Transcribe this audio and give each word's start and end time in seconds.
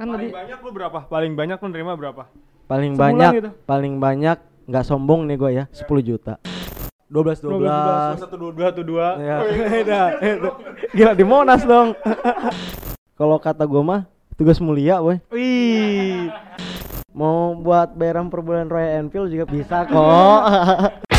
Kan 0.00 0.08
Paling 0.08 0.32
tadi 0.32 0.32
banyak 0.32 0.58
lu 0.64 0.70
berapa? 0.72 0.98
Paling 1.12 1.32
banyak 1.36 1.58
lu 1.60 1.66
nerima 1.68 1.92
berapa? 1.92 2.22
Paling 2.64 2.96
Sebulan 2.96 3.04
banyak, 3.04 3.32
gitu. 3.36 3.50
paling 3.68 3.94
banyak 4.00 4.38
nggak 4.64 4.84
sombong 4.88 5.28
nih 5.28 5.36
gue 5.36 5.50
ya, 5.52 5.64
10 5.76 6.00
juta. 6.00 6.40
12 7.12 7.44
12. 7.44 7.68
12. 8.16 8.24
Satu 8.24 8.36
dua 8.40 8.52
dua 8.56 8.68
tuh 8.72 8.84
dua. 8.88 9.06
Ya, 9.20 9.36
Oh, 9.36 9.48
iya. 9.52 10.02
Gila 10.96 11.12
di 11.12 11.20
Monas 11.20 11.68
dong. 11.68 11.92
Kalau 13.20 13.36
kata 13.36 13.68
gue 13.68 13.82
mah 13.84 14.08
tugas 14.40 14.56
mulia, 14.56 15.04
boy. 15.04 15.20
Wih. 15.28 16.32
Mau 17.12 17.52
buat 17.60 17.92
bayaran 17.92 18.32
per 18.32 18.40
bulan 18.40 18.72
Royal 18.72 19.04
Enfield 19.04 19.28
juga 19.28 19.44
bisa 19.44 19.84
kok. 19.84 20.40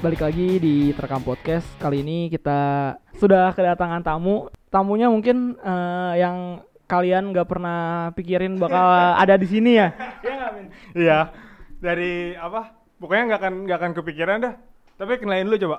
balik 0.00 0.24
lagi 0.24 0.56
di 0.56 0.96
Terekam 0.96 1.20
Podcast. 1.20 1.68
Kali 1.76 2.00
ini 2.00 2.32
kita 2.32 2.96
sudah 3.20 3.52
kedatangan 3.52 4.00
tamu. 4.00 4.48
Tamunya 4.72 5.12
mungkin 5.12 5.60
eh, 5.60 6.12
yang 6.16 6.64
kalian 6.88 7.36
nggak 7.36 7.44
pernah 7.44 8.08
pikirin 8.16 8.56
bakal 8.56 8.80
ada 9.22 9.36
di 9.36 9.44
sini 9.44 9.76
ya. 9.76 9.92
Iya? 10.24 10.46
Iya. 10.96 11.18
Dari 11.84 12.32
apa? 12.32 12.80
Pokoknya 12.96 13.22
nggak 13.28 13.40
akan 13.44 13.54
nggak 13.68 13.78
akan 13.78 13.92
kepikiran 13.92 14.36
dah. 14.40 14.54
Tapi 14.96 15.20
kenalin 15.20 15.52
dulu 15.52 15.58
coba. 15.68 15.78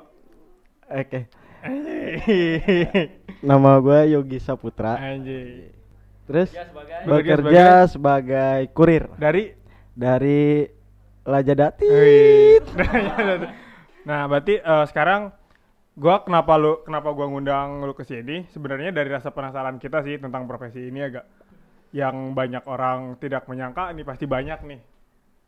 Oke. 0.93 1.25
Nama 3.49 3.71
gue 3.81 3.99
Yogi 4.13 4.37
Saputra. 4.37 5.01
Anjay. 5.01 5.73
Terus 6.29 6.53
sebagai 6.53 7.09
Bekerja 7.09 7.41
bekerja 7.41 7.65
sebagai 7.89 8.59
kurir 8.77 9.09
Dari 9.17 9.57
dari 9.97 10.69
Lajadati. 11.25 11.89
Wih. 11.89 12.61
nah, 14.07 14.25
berarti 14.29 14.59
eh, 14.59 14.85
sekarang 14.89 15.31
gua 15.97 16.23
kenapa 16.23 16.55
lu 16.55 16.81
kenapa 16.87 17.09
gua 17.11 17.27
ngundang 17.29 17.83
lu 17.83 17.93
ke 17.93 18.03
sini? 18.07 18.47
Sebenarnya 18.49 18.95
dari 18.95 19.09
rasa 19.11 19.29
penasaran 19.33 19.77
kita 19.77 20.01
sih 20.05 20.17
tentang 20.17 20.47
profesi 20.49 20.87
ini 20.87 21.01
agak 21.03 21.25
yang 21.91 22.31
banyak 22.31 22.63
orang 22.65 23.19
tidak 23.19 23.45
menyangka 23.51 23.91
ini 23.91 24.01
pasti 24.07 24.25
banyak 24.25 24.59
nih. 24.63 24.81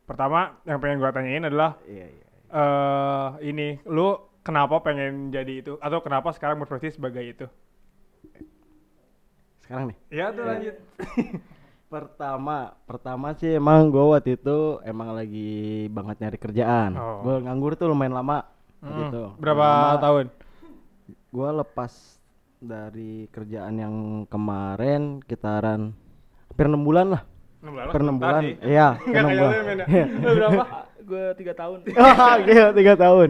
Pertama 0.03 0.59
yang 0.67 0.79
pengen 0.83 0.99
gua 0.99 1.11
tanyain 1.15 1.47
adalah 1.47 1.79
Iya, 1.87 2.07
iya. 2.11 2.25
eh 2.53 3.27
ini 3.49 3.67
lu 3.87 4.13
kenapa 4.43 4.83
pengen 4.83 5.31
jadi 5.31 5.53
itu 5.63 5.73
atau 5.79 6.03
kenapa 6.03 6.35
sekarang 6.35 6.59
berprofesi 6.59 6.99
sebagai 6.99 7.23
itu? 7.23 7.45
Sekarang 9.63 9.89
nih. 9.89 9.97
Iya 10.11 10.25
tuh 10.35 10.43
lanjut. 10.43 10.75
Pertama, 11.93 12.73
pertama 12.89 13.37
sih 13.37 13.53
emang 13.53 13.93
gue 13.93 14.01
waktu 14.01 14.33
itu 14.33 14.81
emang 14.81 15.13
lagi 15.13 15.85
banget 15.93 16.25
nyari 16.25 16.37
kerjaan. 16.41 16.97
Oh. 16.97 17.21
Gue 17.21 17.45
nganggur 17.45 17.77
tuh 17.77 17.93
lumayan 17.93 18.17
lama. 18.17 18.49
Hmm, 18.81 18.97
Gitu. 18.97 19.23
Berapa 19.37 20.01
tahun? 20.01 20.25
Gue 21.29 21.49
lepas 21.53 21.93
dari 22.57 23.29
kerjaan 23.29 23.77
yang 23.77 23.95
kemarin 24.25 25.21
kitaran 25.21 25.93
hampir 26.49 26.65
enam 26.65 26.81
bulan 26.81 27.13
lah. 27.13 27.21
6 27.61 27.69
bulan. 27.69 27.85
Per 27.93 28.01
enam 28.01 28.17
bulan. 28.17 28.41
Iya, 28.59 28.87
enam 29.13 29.29
bulan. 29.29 29.53
ya. 29.85 30.05
Lu 30.09 30.29
berapa? 30.41 30.65
gue 31.03 31.25
tiga 31.37 31.53
tahun. 31.53 31.77
Wah, 31.93 32.33
Gila, 32.49 32.69
tiga 32.73 32.93
tahun. 32.97 33.29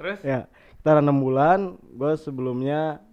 Terus? 0.00 0.18
Ya, 0.24 0.40
kitaran 0.80 1.04
enam 1.04 1.20
bulan. 1.20 1.58
Gue 1.92 2.16
sebelumnya 2.16 3.04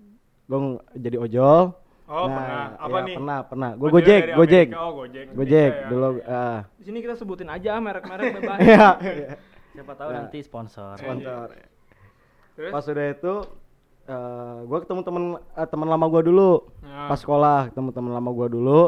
gue 0.47 0.59
jadi 0.95 1.19
ojol. 1.19 1.75
Oh, 2.05 2.25
Nah, 2.25 2.35
pernah. 2.35 2.65
Apa 2.77 2.95
ya, 2.95 3.01
nih? 3.03 3.15
Pernah, 3.15 3.39
pernah. 3.43 3.69
Oh, 3.71 3.77
Gue 3.77 3.89
gojek, 3.91 4.23
gojek. 4.31 4.67
Oh, 4.71 4.91
gojek. 4.95 5.25
Gojek 5.31 5.71
Bisa 5.71 5.81
ya. 5.81 5.89
dulu. 5.89 6.07
ah. 6.23 6.59
Di 6.75 6.83
sini 6.83 6.97
kita 6.99 7.15
sebutin 7.15 7.49
aja 7.49 7.71
merek-merek 7.77 8.25
bebas. 8.37 8.57
Iya. 8.59 8.87
Siapa 9.71 9.93
tahu 9.93 10.09
Nah. 10.09 10.17
nanti 10.21 10.37
sponsor. 10.39 10.95
Sponsor. 10.95 11.47
Terus? 12.53 12.71
Pas 12.71 12.85
udah 12.85 13.07
itu 13.09 13.33
eh 14.05 14.57
gue 14.63 14.77
ketemu 14.79 15.01
temen 15.01 15.23
eh, 15.35 15.65
teman 15.65 15.87
lama 15.87 16.05
gue 16.07 16.21
dulu 16.23 16.51
Ah. 16.79 17.09
pas 17.09 17.17
sekolah 17.17 17.59
ketemu 17.67 17.89
teman 17.89 18.13
lama 18.13 18.29
gue 18.31 18.47
dulu 18.51 18.81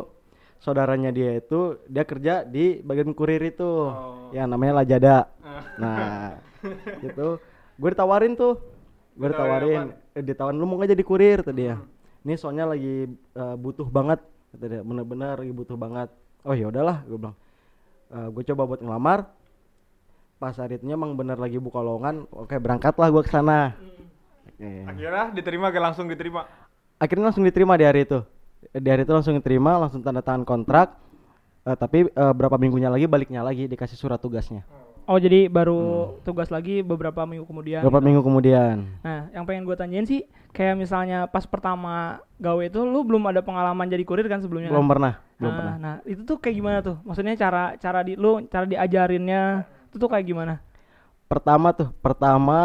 saudaranya 0.57 1.09
dia 1.09 1.35
itu 1.35 1.81
dia 1.85 2.01
kerja 2.01 2.45
di 2.45 2.79
bagian 2.79 3.11
kurir 3.11 3.41
itu 3.41 3.65
Oh. 3.65 4.29
yang 4.29 4.45
namanya 4.45 4.77
Lajada 4.77 5.25
Ah. 5.41 5.65
nah 5.81 5.97
gitu 7.01 7.41
gue 7.73 7.89
ditawarin 7.89 8.33
tuh 8.33 8.61
gue 9.11 9.25
Ditawarin 9.25 9.89
ditawarin 9.89 10.13
eh, 10.13 10.21
ditawarin 10.23 10.55
lu 10.55 10.65
mau 10.65 10.77
nggak 10.77 10.93
jadi 10.93 11.03
kurir 11.03 11.39
tadi 11.41 11.63
ya 11.65 11.81
ini 12.27 12.35
soalnya 12.35 12.67
lagi 12.67 13.07
eh, 13.15 13.55
butuh 13.55 13.87
banget 13.87 14.19
kata 14.51 14.65
dia. 14.67 14.81
Bener-bener 14.83 15.39
lagi 15.39 15.53
butuh 15.55 15.79
banget. 15.79 16.11
Oh 16.43 16.51
ya 16.51 16.67
udahlah 16.67 17.07
gue 17.07 17.15
bilang. 17.15 17.37
Gue 18.07 18.43
coba 18.51 18.63
buat 18.67 18.79
ngelamar. 18.83 19.27
Pas 20.39 20.55
hari 20.59 20.79
itu 20.79 20.87
emang 20.91 21.15
bener 21.15 21.39
lagi 21.39 21.57
buka 21.57 21.81
lowongan 21.81 22.29
oke 22.29 22.55
berangkatlah 22.59 23.07
gue 23.11 23.23
ke 23.23 23.31
sana. 23.31 23.75
Oke. 24.47 24.69
Akhirnya 24.85 25.31
diterima 25.31 25.71
gak 25.71 25.83
langsung 25.91 26.07
diterima? 26.11 26.45
akhirnya 26.97 27.29
langsung 27.29 27.45
diterima 27.45 27.77
di 27.77 27.85
hari 27.85 28.03
itu. 28.03 28.19
Di 28.73 28.87
hari 28.89 29.05
itu 29.05 29.13
langsung 29.13 29.35
diterima 29.37 29.77
langsung 29.79 30.01
tanda 30.01 30.21
tangan 30.21 30.43
kontrak. 30.43 30.97
Eh, 31.67 31.75
tapi 31.75 32.07
eh, 32.07 32.33
berapa 32.33 32.55
minggunya 32.55 32.87
lagi 32.87 33.11
baliknya 33.11 33.43
lagi 33.43 33.67
dikasih 33.67 33.99
surat 33.99 34.23
tugasnya 34.23 34.63
Oh 35.07 35.15
jadi 35.15 35.47
baru 35.47 35.79
tugas 36.21 36.47
lagi 36.47 36.79
beberapa 36.81 37.23
minggu 37.23 37.43
kemudian. 37.43 37.79
berapa 37.79 37.95
gitu. 37.95 38.05
minggu 38.05 38.21
kemudian 38.21 38.75
Nah, 38.99 39.31
yang 39.31 39.43
pengen 39.43 39.63
gue 39.63 39.71
tanyain 39.73 40.03
sih, 40.03 40.21
kayak 40.51 40.75
misalnya 40.75 41.25
pas 41.25 41.43
pertama 41.43 42.19
gawe 42.37 42.59
itu, 42.61 42.83
lu 42.83 43.01
belum 43.01 43.23
ada 43.25 43.39
pengalaman 43.39 43.87
jadi 43.87 44.03
kurir 44.03 44.27
kan 44.27 44.39
sebelumnya? 44.39 44.67
belum 44.67 44.83
kan? 44.83 44.91
pernah 44.91 45.13
belum 45.37 45.47
nah, 45.47 45.57
pernah 45.57 45.75
nah, 45.77 45.95
itu 46.03 46.21
tuh 46.21 46.35
kayak 46.35 46.55
gimana 46.55 46.77
tuh? 46.81 46.99
Maksudnya 47.01 47.33
cara 47.35 47.63
cara 47.75 47.99
di 48.01 48.13
lu 48.13 48.43
cara 48.45 48.65
diajarinnya 48.65 49.41
itu 49.87 49.95
tuh 49.95 50.07
kayak 50.07 50.25
gimana? 50.25 50.59
pertama 51.25 51.71
tuh 51.71 51.87
pertama 51.97 52.59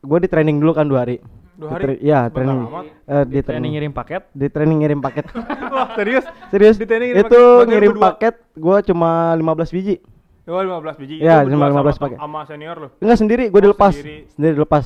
gue 0.00 0.18
di 0.20 0.28
training 0.28 0.56
dulu 0.56 0.72
kan 0.72 0.84
dua 0.84 1.04
hari 1.04 1.20
Dua 1.54 1.68
Di 1.68 1.74
hari? 1.74 1.82
tra- 1.86 2.00
iya 2.02 2.20
Bentar 2.24 2.34
training 2.34 2.60
amat. 2.62 2.84
Eh, 2.84 2.90
di 2.90 3.04
Training 3.04 3.44
training 3.44 3.70
ngirim 3.72 3.92
paket. 3.92 4.22
di 4.32 4.46
training 4.48 4.78
ngirim 4.80 5.00
paket 5.00 5.24
Wah, 5.74 5.88
serius? 5.94 6.24
serius 6.48 6.74
Di 6.74 6.84
training 6.84 7.08
ngirim 7.12 7.22
itu 7.22 7.36
paket 7.36 7.68
ngirim 7.68 7.92
paket 7.94 8.34
gue 8.54 8.76
cuma 8.84 9.10
15 9.34 9.44
biji 9.70 9.96
Oh, 10.44 10.60
15 10.60 10.96
biji. 10.96 11.14
Iya, 11.18 11.40
cuma 11.42 11.64
berdua 11.66 11.88
15 11.88 11.94
sama- 11.94 12.04
pakai. 12.04 12.16
Sama 12.18 12.40
senior 12.44 12.76
lu. 12.76 12.88
enggak 12.98 13.18
sendiri 13.18 13.44
gue 13.46 13.56
Oh, 13.56 13.62
dilepas 13.62 13.92
sendiri. 13.92 14.16
sendiri 14.30 14.52
dilepas 14.54 14.84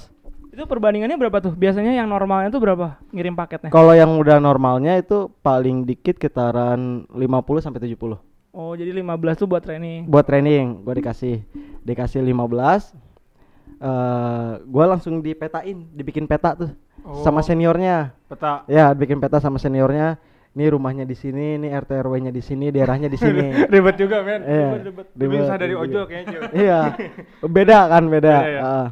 Itu 0.48 0.64
perbandingannya 0.64 1.14
berapa 1.16 1.38
tuh? 1.41 1.52
Biasanya 1.52 1.94
yang 1.94 2.06
normalnya 2.06 2.48
tuh 2.48 2.58
berapa 2.58 2.98
ngirim 3.08 3.32
paketnya? 3.32 3.69
kalau 3.69 3.91
yang 3.92 4.10
udah 4.12 4.38
normalnya 4.38 4.94
itu 4.96 5.30
paling 5.36 5.82
dikit 5.82 6.14
kitaran 6.16 7.06
50 7.08 7.22
sampai 7.60 7.78
70 7.80 8.19
Oh, 8.50 8.72
jadi 8.72 8.91
15 8.92 9.06
tuh 9.36 9.46
buat 9.46 9.60
training. 9.60 10.06
buat 10.06 10.24
training 10.24 10.82
gue 10.82 10.94
dikasih 10.96 11.42
dikasih 11.80 12.20
15 12.20 12.90
eh 13.76 14.50
gue 14.60 14.84
langsung 14.84 15.20
dipetain 15.20 15.86
dibikin 15.88 16.25
peta 16.25 16.54
tuh 16.56 16.70
sama 17.16 17.38
Oh. 17.38 17.44
seniornya 17.44 18.10
Peta. 18.26 18.66
ya 18.66 18.90
bikin 18.92 19.16
peta 19.16 19.38
sama 19.38 19.56
seniornya 19.56 20.19
ini 20.58 20.66
rumahnya 20.74 21.06
di 21.06 21.14
sini 21.14 21.54
ini 21.54 21.70
RT 21.70 22.02
RW 22.02 22.19
nya 22.19 22.32
di 22.34 22.42
sini 22.42 22.74
daerahnya 22.74 23.06
di 23.06 23.14
sini. 23.14 23.54
Ribet 23.72 23.94
juga, 23.94 24.26
men. 24.26 24.42
Iya, 24.42 24.66
Ribet, 24.74 24.82
ribet. 24.91 25.06
Lebih 25.14 25.22
ribet, 25.30 25.46
susah 25.46 25.56
dari 25.56 25.74
ojol 25.78 26.04
kayaknya, 26.10 26.38
iya 26.50 26.80
beda 27.46 27.78
kan 27.86 28.02
beda. 28.10 28.34
Beda 28.42 28.50
ya? 28.50 28.60
Ah. 28.60 28.88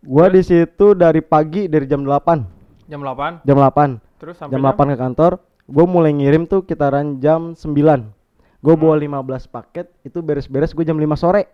gua 0.00 0.32
di 0.32 0.40
situ 0.40 0.96
dari 0.96 1.20
pagi 1.20 1.68
dari 1.68 1.84
jam 1.84 2.00
8 2.00 2.88
Jam 2.88 3.04
8, 3.04 3.44
jam 3.44 3.56
8 3.60 4.00
terus 4.16 4.34
sampai 4.40 4.56
jam 4.56 4.64
8 4.64 4.94
ke 4.94 4.96
kantor 4.96 5.32
gue 5.68 5.84
mulai 5.84 6.16
ngirim 6.16 6.48
tuh 6.48 6.64
kitaran 6.64 7.20
jam 7.20 7.52
9 7.52 7.68
gue 8.58 8.74
bawa 8.74 8.96
15 8.96 9.52
paket 9.52 9.92
itu 10.00 10.18
beres-beres 10.24 10.72
gue 10.72 10.82
jam 10.82 10.96
5 10.96 11.04
sore. 11.14 11.46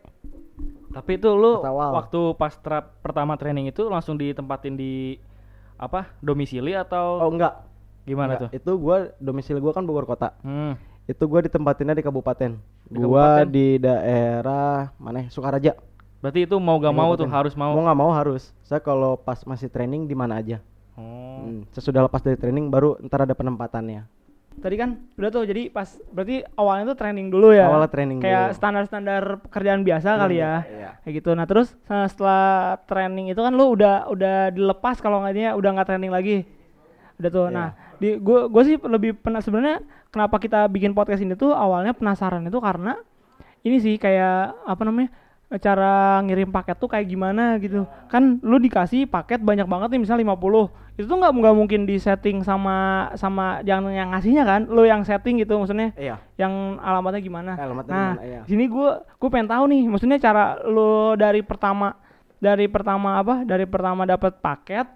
Tapi 0.95 1.19
itu 1.19 1.27
lu 1.35 1.59
Pas 1.59 1.75
awal. 1.75 1.91
waktu 1.99 2.21
pas 2.39 2.55
tra- 2.63 2.87
pertama 3.03 3.35
training 3.35 3.67
itu 3.69 3.83
langsung 3.91 4.15
ditempatin 4.15 4.79
di 4.79 5.19
apa? 5.75 6.15
Domisili 6.23 6.73
oh 6.73 6.81
atau 6.81 7.07
enggak 7.29 7.74
gimana 8.05 8.35
Enggak, 8.35 8.43
tuh? 8.43 8.51
itu 8.55 8.73
gue 8.77 8.97
domisili 9.19 9.59
gue 9.59 9.73
kan 9.73 9.83
Bogor 9.83 10.05
kota 10.05 10.37
Hmm. 10.41 10.77
itu 11.05 11.21
gue 11.21 11.41
ditempatinnya 11.43 11.93
di 11.93 12.01
kabupaten 12.01 12.51
Di 12.85 12.97
gua 12.97 13.41
kabupaten? 13.41 13.47
di 13.51 13.67
daerah 13.79 14.93
mana 14.97 15.19
ya? 15.21 15.29
Sukaraja 15.29 15.73
Berarti 16.19 16.41
itu 16.43 16.57
mau 16.57 16.77
gak 16.79 16.93
mau 16.93 17.13
tuh 17.13 17.27
harus 17.27 17.53
mau. 17.53 17.71
mau 17.71 17.83
nggak 17.83 17.99
mau 17.99 18.11
harus 18.11 18.49
saya 18.61 18.79
kalau 18.79 19.15
pas 19.15 19.37
masih 19.43 19.67
training 19.67 20.05
di 20.05 20.15
mana 20.15 20.39
aja 20.39 20.59
Oh. 20.95 21.03
Hmm, 21.43 21.67
sesudah 21.71 22.01
lepas 22.03 22.21
dari 22.21 22.35
training 22.35 22.71
baru 22.71 22.95
ntar 23.03 23.25
ada 23.25 23.35
penempatannya 23.35 24.07
Tadi 24.55 24.79
kan 24.79 25.03
udah 25.13 25.29
tuh 25.29 25.43
jadi 25.43 25.67
pas 25.67 25.85
berarti 26.09 26.47
awalnya 26.55 26.87
tuh 26.87 26.97
training 26.97 27.27
dulu 27.27 27.51
ya. 27.51 27.67
Awalnya 27.67 27.91
training 27.91 28.23
Kayak 28.23 28.45
dulu. 28.47 28.55
standar-standar 28.55 29.23
pekerjaan 29.43 29.83
biasa 29.83 30.15
kali 30.15 30.39
ya. 30.39 30.63
iya. 30.65 30.91
Kayak 31.03 31.15
gitu. 31.19 31.31
Nah, 31.35 31.43
terus 31.43 31.75
eh, 31.83 32.07
setelah 32.07 32.45
training 32.81 33.27
itu 33.29 33.41
kan 33.41 33.51
lu 33.51 33.75
udah 33.75 34.07
udah 34.07 34.37
dilepas 34.49 35.03
kalau 35.03 35.19
nggak 35.21 35.35
dia 35.35 35.49
udah 35.53 35.71
nggak 35.75 35.89
training 35.91 36.09
lagi. 36.09 36.47
Udah 37.21 37.31
tuh. 37.31 37.47
Iya. 37.49 37.55
Nah, 37.55 37.69
di 38.03 38.09
gua 38.19 38.51
gua 38.51 38.63
sih 38.67 38.77
lebih 38.79 39.19
pernah 39.19 39.41
sebenarnya 39.41 39.83
kenapa 40.11 40.37
kita 40.43 40.67
bikin 40.71 40.95
podcast 40.95 41.23
ini 41.23 41.39
tuh 41.39 41.55
awalnya 41.55 41.95
penasaran 41.95 42.47
itu 42.47 42.59
karena 42.59 42.99
ini 43.65 43.77
sih 43.81 43.95
kayak 43.97 44.67
apa 44.67 44.83
namanya? 44.85 45.11
cara 45.63 46.19
ngirim 46.25 46.51
paket 46.51 46.77
tuh 46.81 46.91
kayak 46.91 47.07
gimana 47.07 47.61
gitu. 47.63 47.87
Kan 48.11 48.43
lu 48.43 48.59
dikasih 48.59 49.07
paket 49.07 49.39
banyak 49.39 49.69
banget 49.69 49.95
nih 49.95 50.01
misalnya 50.03 50.35
50. 50.35 50.99
Itu 50.99 51.07
tuh 51.11 51.19
nggak 51.21 51.33
nggak 51.35 51.55
mungkin 51.55 51.81
di 51.87 51.97
setting 51.99 52.43
sama 52.43 53.11
sama 53.15 53.61
yang 53.63 53.87
yang 53.93 54.11
ngasihnya 54.15 54.43
kan. 54.43 54.61
Lu 54.67 54.83
yang 54.83 55.07
setting 55.07 55.39
gitu 55.39 55.55
maksudnya 55.61 55.95
Iya. 55.95 56.19
yang 56.41 56.81
alamatnya 56.81 57.23
gimana. 57.23 57.53
Alamatnya 57.55 57.93
nah, 57.93 58.13
gimana, 58.19 58.27
iya. 58.27 58.41
sini 58.49 58.65
gua 58.67 59.05
gua 59.21 59.29
pengen 59.31 59.51
tahu 59.51 59.65
nih 59.71 59.83
maksudnya 59.87 60.19
cara 60.19 60.59
lu 60.67 61.15
dari 61.15 61.45
pertama 61.45 61.95
dari 62.41 62.67
pertama 62.67 63.21
apa? 63.21 63.47
Dari 63.47 63.67
pertama 63.69 64.03
dapat 64.09 64.41
paket 64.43 64.87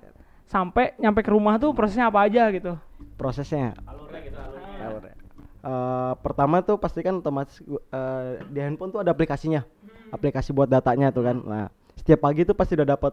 sampai 0.49 0.97
nyampe 0.97 1.21
ke 1.21 1.31
rumah 1.31 1.61
tuh 1.61 1.77
prosesnya 1.77 2.09
apa 2.09 2.25
aja 2.25 2.49
gitu. 2.51 2.75
Prosesnya. 3.21 3.77
Alurnya. 3.85 5.15
Eh, 5.59 6.13
pertama 6.23 6.63
tuh 6.63 6.79
pasti 6.79 7.03
kan 7.05 7.19
otomatis 7.21 7.61
eh, 7.67 8.41
di 8.49 8.59
handphone 8.63 8.95
tuh 8.95 9.01
ada 9.05 9.13
aplikasinya. 9.13 9.67
Aplikasi 10.09 10.57
buat 10.57 10.71
datanya 10.71 11.13
tuh 11.13 11.27
kan. 11.27 11.37
Nah, 11.45 11.65
setiap 11.99 12.25
pagi 12.25 12.49
tuh 12.49 12.57
pasti 12.57 12.79
udah 12.79 12.89
dapat. 12.97 13.13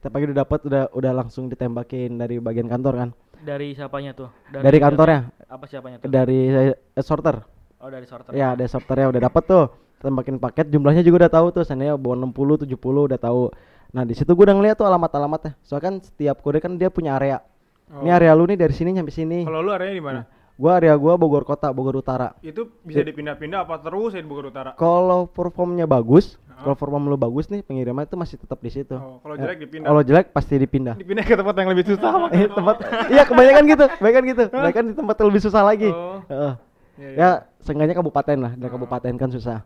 Setiap 0.00 0.12
pagi 0.16 0.24
udah 0.30 0.38
dapat 0.46 0.60
udah 0.64 0.82
udah 0.96 1.12
langsung 1.12 1.52
ditembakin 1.52 2.16
dari 2.16 2.40
bagian 2.40 2.70
kantor 2.70 2.94
kan. 2.96 3.08
Dari 3.40 3.76
siapanya 3.76 4.16
tuh? 4.16 4.28
Dari 4.52 4.78
kantornya, 4.80 5.32
Apa 5.48 5.64
siapanya 5.68 6.00
tuh? 6.00 6.08
dari 6.08 6.72
eh, 6.72 7.04
sorter. 7.04 7.44
Oh, 7.80 7.88
dari 7.88 8.04
sorter. 8.08 8.32
Ya, 8.32 8.56
ada 8.56 8.64
sorternya 8.64 9.12
udah 9.12 9.22
dapat 9.28 9.42
tuh. 9.44 9.64
Tembakin 10.00 10.40
paket 10.40 10.72
jumlahnya 10.72 11.04
juga 11.04 11.26
udah 11.28 11.32
tahu 11.32 11.46
tuh. 11.60 11.64
Seandainya 11.66 11.98
bawa 12.00 12.24
60, 12.24 12.64
70 12.64 12.72
udah 13.10 13.20
tahu. 13.20 13.52
Nah, 13.90 14.06
di 14.06 14.14
situ 14.14 14.30
gue 14.30 14.44
udah 14.46 14.54
ngeliat 14.54 14.76
tuh 14.78 14.86
alamat-alamatnya. 14.86 15.58
Soalnya 15.66 15.84
kan 15.90 15.94
setiap 16.02 16.38
kode 16.40 16.62
kan 16.62 16.78
dia 16.78 16.88
punya 16.90 17.18
area. 17.18 17.42
Ini 17.90 18.10
area 18.14 18.32
lu 18.38 18.46
nih 18.46 18.54
dari 18.54 18.70
sini 18.70 18.94
sampai 18.94 19.14
sini. 19.14 19.38
Kalau 19.42 19.66
lu 19.66 19.70
areanya 19.74 19.96
di 19.98 20.04
mana? 20.04 20.20
Gua 20.60 20.76
area 20.76 20.92
gua 20.94 21.16
Bogor 21.16 21.42
Kota, 21.42 21.72
Bogor 21.72 22.04
Utara. 22.04 22.36
Itu 22.44 22.68
bisa 22.84 23.00
dipindah-pindah 23.00 23.64
apa 23.64 23.80
terus 23.80 24.12
ya 24.14 24.20
di 24.20 24.28
Bogor 24.28 24.52
Utara? 24.52 24.76
Kalau 24.76 25.26
performnya 25.26 25.88
bagus, 25.88 26.36
kalau 26.60 26.76
perform 26.76 27.08
lu 27.08 27.16
bagus 27.16 27.48
nih, 27.48 27.64
pengiriman 27.64 28.04
itu 28.04 28.14
masih 28.14 28.36
tetap 28.36 28.60
di 28.60 28.68
situ. 28.68 28.92
Oh, 28.92 29.18
kalau 29.24 29.40
Ya, 29.40 29.48
jelek 29.48 29.58
dipindah. 29.64 29.86
Kalau 29.88 30.00
jelek 30.04 30.26
pasti 30.36 30.54
dipindah. 30.60 30.94
Dipindah 31.00 31.24
ke 31.24 31.32
tempat 31.32 31.54
yang 31.56 31.68
lebih 31.72 31.84
susah. 31.88 32.10
Eh, 32.36 32.46
tempat 32.46 32.76
Iya, 33.08 33.22
kebanyakan 33.24 33.62
gitu. 33.72 33.84
Kebanyakan 33.88 34.22
gitu. 34.28 34.44
Kebanyakan 34.52 34.84
di 34.84 34.94
tempat 34.94 35.14
yang 35.16 35.28
lebih 35.32 35.42
susah 35.42 35.62
lagi. 35.64 35.88
Oh. 35.90 36.20
Heeh. 36.28 36.52
Iya, 37.00 37.08
iya. 37.08 37.16
Ya, 37.16 37.30
seenggaknya 37.64 37.96
kabupaten 37.96 38.36
lah. 38.38 38.52
Dari 38.54 38.70
kabupaten 38.70 39.12
kan 39.16 39.30
susah. 39.32 39.58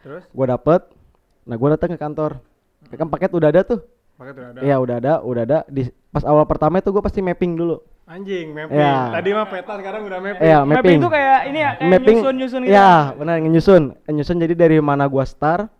Terus 0.00 0.24
Gua 0.32 0.46
dapet. 0.48 0.80
Nah, 1.44 1.54
gua 1.60 1.76
datang 1.76 1.92
ke 1.92 2.00
kantor. 2.00 2.40
Kan 2.88 3.06
paket 3.06 3.30
udah 3.30 3.48
ada 3.48 3.60
tuh. 3.62 3.80
paket 4.14 4.34
udah 4.34 4.48
ada. 4.50 4.60
Iya, 4.60 4.76
udah 4.76 4.96
ada, 4.96 5.12
udah 5.20 5.42
ada. 5.42 5.58
Di 5.66 5.82
pas 6.06 6.22
awal 6.22 6.44
pertama 6.44 6.76
itu 6.76 6.88
gua 6.88 7.00
pasti 7.00 7.20
mapping 7.20 7.54
dulu. 7.54 7.80
Anjing, 8.04 8.50
mapping. 8.50 8.74
Iya. 8.74 8.94
Tadi 9.12 9.28
mah 9.30 9.46
peta, 9.46 9.72
sekarang 9.76 10.02
udah 10.02 10.18
mapping. 10.18 10.42
Iya, 10.42 10.58
Mapping 10.60 10.76
mapping. 10.76 10.98
itu 10.98 11.08
kayak 11.08 11.38
ini 11.46 11.58
ya, 11.58 11.70
kayak 11.72 11.90
mapping 11.90 12.16
nyusun-nyusun 12.18 12.60
gitu. 12.60 12.72
ya 12.72 12.90
benar 13.14 13.34
nyusun 13.38 13.82
nyusun 14.06 14.36
jadi 14.38 14.54
dari 14.56 14.76
mana 14.78 15.06
gua 15.06 15.22
start 15.22 15.70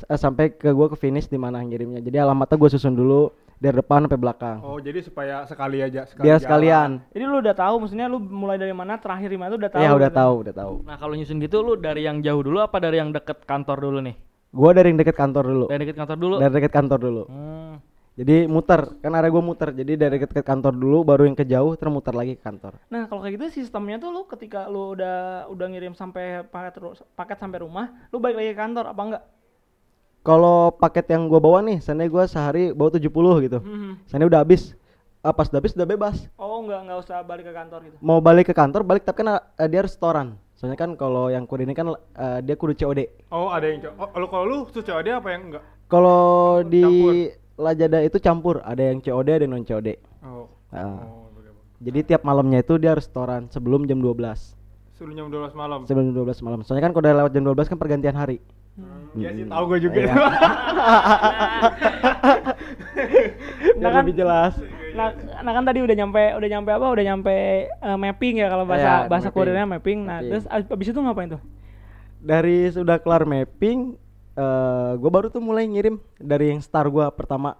eh, 0.00 0.14
sampai 0.14 0.52
ke 0.52 0.70
gua 0.70 0.86
ke 0.86 0.96
finish 0.96 1.26
di 1.26 1.36
mana 1.36 1.58
ngirimnya 1.58 1.98
jadi 1.98 2.22
alamatnya 2.22 2.54
gua 2.54 2.70
susun 2.70 2.94
dulu 2.94 3.28
dari 3.56 3.74
depan 3.74 4.06
sampai 4.06 4.16
belakang 4.16 4.56
Oh, 4.62 4.78
jadi 4.78 5.02
supaya 5.02 5.42
sekali 5.44 5.82
aja 5.82 6.06
sekali 6.06 6.24
biar 6.24 6.38
jalan. 6.38 6.44
sekalian 6.46 6.90
Jadi 7.10 7.24
lu 7.26 7.36
udah 7.36 7.52
tahu 7.54 7.74
maksudnya 7.76 8.06
lu 8.06 8.16
mulai 8.16 8.56
dari 8.56 8.70
mana 8.70 8.96
terakhir 8.96 9.28
di 9.28 9.36
mana 9.36 9.50
tuh 9.50 9.58
udah 9.58 9.70
tahu. 9.70 9.82
ya 9.82 9.90
udah 9.90 10.08
gitu. 10.08 10.16
tahu 10.16 10.34
udah 10.40 10.54
tahu 10.54 10.72
Nah, 10.80 10.96
kalau 10.96 11.12
nyusun 11.12 11.36
gitu 11.38 11.56
lu 11.58 11.72
dari 11.74 12.02
yang 12.02 12.16
jauh 12.20 12.40
dulu 12.40 12.58
apa 12.58 12.76
dari 12.78 12.96
yang 12.96 13.10
deket 13.10 13.42
kantor 13.42 13.76
dulu 13.82 13.98
nih? 14.00 14.14
Gua 14.50 14.70
dari 14.72 14.90
yang 14.90 14.98
deket 14.98 15.14
kantor 15.14 15.44
dulu 15.44 15.66
Dari 15.66 15.80
deket 15.80 15.96
kantor 15.96 16.16
dulu. 16.16 16.34
dari 16.38 16.52
deket 16.52 16.72
kantor 16.72 16.98
dulu 16.98 17.22
Hmm. 17.24 17.74
jadi 18.12 18.36
muter 18.46 18.80
kan 18.98 19.12
area 19.12 19.30
gua 19.30 19.40
muter 19.40 19.70
jadi 19.70 19.92
dari 19.96 20.18
deket 20.18 20.42
kantor 20.42 20.72
dulu 20.72 20.98
baru 21.02 21.22
yang 21.24 21.34
ke 21.34 21.44
jauh 21.44 21.72
terus 21.72 21.88
muter 21.88 22.10
lagi 22.10 22.34
ke 22.34 22.42
kantor 22.42 22.74
Nah, 22.86 23.06
kalau 23.06 23.20
kayak 23.20 23.34
gitu 23.36 23.46
sistemnya 23.56 23.96
tuh 23.96 24.10
lu 24.10 24.26
ketika 24.26 24.66
lu 24.66 24.92
udah 24.92 25.16
udah 25.46 25.66
ngirim 25.68 25.92
sampai 25.92 26.42
paket 26.44 26.82
paket 27.12 27.38
sampai 27.38 27.58
rumah, 27.60 27.94
lu 28.08 28.18
balik 28.18 28.36
lagi 28.36 28.50
ke 28.50 28.58
kantor 28.58 28.84
apa 28.88 29.02
enggak? 29.04 29.24
kalau 30.20 30.68
paket 30.70 31.06
yang 31.08 31.24
gua 31.26 31.40
bawa 31.40 31.58
nih 31.60 31.78
seandainya 31.78 32.10
gua 32.10 32.24
sehari 32.26 32.70
bawa 32.70 32.90
70 32.90 33.08
gitu 33.40 33.58
Mhm. 33.58 34.04
seandainya 34.04 34.28
udah 34.28 34.40
habis 34.42 34.62
ah, 35.20 35.32
pas 35.32 35.46
udah 35.46 35.58
habis 35.58 35.72
udah 35.72 35.86
bebas 35.86 36.16
Oh, 36.36 36.60
enggak 36.60 36.80
enggak 36.82 36.98
usah 36.98 37.22
balik 37.22 37.44
ke 37.46 37.54
kantor 37.54 37.80
gitu. 37.86 37.96
mau 38.00 38.18
balik 38.18 38.46
ke 38.46 38.54
kantor 38.54 38.82
balik 38.82 39.00
tapi 39.00 39.22
kan 39.22 39.28
eh, 39.38 39.66
dia 39.66 39.80
harus 39.80 39.94
setoran 39.94 40.36
soalnya 40.60 40.76
kan 40.76 40.92
kalau 40.92 41.32
yang 41.32 41.48
kode 41.48 41.64
ini 41.64 41.72
kan 41.72 41.88
eh, 41.96 42.38
dia 42.44 42.52
kudu 42.52 42.76
COD 42.76 43.00
Oh, 43.32 43.48
ada 43.48 43.64
yang 43.64 43.80
co- 43.80 43.96
oh, 43.96 44.28
kalau 44.28 44.44
lu 44.44 44.58
tuh 44.68 44.84
COD 44.84 45.08
apa 45.08 45.28
yang 45.32 45.42
enggak? 45.48 45.64
Kalau 45.88 46.20
di 46.62 46.84
Campur. 46.84 47.14
Lajada 47.56 47.98
itu 48.00 48.16
campur, 48.16 48.56
ada 48.62 48.80
yang 48.82 49.00
COD 49.00 49.28
ada 49.30 49.44
yang 49.44 49.52
non 49.52 49.64
COD. 49.64 49.88
Oh. 50.20 50.48
Ah. 50.68 51.00
Oh? 51.00 51.28
Jadi 51.80 52.04
tiap 52.04 52.22
malamnya 52.22 52.60
itu 52.60 52.76
dia 52.76 52.92
harus 52.92 53.04
setoran 53.04 53.48
sebelum 53.48 53.84
jam 53.84 54.00
12. 54.00 54.20
Sebelum 54.92 55.16
jam 55.16 55.26
12 55.28 55.52
malam. 55.54 55.80
Sebelum 55.84 56.04
jam 56.08 56.16
12 56.24 56.40
malam. 56.40 56.60
Soalnya 56.60 56.84
kan 56.84 56.92
kalau 56.92 57.04
udah 57.04 57.14
lewat 57.16 57.32
jam 57.32 57.42
12 57.42 57.68
kan 57.68 57.76
pergantian 57.76 58.12
hari. 58.12 58.36
Iya 59.12 59.28
sih, 59.32 59.44
tahu 59.44 59.64
gue 59.66 59.78
juga. 59.82 59.96
Iya. 59.98 60.14
Nah 63.76 63.90
kan- 63.92 64.04
lebih 64.04 64.16
jelas. 64.16 64.54
Nah, 64.94 65.08
nah 65.40 65.52
kan 65.52 65.64
tadi 65.64 65.78
udah 65.80 65.96
nyampe 65.96 66.22
udah 66.36 66.48
nyampe 66.48 66.70
apa? 66.70 66.86
Udah 66.90 67.04
nyampe 67.04 67.34
eh, 67.68 67.96
mapping 67.98 68.34
ya 68.40 68.46
kalau 68.48 68.64
bahasa 68.64 69.04
Iya, 69.04 69.08
bahasa 69.08 69.28
mapping. 69.28 69.36
kurirnya 69.42 69.66
mapping. 69.66 69.98
Nah, 70.02 70.18
Mapping. 70.18 70.30
terus 70.30 70.44
ab- 70.46 70.70
abis 70.70 70.86
itu 70.90 71.00
ngapain 71.00 71.28
tuh? 71.30 71.42
Dari 72.20 72.68
sudah 72.68 72.96
kelar 73.00 73.24
mapping, 73.24 73.96
eh 74.36 74.92
gue 74.94 75.10
baru 75.10 75.26
tuh 75.28 75.40
mulai 75.40 75.64
ngirim 75.64 75.96
dari 76.16 76.52
yang 76.52 76.60
star 76.60 76.84
gua 76.86 77.08
pertama. 77.08 77.56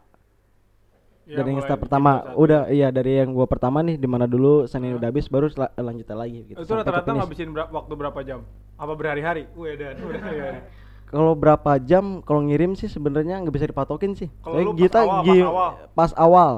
Iya, 1.25 1.37
dari 1.41 1.49
yang 1.55 1.63
star 1.63 1.79
pertama, 1.79 2.27
satu. 2.27 2.43
udah 2.43 2.61
iya 2.69 2.89
dari 2.91 3.23
yang 3.23 3.31
gua 3.31 3.47
pertama 3.47 3.87
nih 3.87 3.95
di 3.95 4.09
mana 4.11 4.27
dulu 4.27 4.67
Senin 4.67 4.99
udah 4.99 5.09
habis 5.15 5.31
baru 5.31 5.47
sel- 5.47 5.71
lanjutin 5.79 6.19
lagi 6.19 6.43
gitu. 6.51 6.59
Itu 6.59 6.73
rata-rata 6.75 7.07
ngabisin 7.15 7.55
ber- 7.55 7.71
waktu 7.71 7.93
berapa 7.95 8.19
jam? 8.27 8.43
Apa 8.75 8.93
berhari-hari? 8.99 9.47
Wih, 9.55 9.79
dan 9.79 9.95
udah 10.03 10.23
ya. 10.27 10.51
Kalau 11.07 11.35
berapa 11.35 11.75
jam 11.83 12.23
kalau 12.23 12.47
ngirim 12.47 12.75
sih 12.75 12.87
sebenarnya 12.87 13.39
nggak 13.43 13.55
bisa 13.55 13.67
dipatokin 13.67 14.15
sih. 14.15 14.31
Kalau 14.43 14.63
lu 14.63 14.71
pas 14.75 14.79
kita 14.79 14.99
awal, 15.03 15.23
pas 15.23 15.43
awal. 15.43 15.71
pas 15.95 16.13
awal, 16.15 16.55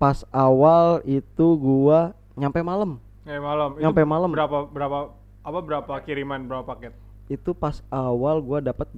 pas 0.00 0.24
awal 0.32 1.04
itu 1.04 1.46
gua 1.60 2.16
nyampe 2.32 2.64
malam. 2.64 2.96
Ya, 3.28 3.36
malam. 3.36 3.76
Itu 3.76 3.84
Nyampe 3.84 4.00
malam. 4.08 4.32
Berapa 4.32 4.64
berapa 4.64 4.98
apa 5.44 5.58
berapa 5.60 5.92
kiriman 6.00 6.48
berapa 6.48 6.64
paket? 6.64 6.96
Itu 7.28 7.52
pas 7.52 7.84
awal 7.92 8.40
gua 8.40 8.64
dapat 8.64 8.88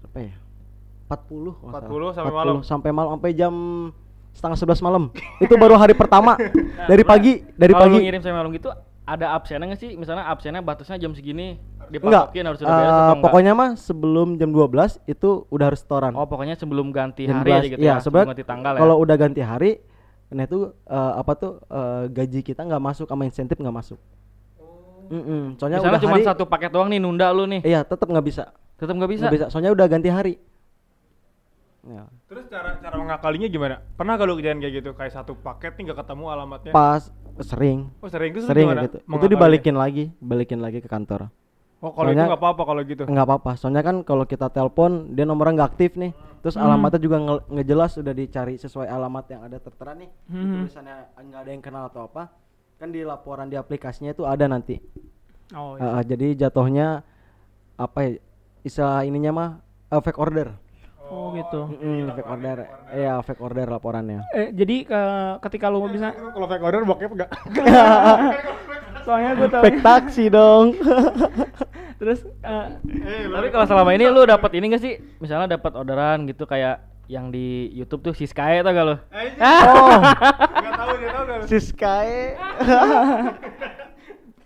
apa 0.00 0.18
ya? 0.18 0.34
40 1.06 1.54
kalau 1.54 1.70
nggak 1.70 1.82
40 1.86 1.92
salah. 1.92 2.12
sampai 2.16 2.32
malam? 2.34 2.56
sampai 2.64 2.90
malam 2.90 3.10
sampai 3.14 3.30
jam 3.36 3.54
setengah 4.32 4.58
11 4.80 4.80
malam. 4.82 5.02
itu 5.38 5.54
baru 5.54 5.78
hari 5.78 5.94
pertama 5.94 6.34
dari 6.90 7.04
pagi 7.06 7.46
dari 7.54 7.70
Kalau 7.76 7.92
pagi. 7.92 7.98
ngirim 8.02 8.20
sampai 8.24 8.36
malam 8.40 8.50
gitu 8.50 8.72
ada 9.06 9.38
absennya 9.38 9.70
nggak 9.70 9.78
sih? 9.78 9.94
Misalnya 9.94 10.26
absennya 10.26 10.64
batasnya 10.66 10.98
jam 10.98 11.14
segini 11.14 11.62
Enggak. 11.78 12.34
dipatokin 12.34 12.42
harus 12.42 12.58
sudah 12.58 12.74
beres 12.74 12.90
atau 12.90 13.04
enggak? 13.06 13.22
pokoknya 13.22 13.52
mah 13.54 13.70
sebelum 13.78 14.28
jam 14.34 14.50
12 14.50 14.98
itu 15.06 15.28
udah 15.46 15.64
harus 15.70 15.80
setoran. 15.84 16.12
Oh, 16.18 16.26
pokoknya 16.26 16.58
sebelum 16.58 16.90
ganti 16.90 17.30
Jam 17.30 17.44
hari 17.44 17.50
aja 17.54 17.68
12, 17.70 17.72
gitu 17.76 17.84
iya, 17.86 17.94
ya. 17.94 18.02
Sebelum 18.02 18.26
ganti 18.34 18.42
tanggal 18.42 18.72
ya. 18.74 18.80
Kalau 18.82 18.96
udah 18.98 19.16
ganti 19.20 19.40
hari, 19.46 19.70
nah 20.26 20.42
itu 20.42 20.74
eh, 20.90 21.12
apa 21.22 21.32
tuh 21.38 21.52
eh, 21.70 22.04
gaji 22.10 22.40
kita 22.42 22.66
nggak 22.66 22.82
masuk 22.82 23.06
sama 23.06 23.22
insentif 23.26 23.56
nggak 23.58 23.76
masuk. 23.76 23.98
Mm-mm, 25.06 25.54
Soalnya 25.54 25.78
Misalnya 25.78 25.94
udah 25.94 26.02
cuma 26.02 26.16
hari, 26.18 26.26
satu 26.26 26.44
paket 26.50 26.70
doang 26.74 26.90
nih 26.90 26.98
nunda 26.98 27.30
lu 27.30 27.46
nih. 27.46 27.62
Iya, 27.62 27.86
tetap 27.86 28.10
nggak 28.10 28.26
bisa. 28.26 28.50
Tetap 28.74 28.94
nggak 28.98 29.10
bisa. 29.14 29.26
Bisa. 29.30 29.46
Soalnya 29.54 29.70
udah 29.70 29.86
ganti 29.86 30.10
hari. 30.10 30.34
Ya. 31.86 32.10
Terus 32.26 32.50
cara 32.50 32.74
cara 32.82 32.96
mengakalinya 32.98 33.46
gimana? 33.46 33.78
Pernah 33.94 34.18
gak 34.18 34.26
lu 34.26 34.34
kejadian 34.34 34.58
kayak 34.58 34.74
gitu? 34.82 34.90
Kayak 34.98 35.12
satu 35.22 35.38
paket 35.38 35.78
nih 35.78 35.94
gak 35.94 36.02
ketemu 36.02 36.24
alamatnya? 36.34 36.72
Pas 36.74 37.06
sering, 37.46 37.86
Oh 38.02 38.10
sering 38.10 38.34
itu 38.34 38.42
sering 38.42 38.66
gimana? 38.66 38.82
gitu. 38.90 38.98
Itu 39.06 39.26
dibalikin 39.30 39.78
lagi, 39.78 40.10
balikin 40.18 40.58
lagi 40.58 40.82
ke 40.82 40.90
kantor. 40.90 41.30
Oh 41.76 41.92
kalau 41.92 42.08
itu 42.08 42.16
Soalnya- 42.16 42.26
nggak 42.26 42.40
apa-apa 42.40 42.62
kalau 42.64 42.80
gitu. 42.82 43.02
Nggak 43.04 43.26
apa-apa. 43.26 43.50
Soalnya 43.54 43.82
kan 43.82 43.96
kalau 44.00 44.24
kita 44.24 44.48
telepon 44.48 45.12
dia 45.12 45.22
nomornya 45.22 45.52
nggak 45.56 45.70
aktif 45.70 45.92
nih. 45.94 46.10
Terus 46.40 46.56
alamatnya 46.56 46.98
juga 46.98 47.16
nge- 47.18 47.44
nggak 47.48 47.66
jelas 47.66 47.92
udah 47.94 48.14
dicari 48.14 48.54
sesuai 48.56 48.86
alamat 48.86 49.24
yang 49.28 49.42
ada 49.42 49.58
tertera 49.58 49.92
nih. 49.92 50.08
Hmm. 50.26 50.64
Tulisannya 50.64 50.96
nggak 51.12 51.40
ada 51.42 51.50
yang 51.50 51.60
kenal 51.60 51.84
atau 51.86 52.06
apa. 52.06 52.32
Kan 52.76 52.90
di 52.90 53.02
laporan 53.02 53.46
di 53.46 53.56
aplikasinya 53.56 54.10
itu 54.10 54.24
ada 54.24 54.46
nanti. 54.46 54.80
Oh, 55.52 55.76
Uh, 55.76 56.00
uh, 56.00 56.02
jadi 56.02 56.34
jatuhnya 56.38 57.04
apa 57.76 57.98
ya? 58.02 58.10
Istilah 58.62 59.04
ininya 59.04 59.30
mah 59.30 59.48
uh, 59.90 60.00
fake 60.00 60.18
order. 60.18 60.56
Oh, 61.06 61.30
gitu. 61.32 61.70
Mm, 61.72 62.10
fake 62.10 62.26
order. 62.26 62.56
Iya, 62.90 63.14
fake 63.22 63.38
order 63.38 63.66
laporannya. 63.68 64.26
Eh, 64.28 64.50
jadi 64.50 64.76
ke- 64.82 65.36
ketika 65.40 65.70
lu 65.70 65.86
bisa 65.86 66.10
Kalau 66.10 66.46
fake 66.46 66.64
order 66.64 66.82
bokep 66.82 67.10
gak? 67.14 67.30
soalnya 69.06 69.30
gue 69.32 69.48
tau 69.48 69.62
fake 69.62 69.80
taksi 69.80 70.24
dong. 70.28 70.74
terus 72.02 72.26
eh, 72.42 72.66
Tapi 73.30 73.48
kalau 73.48 73.64
selama 73.64 73.94
ini 73.94 74.10
lu 74.10 74.26
dapat 74.26 74.50
ini 74.52 74.66
gak 74.68 74.82
sih? 74.82 74.98
Misalnya 75.16 75.54
dapat 75.54 75.72
orderan 75.72 76.26
gitu 76.26 76.42
kayak 76.44 76.82
yang 77.06 77.30
di 77.30 77.70
YouTube 77.70 78.02
tuh 78.02 78.12
si 78.12 78.26
Sky 78.26 78.60
tau 78.60 78.74
gak 78.74 78.84
lu? 78.84 78.96
oh, 78.98 78.98
Gak 80.66 80.74
tahu 80.74 80.92
dia 80.98 81.10
tahu 81.14 81.24
gak? 81.24 81.46
si 81.46 81.58
Sky. 81.62 82.08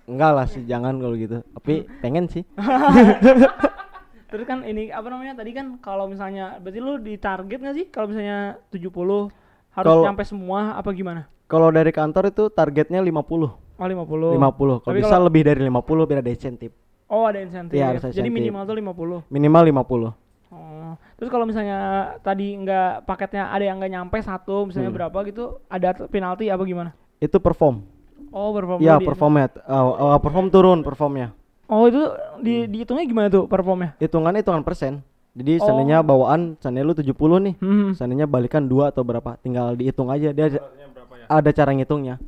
Enggak 0.05 0.33
lah 0.35 0.47
sih, 0.47 0.62
jangan 0.67 0.99
kalau 0.99 1.14
gitu. 1.14 1.40
Tapi 1.55 1.87
pengen 2.02 2.26
sih. 2.26 2.43
terus 4.31 4.47
kan 4.47 4.62
ini 4.62 4.95
apa 4.95 5.11
namanya 5.11 5.35
tadi 5.35 5.50
kan 5.50 5.83
kalau 5.83 6.07
misalnya 6.07 6.55
berarti 6.62 6.79
lu 6.79 7.02
di 7.02 7.19
target 7.19 7.59
nggak 7.59 7.75
sih 7.75 7.87
kalau 7.90 8.14
misalnya 8.14 8.62
70 8.71 8.87
harus 8.87 9.26
Kalau- 9.75 10.05
nyampe 10.07 10.23
semua 10.23 10.79
apa 10.79 10.90
gimana? 10.93 11.26
Kalau 11.50 11.67
dari 11.75 11.90
kantor 11.90 12.31
itu 12.31 12.47
targetnya 12.47 13.02
50. 13.02 13.69
Oh 13.80 13.88
50. 13.88 14.37
50. 14.37 14.84
Kalau 14.84 14.92
Tapi 14.92 15.00
bisa 15.00 15.16
lebih 15.16 15.42
dari 15.42 15.60
50 15.64 16.04
biar 16.04 16.20
ada 16.20 16.28
insentif. 16.28 16.70
Oh 17.08 17.25
ada 17.25 17.40
insentif. 17.40 17.75
Iya, 17.75 17.96
harus 17.96 18.12
Jadi 18.12 18.28
minimal 18.28 18.62
tuh 18.62 18.76
50. 18.76 19.18
Minimal 19.32 19.62
50. 19.64 20.12
Oh. 20.52 20.92
Terus 21.16 21.30
kalau 21.30 21.49
misalnya 21.49 21.78
tadi 22.20 22.54
nggak 22.54 23.02
paketnya 23.02 23.49
ada 23.49 23.64
yang 23.64 23.80
nggak 23.80 23.92
nyampe 23.92 24.16
satu, 24.20 24.68
misalnya 24.68 24.90
Hmm. 24.90 24.99
berapa 25.00 25.18
gitu, 25.25 25.44
ada 25.66 25.96
penalti 26.06 26.46
apa 26.46 26.62
gimana? 26.62 26.90
Itu 27.16 27.40
perform. 27.40 27.82
Oh, 28.30 28.52
perform 28.52 28.78
Iya, 28.78 28.99
di- 28.99 29.06
performnya. 29.06 29.46
Uh, 29.64 30.14
uh, 30.14 30.18
perform 30.18 30.46
turun 30.49 30.78
performnya. 30.82 31.32
Oh, 31.66 31.87
itu 31.87 32.02
di 32.38 32.66
dihitungnya 32.66 33.06
gimana 33.06 33.26
tuh 33.26 33.46
performnya? 33.46 33.94
Hitungan 33.96 34.34
hitungan 34.34 34.60
persen. 34.60 35.00
Jadi 35.30 35.56
Oh. 35.56 35.64
seandainya 35.64 36.02
bawaan, 36.02 36.58
seandainya 36.58 36.84
lu 36.84 36.94
70 36.94 37.38
nih, 37.40 37.54
Hmm. 37.56 37.90
seandainya 37.94 38.26
balikan 38.26 38.66
dua 38.66 38.90
atau 38.90 39.02
berapa, 39.02 39.38
tinggal 39.38 39.72
dihitung 39.72 40.10
aja. 40.10 40.30
Dia 40.30 40.46
ada- 40.49 40.58
ya? 40.58 41.26
ada 41.28 41.50
cara 41.52 41.70
ngitungnya. 41.70 42.18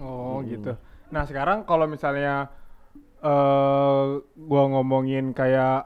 Oh 0.00 0.40
gitu. 0.48 0.74
Nah 1.12 1.22
sekarang 1.28 1.68
kalau 1.68 1.84
misalnya 1.84 2.48
eh 3.20 4.06
gua 4.34 4.62
ngomongin 4.72 5.36
kayak 5.36 5.84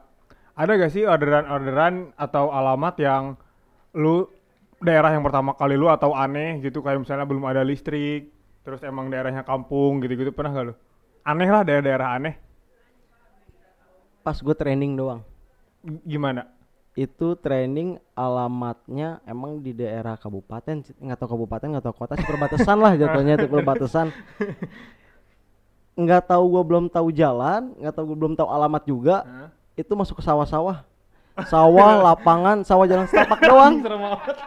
ada 0.54 0.71
gak 0.78 0.94
sih 0.94 1.02
orderan-orderan 1.02 2.14
atau 2.14 2.54
alamat 2.54 2.94
yang 3.02 3.35
lu 3.99 4.30
daerah 4.78 5.11
yang 5.11 5.26
pertama 5.26 5.59
kali 5.59 5.75
lu 5.75 5.90
atau 5.90 6.14
aneh 6.14 6.62
gitu 6.62 6.78
kayak 6.78 7.02
misalnya 7.02 7.26
belum 7.26 7.42
ada 7.42 7.66
listrik, 7.66 8.30
terus 8.62 8.87
emang 8.87 9.11
daerahnya 9.11 9.42
kampung 9.42 9.99
gitu-gitu 9.99 10.30
pernah 10.30 10.54
gak 10.54 10.66
lu? 10.71 10.75
Aneh 11.26 11.50
lah 11.50 11.66
daerah-daerah 11.66 12.09
aneh. 12.14 12.35
Pas 14.23 14.38
gue 14.38 14.54
training 14.54 14.94
doang. 14.94 15.26
G- 15.83 16.16
Gimana? 16.16 16.53
Itu 16.94 17.34
training 17.34 17.98
alamatnya 18.14 19.18
emang 19.26 19.58
di 19.58 19.74
daerah 19.74 20.14
kabupaten, 20.14 20.78
nggak 20.94 21.18
tahu 21.18 21.28
kabupaten, 21.34 21.66
nggak 21.74 21.84
tahu 21.90 21.94
kota, 22.06 22.14
sih 22.14 22.22
perbatasan 22.22 22.78
lah 22.78 22.94
jatuhnya 22.94 23.34
itu 23.34 23.50
perbatasan. 23.50 24.14
Nggak 25.98 26.30
tahu 26.30 26.54
gue 26.54 26.62
belum 26.62 26.84
tahu 26.86 27.10
jalan, 27.10 27.74
nggak 27.82 27.94
tahu 27.98 28.14
gue 28.14 28.18
belum 28.18 28.34
tahu 28.38 28.46
alamat 28.46 28.82
juga. 28.86 29.26
Hah? 29.26 29.50
Itu 29.74 29.98
masuk 29.98 30.22
ke 30.22 30.24
sawah-sawah, 30.26 30.86
sawah, 31.50 31.98
lapangan, 32.14 32.62
sawah 32.62 32.86
jalan 32.86 33.10
setapak 33.10 33.42
doang. 33.42 33.82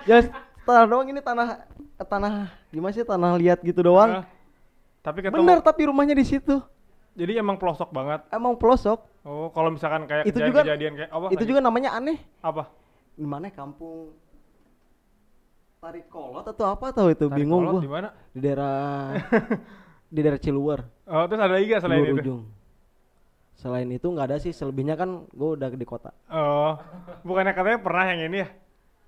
Jalan 0.08 0.32
tanah 0.64 0.86
doang 0.88 1.08
ini 1.12 1.20
tanah 1.20 1.68
tanah 2.00 2.52
gimana 2.72 2.96
sih 2.96 3.04
tanah 3.04 3.36
liat 3.36 3.60
gitu 3.60 3.84
doang. 3.84 4.24
Hah? 4.24 4.26
Tapi 5.04 5.20
ketemu. 5.24 5.40
Bener 5.44 5.60
tapi 5.60 5.82
rumahnya 5.88 6.16
di 6.16 6.24
situ. 6.24 6.64
Jadi 7.18 7.34
emang 7.34 7.58
pelosok 7.58 7.90
banget. 7.90 8.22
Emang 8.30 8.54
pelosok. 8.54 9.02
Oh, 9.26 9.50
kalau 9.50 9.74
misalkan 9.74 10.06
kayak 10.06 10.30
Itu 10.30 10.38
juga- 10.40 10.62
kejadian 10.62 10.94
kayak 10.96 11.12
apa? 11.12 11.26
itu 11.34 11.44
juga 11.44 11.60
namanya 11.60 11.98
aneh. 11.98 12.22
apa? 12.40 12.70
Di 13.18 13.26
mana 13.26 13.50
kampung 13.50 14.14
Tarik 15.78 16.06
Kolot 16.08 16.46
atau 16.46 16.66
apa 16.70 16.94
tahu 16.94 17.10
itu 17.12 17.26
Tarik 17.26 17.38
bingung 17.38 17.66
gua. 17.66 17.82
Di 17.82 17.90
mana? 17.90 18.10
Di 18.30 18.40
daerah 18.40 19.18
di 20.14 20.20
daerah 20.22 20.40
Ciluwer, 20.40 20.80
Oh, 21.10 21.26
terus 21.26 21.42
ada 21.42 21.54
lagi 21.58 21.66
gak 21.68 21.82
selain 21.82 22.00
Ciluwer 22.00 22.14
itu? 22.14 22.22
ujung. 22.24 22.42
Selain 23.58 23.90
itu 23.90 24.06
nggak 24.06 24.28
ada 24.30 24.38
sih, 24.38 24.54
selebihnya 24.54 24.94
kan 24.94 25.26
gua 25.34 25.58
udah 25.58 25.68
di 25.74 25.88
kota. 25.90 26.14
Oh, 26.30 26.78
bukannya 27.26 27.58
katanya 27.58 27.82
pernah 27.82 28.06
yang 28.06 28.22
ini 28.30 28.38
ya? 28.46 28.50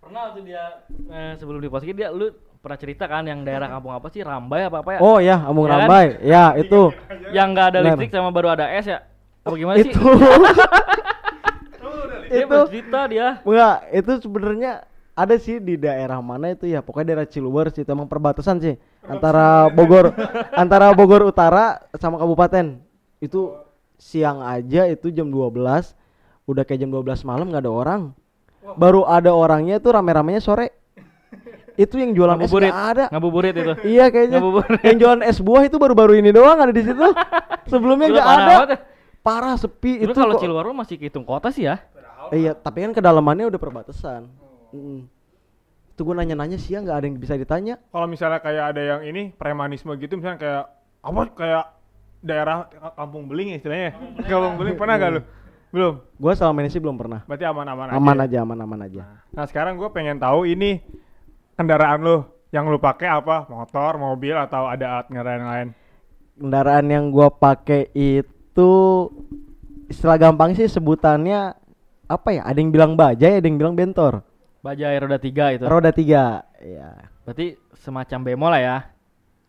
Pernah 0.02 0.34
tuh 0.34 0.42
dia 0.42 0.64
eh, 0.90 1.34
sebelum 1.38 1.62
di 1.62 1.70
dia 1.94 2.10
lu 2.10 2.34
pernah 2.60 2.76
cerita 2.76 3.08
kan 3.08 3.24
yang 3.24 3.48
daerah 3.48 3.72
kampung 3.72 3.96
apa 3.96 4.12
sih 4.12 4.20
Rambai 4.20 4.68
apa 4.68 4.84
apa 4.84 4.90
ya? 4.96 5.00
Oh 5.00 5.18
ya, 5.24 5.40
Ambung 5.48 5.68
Ya 5.68 5.72
kan? 5.72 5.80
Rambai. 5.88 6.06
Ya, 6.22 6.44
itu. 6.64 6.82
Yang 7.32 7.48
nggak 7.56 7.68
ada 7.72 7.80
listrik 7.88 8.12
sama 8.12 8.30
baru 8.36 8.52
ada 8.52 8.68
es 8.76 8.86
ya? 8.88 9.00
Apa 9.48 9.56
gimana 9.56 9.80
sih? 9.80 9.92
itu. 9.92 10.00
Dia 12.30 12.40
itu. 12.46 12.50
bercerita 12.52 13.00
dia. 13.10 13.28
Enggak, 13.42 13.76
itu 13.90 14.12
sebenarnya 14.22 14.72
ada 15.18 15.36
sih 15.42 15.58
di 15.58 15.76
daerah 15.76 16.22
mana 16.22 16.54
itu 16.54 16.70
ya, 16.70 16.80
pokoknya 16.80 17.12
daerah 17.12 17.28
Ciluwer 17.28 17.74
sih, 17.74 17.82
itu 17.84 17.90
emang 17.92 18.08
perbatasan 18.08 18.62
sih 18.62 18.76
antara 19.04 19.68
Bogor 19.68 20.14
antara 20.54 20.94
Bogor 20.94 21.26
Utara 21.26 21.82
sama 21.98 22.22
kabupaten. 22.22 22.78
Itu 23.20 23.58
siang 24.00 24.40
aja 24.46 24.88
itu 24.88 25.12
jam 25.12 25.28
12 25.28 25.60
udah 26.48 26.64
kayak 26.64 26.80
jam 26.86 26.92
12 26.94 27.28
malam 27.28 27.50
nggak 27.52 27.66
ada 27.66 27.74
orang. 27.74 28.02
Baru 28.78 29.04
ada 29.10 29.34
orangnya 29.34 29.82
itu 29.82 29.90
rame-ramenya 29.90 30.40
sore. 30.44 30.72
Itu 31.80 31.96
yang 31.96 32.12
jualan 32.12 32.36
es 32.44 32.52
Ngabuburit. 32.52 32.72
nggak 32.76 32.88
ada. 32.92 33.06
Ngabuburit 33.08 33.54
itu. 33.56 33.74
Iya 33.88 34.06
kayaknya. 34.12 34.44
Ngabuburit. 34.44 34.80
Yang 34.84 34.98
jualan 35.00 35.22
es 35.24 35.38
buah 35.40 35.64
itu 35.64 35.78
baru-baru 35.80 36.14
ini 36.20 36.30
doang 36.36 36.60
ada 36.60 36.76
di 36.76 36.84
situ. 36.84 37.08
Sebelumnya 37.72 38.20
nggak 38.20 38.28
ada. 38.28 38.44
banget 38.44 38.70
ya. 38.76 38.80
Parah 39.24 39.56
sepi 39.56 40.04
Dulu 40.04 40.12
itu 40.12 40.20
kalau 40.20 40.36
kok. 40.36 40.42
Ciluar 40.44 40.64
lu 40.68 40.76
masih 40.76 41.00
kehitung 41.00 41.24
kota 41.24 41.48
sih 41.56 41.64
ya. 41.64 41.80
Iya, 42.36 42.54
tapi 42.54 42.84
kan 42.84 42.92
kedalamannya 42.92 43.48
udah 43.48 43.58
perbatasan. 43.58 44.28
Mm. 44.76 45.08
Itu 45.96 46.02
gue 46.04 46.16
nanya-nanya 46.20 46.60
sih 46.60 46.76
ya 46.76 46.84
nggak 46.84 46.98
ada 47.00 47.06
yang 47.08 47.16
bisa 47.18 47.34
ditanya. 47.40 47.80
Kalau 47.90 48.08
misalnya 48.12 48.44
kayak 48.44 48.76
ada 48.76 48.82
yang 48.84 49.02
ini 49.08 49.32
premanisme 49.34 49.96
gitu, 49.98 50.20
misalnya 50.20 50.40
kayak 50.40 50.64
apa 51.00 51.22
kayak 51.32 51.66
daerah 52.20 52.68
kampung 52.96 53.32
beling 53.32 53.56
ya 53.56 53.58
istilahnya. 53.58 53.92
Kampung 54.28 54.60
beling 54.60 54.76
pernah 54.76 54.96
gak 55.00 55.12
lu? 55.16 55.22
Belum. 55.70 55.94
Gue 56.18 56.34
selama 56.36 56.60
ini 56.66 56.70
sih 56.72 56.82
belum 56.82 56.98
pernah. 56.98 57.24
Berarti 57.24 57.46
aman-aman 57.48 57.86
aja. 57.88 57.98
Aman 57.98 58.18
ya? 58.18 58.26
aja, 58.26 58.38
aman-aman 58.44 58.80
aja. 58.86 59.02
Nah 59.32 59.46
sekarang 59.48 59.78
gue 59.80 59.90
pengen 59.94 60.18
tahu 60.20 60.50
ini 60.50 60.82
kendaraan 61.60 62.00
lu 62.00 62.24
yang 62.56 62.72
lu 62.72 62.80
pakai 62.80 63.12
apa? 63.12 63.44
Motor, 63.52 64.00
mobil 64.00 64.32
atau 64.40 64.72
ada 64.72 64.96
alat 64.96 65.06
kendaraan 65.12 65.44
lain? 65.44 65.68
Kendaraan 66.40 66.88
yang 66.88 67.12
gue 67.12 67.28
pakai 67.36 67.92
itu 67.92 68.72
istilah 69.92 70.16
gampang 70.16 70.56
sih 70.56 70.72
sebutannya 70.72 71.52
apa 72.08 72.30
ya? 72.32 72.48
Ada 72.48 72.64
yang 72.64 72.72
bilang 72.72 72.96
bajai, 72.96 73.44
ada 73.44 73.48
yang 73.52 73.60
bilang 73.60 73.76
bentor. 73.76 74.24
Bajai 74.64 74.96
roda 75.04 75.20
tiga 75.20 75.52
itu. 75.52 75.68
Roda 75.68 75.92
tiga, 75.92 76.48
ya. 76.64 76.96
Berarti 77.28 77.60
semacam 77.76 78.20
bemo 78.24 78.48
lah 78.48 78.62
ya. 78.64 78.78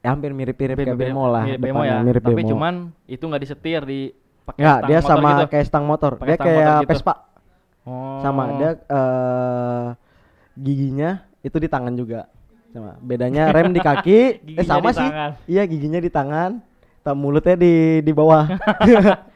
Ya, 0.01 0.17
hampir 0.17 0.33
mirip-mirip 0.33 0.81
Mirip 0.81 0.97
kayak 0.97 0.99
bemo 0.99 1.25
lah. 1.31 1.45
Mirip 1.47 1.61
bemo 1.63 1.83
ya. 1.87 2.03
Mirip 2.03 2.23
Tapi 2.27 2.43
bemo. 2.43 2.51
cuman 2.57 2.75
itu 3.07 3.23
nggak 3.23 3.43
disetir 3.47 3.81
di 3.87 4.11
pakai 4.43 4.59
Nggak, 4.59 4.79
stang 4.79 4.89
dia 4.91 4.99
motor 4.99 5.11
sama 5.15 5.29
gitu. 5.31 5.45
kayak 5.47 5.67
stang 5.67 5.85
motor. 5.87 6.13
Pakai 6.19 6.27
dia 6.27 6.37
stang 6.37 6.51
motor 6.51 6.59
kayak 6.59 6.83
gitu. 6.83 6.91
Vespa. 6.91 7.15
Oh. 7.87 8.19
Sama 8.23 8.43
dia 8.59 8.71
eh 8.77 9.87
giginya 10.61 11.30
itu 11.41 11.57
di 11.57 11.69
tangan 11.69 11.95
juga. 11.97 12.29
Sama. 12.71 12.95
Bedanya 13.03 13.51
rem 13.51 13.75
di 13.75 13.81
kaki, 13.83 14.19
eh 14.61 14.67
sama 14.67 14.95
sih. 14.95 15.03
tangan. 15.03 15.31
Iya, 15.51 15.63
giginya 15.67 15.99
di 15.99 16.11
tangan, 16.11 16.63
tak 17.03 17.15
mulutnya 17.19 17.59
di 17.59 17.99
di 18.05 18.13
bawah. 18.15 18.47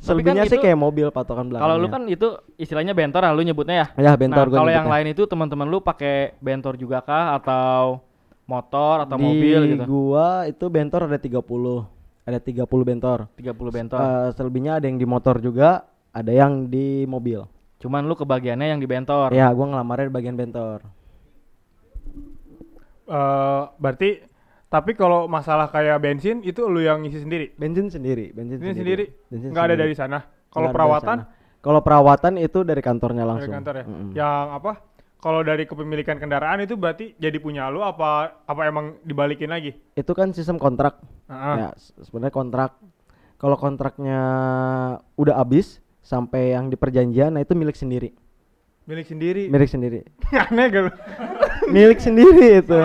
Selebihnya 0.00 0.48
sih 0.48 0.56
itu- 0.56 0.64
kayak 0.64 0.80
mobil 0.80 1.12
patokan 1.12 1.52
belakangnya. 1.52 1.68
Kalau 1.68 1.76
lu 1.76 1.88
kan 1.92 2.02
itu 2.08 2.28
istilahnya 2.56 2.96
bentor 2.96 3.20
lah 3.20 3.36
lu 3.36 3.44
nyebutnya 3.44 3.76
ya. 3.84 3.86
ya 4.00 4.12
bentor 4.16 4.48
nah, 4.48 4.56
kalau 4.64 4.72
yang 4.72 4.88
lain 4.88 5.12
itu 5.12 5.28
teman-teman 5.28 5.68
lu 5.68 5.84
pakai 5.84 6.32
bentor 6.40 6.80
juga 6.80 7.04
kah 7.04 7.36
atau 7.36 8.00
motor 8.48 9.04
atau 9.04 9.16
di 9.20 9.22
mobil 9.22 9.60
gitu? 9.76 9.84
gua 9.84 10.48
itu 10.48 10.64
bentor 10.72 11.04
ada 11.04 11.20
30. 11.20 11.44
Ada 12.24 12.38
30 12.40 12.64
bentor. 12.64 13.18
30 13.36 13.76
bentor. 13.76 14.00
Eh, 14.00 14.28
selebihnya 14.32 14.80
ada 14.80 14.86
yang 14.88 14.96
di 14.96 15.06
motor 15.06 15.36
juga, 15.36 15.84
ada 16.16 16.32
yang 16.32 16.64
di 16.64 17.04
mobil. 17.04 17.44
Cuman 17.80 18.04
lu 18.04 18.12
kebagiannya 18.12 18.68
yang 18.68 18.78
di 18.78 18.84
bentor. 18.84 19.32
Ya, 19.32 19.48
gua 19.50 19.66
ngelamarnya 19.66 20.06
di 20.06 20.14
bagian 20.14 20.36
bentor. 20.36 20.84
Eh 23.10 23.62
berarti 23.76 24.22
tapi 24.70 24.94
kalau 24.94 25.26
masalah 25.26 25.66
kayak 25.66 25.98
bensin 25.98 26.46
itu 26.46 26.62
lu 26.64 26.78
yang 26.78 27.02
ngisi 27.02 27.26
sendiri? 27.26 27.46
Bensin 27.58 27.90
sendiri, 27.90 28.30
bensin 28.30 28.62
Ini 28.62 28.70
sendiri? 28.70 29.04
Bensin 29.26 29.48
Nggak 29.50 29.64
ada 29.64 29.74
sendiri. 29.74 29.82
dari 29.82 29.94
sana? 29.98 30.18
Kalau 30.46 30.62
ada 30.62 30.70
dari 30.70 30.76
perawatan? 30.78 31.16
Kalau 31.60 31.80
perawatan 31.82 32.32
itu 32.38 32.58
dari 32.62 32.80
kantornya 32.80 33.24
Dari 33.26 33.30
langsung. 33.34 33.52
kantor 33.52 33.74
ya? 33.74 33.84
Mm-mm. 33.84 34.10
Yang 34.14 34.46
apa? 34.54 34.72
Kalau 35.20 35.40
dari 35.44 35.68
kepemilikan 35.68 36.16
kendaraan 36.16 36.64
itu 36.64 36.80
berarti 36.80 37.12
jadi 37.20 37.36
punya 37.36 37.68
lu 37.68 37.84
apa 37.84 38.40
apa 38.46 38.60
emang 38.64 38.96
dibalikin 39.04 39.50
lagi? 39.50 39.76
Itu 39.92 40.14
kan 40.14 40.32
sistem 40.32 40.56
kontrak. 40.56 40.96
Heeh. 41.28 41.54
Ya, 41.60 41.70
se- 41.76 41.92
sebenarnya 42.00 42.32
kontrak. 42.32 42.70
Kalau 43.36 43.56
kontraknya 43.58 44.20
udah 45.16 45.34
habis 45.34 45.82
sampai 46.10 46.58
yang 46.58 46.66
di 46.66 46.74
perjanjian, 46.74 47.30
nah 47.30 47.40
itu 47.40 47.54
milik 47.54 47.78
sendiri. 47.78 48.10
Milik 48.90 49.06
sendiri. 49.06 49.46
Milik 49.46 49.70
sendiri. 49.70 49.98
Aneh 50.50 50.66
gak 50.66 50.82
lu? 50.82 50.92
milik 51.70 52.02
sendiri 52.02 52.58
itu. 52.58 52.80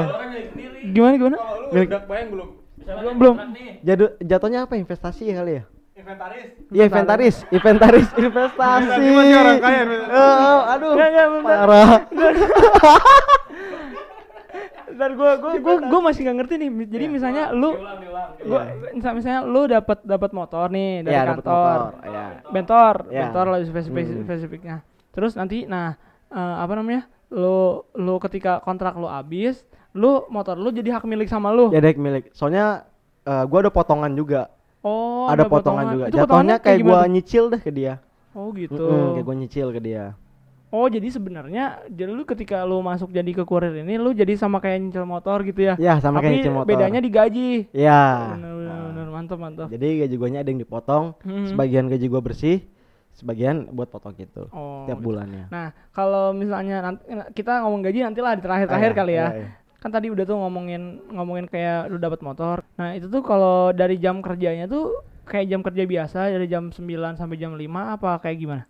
Gimana 0.94 1.14
gimana? 1.18 1.38
Lu 1.42 1.74
Milik- 1.74 1.90
udah 1.90 2.04
bayang 2.06 2.30
belum? 2.30 2.50
Belum 2.86 3.14
belum. 3.18 3.36
Jadu, 3.82 4.06
jatuhnya 4.22 4.70
apa 4.70 4.78
investasi 4.78 5.34
ya 5.34 5.42
kali 5.42 5.52
ya? 5.58 5.64
Inventaris. 5.96 6.50
Iya 6.70 6.84
inventaris, 6.86 7.36
inventaris, 7.50 8.08
investasi. 8.22 9.02
Orang 9.10 9.58
kaya, 9.58 9.82
aduh, 10.70 10.92
Nggak, 10.94 11.10
nggak, 11.10 11.28
bentar. 11.34 11.58
parah. 11.66 11.90
Dan 14.96 15.12
gua 15.20 15.32
gua 15.36 15.54
gua 15.60 15.76
gua 15.84 16.00
masih 16.02 16.22
nggak 16.24 16.38
ngerti 16.40 16.54
nih. 16.58 16.70
Jadi 16.88 17.06
misalnya 17.08 17.44
lu 17.52 17.76
gua 18.42 18.62
misal 18.92 19.12
misalnya 19.12 19.42
lu 19.44 19.62
dapat 19.68 20.00
dapat 20.02 20.32
motor 20.32 20.66
nih 20.72 21.04
dari 21.04 21.16
dapet 21.16 21.44
kantor. 21.44 21.52
motor, 21.52 21.80
iya. 22.08 22.26
Bentor, 22.48 22.94
Iya. 23.08 23.20
bentor 23.22 23.46
lah 23.52 23.60
spesifik 23.62 24.06
Hmm. 24.06 24.24
spesifiknya. 24.24 24.78
Terus 25.12 25.36
nanti 25.36 25.68
nah 25.68 26.00
eh, 26.28 26.56
apa 26.58 26.74
namanya? 26.74 27.06
Lu 27.28 27.84
lu 27.94 28.16
ketika 28.24 28.62
kontrak 28.62 28.96
lu 28.96 29.06
habis, 29.06 29.68
lu 29.92 30.24
motor 30.28 30.56
lu 30.56 30.72
jadi 30.72 30.96
hak 30.96 31.04
milik 31.04 31.28
sama 31.28 31.52
lu. 31.52 31.70
Ya 31.70 31.80
dek 31.80 32.00
milik. 32.00 32.32
Soalnya 32.32 32.88
eh, 33.24 33.44
gua 33.46 33.60
ada 33.62 33.72
potongan 33.72 34.14
juga. 34.16 34.48
Oh, 34.86 35.26
ada, 35.26 35.50
potongan, 35.50 35.98
juga. 35.98 36.06
Itu 36.14 36.18
Jatuhnya 36.22 36.62
kayak 36.62 36.86
gua 36.86 37.02
tuh? 37.02 37.10
nyicil 37.10 37.44
deh 37.50 37.58
ke 37.58 37.74
dia. 37.74 37.98
Oh 38.38 38.54
gitu. 38.54 38.78
Mm-mm, 38.78 39.18
kayak 39.18 39.26
gua 39.26 39.36
nyicil 39.36 39.68
ke 39.74 39.82
dia. 39.82 40.14
Oh 40.70 40.86
jadi 40.86 41.08
sebenarnya 41.08 41.86
jadi 41.88 42.10
lu 42.10 42.24
ketika 42.24 42.62
lu 42.62 42.82
masuk 42.82 43.10
jadi 43.10 43.32
ke 43.32 43.44
kurir 43.44 43.72
ini 43.80 43.96
lu 43.96 44.12
jadi 44.12 44.34
sama 44.36 44.58
kayak 44.58 44.82
nyicil 44.82 45.06
motor 45.06 45.40
gitu 45.42 45.62
ya? 45.62 45.74
Ya 45.78 45.98
sama 45.98 46.20
Tapi 46.20 46.26
kayak 46.26 46.36
nyicil 46.36 46.54
motor. 46.54 46.68
bedanya 46.68 47.00
digaji. 47.00 47.52
Ya. 47.72 48.34
Bener 48.36 48.52
bener 48.54 48.78
bener 48.92 49.08
mantap 49.10 49.38
mantap. 49.38 49.68
Jadi 49.70 49.88
gaji 50.02 50.16
guanya 50.16 50.40
ada 50.42 50.50
yang 50.50 50.60
dipotong, 50.60 51.16
Hmm. 51.22 51.48
sebagian 51.48 51.88
gaji 51.88 52.06
gua 52.06 52.20
bersih, 52.20 52.66
sebagian 53.12 53.72
buat 53.72 53.88
foto 53.88 54.12
gitu 54.12 54.50
Oh. 54.50 54.84
tiap 54.84 55.00
gitu. 55.00 55.06
bulannya. 55.06 55.48
Nah, 55.48 55.72
kalau 55.90 56.34
misalnya 56.34 56.82
nanti 56.84 57.04
kita 57.34 57.64
ngomong 57.64 57.82
gaji 57.82 58.00
nantilah 58.04 58.34
di 58.36 58.42
terakhir-terakhir 58.42 58.90
Ah, 58.90 58.94
iya, 58.94 59.00
kali 59.00 59.14
ya. 59.14 59.18
iya, 59.24 59.38
iya. 59.38 59.50
Kan 59.80 59.94
tadi 59.94 60.10
udah 60.10 60.26
tuh 60.26 60.36
ngomongin 60.36 60.82
ngomongin 61.08 61.46
kayak 61.46 61.88
lu 61.88 61.98
dapat 61.98 62.20
motor. 62.20 62.66
Nah, 62.76 62.92
itu 62.92 63.06
tuh 63.06 63.22
kalau 63.22 63.72
dari 63.72 63.96
jam 63.96 64.20
kerjanya 64.20 64.66
tuh 64.66 64.92
kayak 65.24 65.46
jam 65.48 65.62
kerja 65.62 65.84
biasa 65.86 66.20
dari 66.28 66.46
jam 66.46 66.70
9 66.70 67.16
sampai 67.16 67.38
jam 67.38 67.54
5 67.54 67.96
apa 67.96 68.18
kayak 68.20 68.38
gimana? 68.38 68.64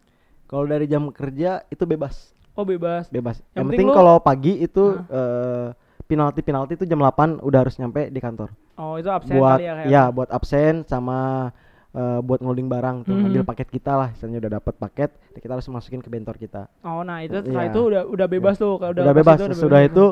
Kalau 0.46 0.64
dari 0.64 0.86
jam 0.86 1.10
kerja 1.10 1.66
itu 1.68 1.84
bebas, 1.84 2.32
Oh, 2.54 2.64
bebas. 2.64 3.10
bebas. 3.10 3.42
Yang 3.42 3.50
Yang, 3.52 3.66
penting 3.66 3.70
penting 3.72 3.88
lu- 3.88 3.96
kalau 3.96 4.16
pagi 4.20 4.54
itu 4.58 4.84
eh, 5.04 5.68
penalti-penalti 6.06 6.74
itu 6.76 6.86
jam 6.86 7.00
8 7.00 7.42
udah 7.42 7.60
harus 7.60 7.76
nyampe 7.76 8.08
di 8.08 8.20
kantor. 8.20 8.54
Oh, 8.76 8.96
itu 8.96 9.10
absen 9.10 9.34
buat 9.34 9.58
kali 9.58 9.66
ya 9.66 9.74
kayak. 9.76 9.90
ya 9.90 10.04
buat 10.08 10.30
absen 10.30 10.74
sama 10.84 11.50
eh, 11.92 12.20
buat 12.20 12.40
ngeloading 12.40 12.68
barang 12.68 12.98
tuh 13.02 13.12
Mhm. 13.12 13.22
ngambil 13.24 13.44
paket 13.46 13.68
kita 13.72 13.96
lah, 13.96 14.08
misalnya 14.12 14.38
udah 14.38 14.52
dapat 14.54 14.74
paket, 14.76 15.10
kita 15.34 15.48
harus 15.50 15.64
masukin 15.66 16.00
ke 16.00 16.12
bentor 16.12 16.36
kita. 16.36 16.68
Oh, 16.84 17.02
nah 17.02 17.24
itu 17.24 17.40
setelah 17.40 17.66
Iya. 17.66 17.72
itu 17.72 17.80
udah 17.82 18.02
udah 18.06 18.28
bebas 18.28 18.56
tuh. 18.56 18.76
Kalau 18.76 18.92
Udah, 18.92 19.06
pas 19.08 19.16
bebas. 19.16 19.38
itu 19.40 19.56
Sudah 19.56 19.80
bebas. 19.80 19.90
itu 19.90 20.06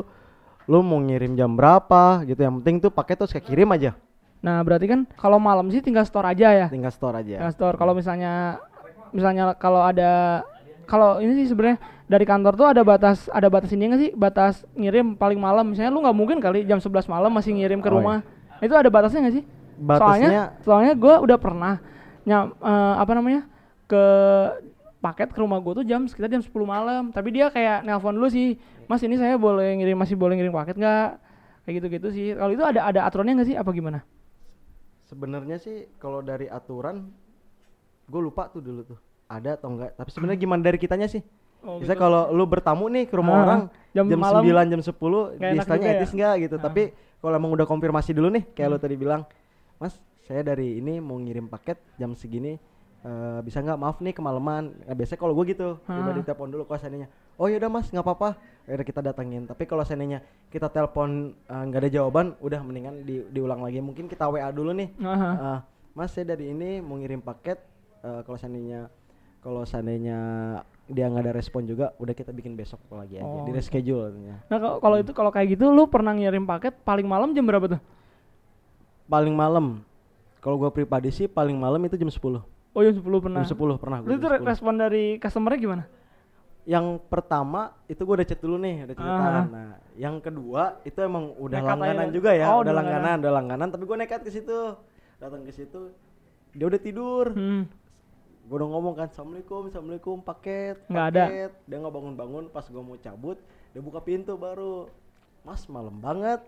lu 0.64 0.80
mau 0.80 0.96
ngirim 0.98 1.36
jam 1.36 1.52
berapa 1.52 2.24
gitu, 2.24 2.40
yang 2.40 2.56
penting 2.58 2.80
tuh 2.80 2.88
paket 2.88 3.20
terus 3.20 3.30
kayak 3.30 3.44
kirim 3.44 3.68
aja, 3.68 3.92
Nah, 4.40 4.60
berarti 4.60 4.84
kan 4.84 5.04
kalau 5.14 5.36
malam 5.36 5.68
sih 5.68 5.80
tinggal 5.80 6.02
store 6.02 6.24
aja 6.26 6.48
ya. 6.50 6.66
tinggal 6.68 6.88
store 6.88 7.16
aja. 7.16 7.36
Tinggal 7.36 7.52
store. 7.52 7.76
Kalau 7.76 7.92
misalnya 7.92 8.60
misalnya 9.14 9.54
kalau 9.54 9.80
ada 9.80 10.42
kalau 10.84 11.22
ini 11.22 11.32
sih 11.40 11.54
sebenarnya 11.54 11.78
dari 12.04 12.28
kantor 12.28 12.52
tuh 12.58 12.66
ada 12.68 12.82
batas 12.84 13.32
ada 13.32 13.48
batas 13.48 13.72
ini 13.72 13.88
nggak 13.88 14.00
sih? 14.02 14.10
Batas 14.12 14.54
ngirim 14.76 15.16
paling 15.16 15.40
malam. 15.40 15.70
Misalnya 15.72 15.94
lu 15.94 16.04
nggak 16.04 16.16
mungkin 16.16 16.36
kali 16.42 16.66
jam 16.68 16.76
11 16.76 17.08
malam 17.08 17.32
masih 17.32 17.56
ngirim 17.56 17.80
ke 17.80 17.88
Oh, 17.88 17.96
rumah. 17.96 18.20
Itu 18.60 18.74
ada 18.76 18.90
batasnya 18.92 19.24
nggak 19.24 19.36
sih? 19.40 19.44
Soalnya 19.46 20.28
Batasnya 20.28 20.42
soalnya 20.62 20.92
gue 20.94 21.14
udah 21.24 21.38
pernah 21.40 21.74
nyam 22.26 22.52
eh, 22.60 22.94
apa 23.00 23.12
namanya 23.16 23.42
ke 23.86 24.02
paket 25.00 25.28
ke 25.36 25.38
rumah 25.40 25.60
gue 25.60 25.84
tuh 25.84 25.86
jam 25.86 26.04
sekitar 26.08 26.28
jam 26.28 26.42
10 26.44 26.52
malam. 26.64 27.02
Tapi 27.08 27.28
dia 27.32 27.48
kayak 27.48 27.84
nelpon 27.84 28.12
dulu 28.12 28.28
sih 28.28 28.58
mas 28.84 29.00
ini 29.00 29.16
saya 29.16 29.40
boleh 29.40 29.80
ngirim 29.80 29.96
masih 29.96 30.16
boleh 30.18 30.36
ngirim 30.36 30.52
paket 30.52 30.76
nggak? 30.76 31.08
Kayak 31.64 31.74
gitu 31.80 31.86
gitu 31.88 32.08
sih. 32.12 32.26
Kalau 32.36 32.52
itu 32.52 32.60
ada 32.60 32.80
ada 32.84 33.00
aturannya 33.08 33.40
nggak 33.40 33.48
sih? 33.48 33.56
Apa 33.56 33.72
gimana? 33.72 34.04
Sebenarnya 35.04 35.56
sih 35.60 35.88
kalau 35.96 36.20
dari 36.20 36.48
aturan 36.48 37.08
gue 38.04 38.20
lupa 38.20 38.48
tuh 38.52 38.60
dulu 38.60 38.84
tuh 38.84 38.98
ada 39.26 39.50
atau 39.54 39.68
enggak 39.70 39.90
tapi 39.92 40.10
sebenarnya 40.10 40.38
gimana 40.38 40.60
dari 40.60 40.76
kitanya 40.76 41.06
sih 41.06 41.24
Oh, 41.60 41.80
bisa 41.80 41.92
gitu. 41.92 42.02
kalau 42.02 42.28
lu 42.28 42.44
bertamu 42.44 42.86
nih 42.86 43.04
ke 43.04 43.14
rumah 43.14 43.32
Ah, 43.32 43.42
orang 43.42 43.60
jam 43.90 44.04
jam, 44.04 44.20
malam 44.20 44.44
9 44.44 44.68
jam 44.68 44.80
10 44.80 44.84
nggak 44.84 45.48
enak 45.48 45.56
istilahnya 45.58 45.72
juga 45.80 45.88
ya? 45.88 45.96
etis 45.96 46.12
enggak 46.12 46.34
gitu 46.38 46.56
tapi 46.58 46.82
kalau 47.18 47.34
emang 47.34 47.50
udah 47.50 47.64
konfirmasi 47.64 48.10
dulu 48.12 48.28
nih 48.30 48.44
kayak 48.50 48.68
Hmm. 48.68 48.74
lu 48.74 48.82
tadi 48.82 48.94
bilang 48.94 49.24
mas 49.74 49.96
saya 50.22 50.40
dari 50.42 50.76
ini 50.76 50.98
mau 50.98 51.16
ngirim 51.16 51.44
paket 51.46 51.80
jam 51.94 52.12
segini 52.12 52.60
eh, 53.00 53.38
bisa 53.40 53.58
nggak 53.58 53.76
maaf 53.76 53.96
nih 53.98 54.12
kemalaman 54.12 54.76
nah, 54.78 54.92
biasanya 54.92 55.16
kalau 55.18 55.32
gue 55.32 55.44
gitu 55.46 55.68
coba 55.78 56.04
Ah. 56.04 56.12
ditelepon 56.14 56.48
dulu 56.50 56.62
kalau 56.64 56.76
seandainya 56.78 57.08
oh 57.34 57.46
yaudah 57.46 57.70
mas 57.70 57.88
nggak 57.88 58.00
apa-apa 58.02 58.28
akhirnya 58.62 58.84
kita 58.86 59.00
datengin 59.02 59.42
tapi 59.42 59.64
kalau 59.64 59.82
seandainya 59.82 60.20
kita 60.46 60.68
telepon 60.68 61.08
eh, 61.42 61.62
nggak 61.64 61.80
ada 61.80 61.90
jawaban 61.90 62.36
udah 62.38 62.60
mendingan 62.60 63.00
di- 63.02 63.24
diulang 63.30 63.60
lagi 63.60 63.80
mungkin 63.80 64.04
kita 64.04 64.24
wa 64.24 64.36
dulu 64.50 64.72
nih 64.74 64.92
Aha. 65.00 65.30
Ah, 65.34 65.58
Mas 65.92 66.12
saya 66.12 66.28
dari 66.28 66.50
ini 66.50 66.76
mau 66.78 66.96
ngirim 66.96 67.20
paket 67.20 67.56
eh, 68.00 68.20
kalau 68.20 68.36
seandainya 68.36 68.92
kalau 69.44 69.62
seandainya 69.62 70.18
dia 70.86 71.04
nggak 71.06 71.22
ada 71.22 71.34
respon 71.34 71.64
juga 71.64 71.92
udah 71.94 72.12
kita 72.12 72.28
bikin 72.30 72.52
besok 72.54 72.80
lagi 72.90 73.16
aja 73.16 73.24
Oh, 73.24 73.44
di 73.44 73.52
reschedule 73.52 74.08
katanya. 74.10 74.36
Nah 74.46 74.58
kalau 74.58 74.76
kalau 74.78 74.96
itu 74.98 75.12
kalau 75.12 75.30
kayak 75.30 75.52
gitu 75.52 75.68
lu 75.68 75.84
pernah 75.86 76.12
ngirim 76.12 76.42
paket 76.42 76.72
paling 76.78 77.04
malam 77.04 77.30
jam 77.30 77.44
berapa 77.44 77.68
tuh? 77.68 77.80
paling 79.04 79.32
malam 79.32 79.84
kalau 80.38 80.56
gua 80.56 80.70
pribadi 80.70 81.08
sih 81.10 81.26
paling 81.26 81.54
malam 81.54 81.76
itu 81.82 81.94
jam 81.94 82.08
10 82.08 82.40
Oh 82.74 82.80
jam 82.80 82.90
10 82.90 83.04
pernah. 83.20 83.38
jam 83.38 83.52
10 83.52 83.76
pernah 83.76 83.98
gua 84.00 84.08
itu 84.08 84.16
jam 84.18 84.30
re- 84.30 84.40
10. 84.40 84.48
respon 84.48 84.72
dari 84.74 85.04
customernya 85.18 85.58
gimana? 85.58 85.84
yang 86.64 86.96
pertama 87.02 87.60
itu 87.86 88.00
gua 88.00 88.16
udah 88.16 88.26
chat 88.26 88.40
dulu 88.40 88.56
nih 88.56 88.76
udah 88.82 88.94
cerita 88.94 89.20
Ah. 89.20 89.44
nah 89.46 89.70
yang 89.94 90.16
kedua 90.18 90.80
itu 90.82 90.96
emang 90.98 91.32
udah 91.34 91.52
Nekat 91.54 91.68
aja 91.68 91.72
langganan 91.76 92.00
kan? 92.02 92.14
juga 92.14 92.30
ya 92.32 92.44
Oh, 92.46 92.52
udah 92.54 92.60
udah 92.62 92.74
langganan 92.74 93.16
udah 93.20 93.32
langganan 93.34 93.68
tapi 93.68 93.84
gua 93.84 93.96
nekat 93.98 94.20
ke 94.20 94.30
situ 94.30 94.58
datang 95.14 95.44
ke 95.44 95.52
situ 95.52 95.92
dia 96.50 96.64
udah 96.64 96.80
tidur 96.82 97.26
Hmm. 97.30 97.68
Gue 98.44 98.54
udah 98.54 98.68
ngomong 98.68 98.94
kan 98.94 99.08
assalamualaikum 99.08 99.66
assalamualaikum 99.66 100.16
paket 100.20 100.76
Nggak 100.86 101.06
ada. 101.10 101.24
dia 101.64 101.76
nggak 101.76 101.94
bangun 101.94 102.14
bangun 102.14 102.44
pas 102.46 102.62
gue 102.62 102.76
mau 102.78 102.96
cabut 102.96 103.40
dia 103.72 103.80
buka 103.80 103.98
pintu 103.98 104.36
baru 104.36 104.92
mas 105.42 105.64
malam 105.66 105.96
banget 105.96 106.44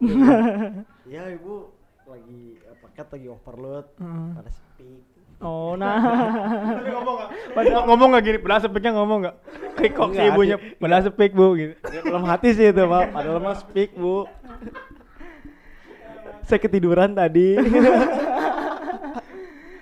ya 1.09 1.29
ibu 1.31 1.73
lagi 2.05 2.43
eh, 2.59 2.77
paket 2.79 3.07
lagi 3.11 3.27
overload 3.29 3.87
Hmm. 3.97 4.35
pada 4.35 4.49
sepi 4.49 5.17
Oh 5.37 5.77
nah. 5.81 6.01
Tapi 6.01 6.89
ngomong 6.89 7.15
nggak? 7.15 7.31
Padahal 7.53 7.83
ngomong 7.85 8.09
nggak 8.09 8.25
gini, 8.25 8.39
padahal 8.41 8.63
sepiknya 8.63 8.93
ngomong 8.97 9.19
nggak? 9.21 9.37
Kayak 9.77 9.93
kok 9.93 10.09
si 10.09 10.17
Nggak, 10.17 10.29
ibunya, 10.33 10.57
padahal 10.81 11.03
sepik 11.05 11.33
bu 11.33 11.47
gitu. 11.53 11.75
Dalam 12.09 12.25
hati 12.25 12.49
sih 12.51 12.67
itu 12.67 12.83
pak 12.83 13.05
padahal 13.13 13.41
mas 13.45 13.61
speak 13.61 13.93
bu 13.93 14.25
saya 16.41 16.57
ketiduran 16.59 17.13
tadi 17.13 17.59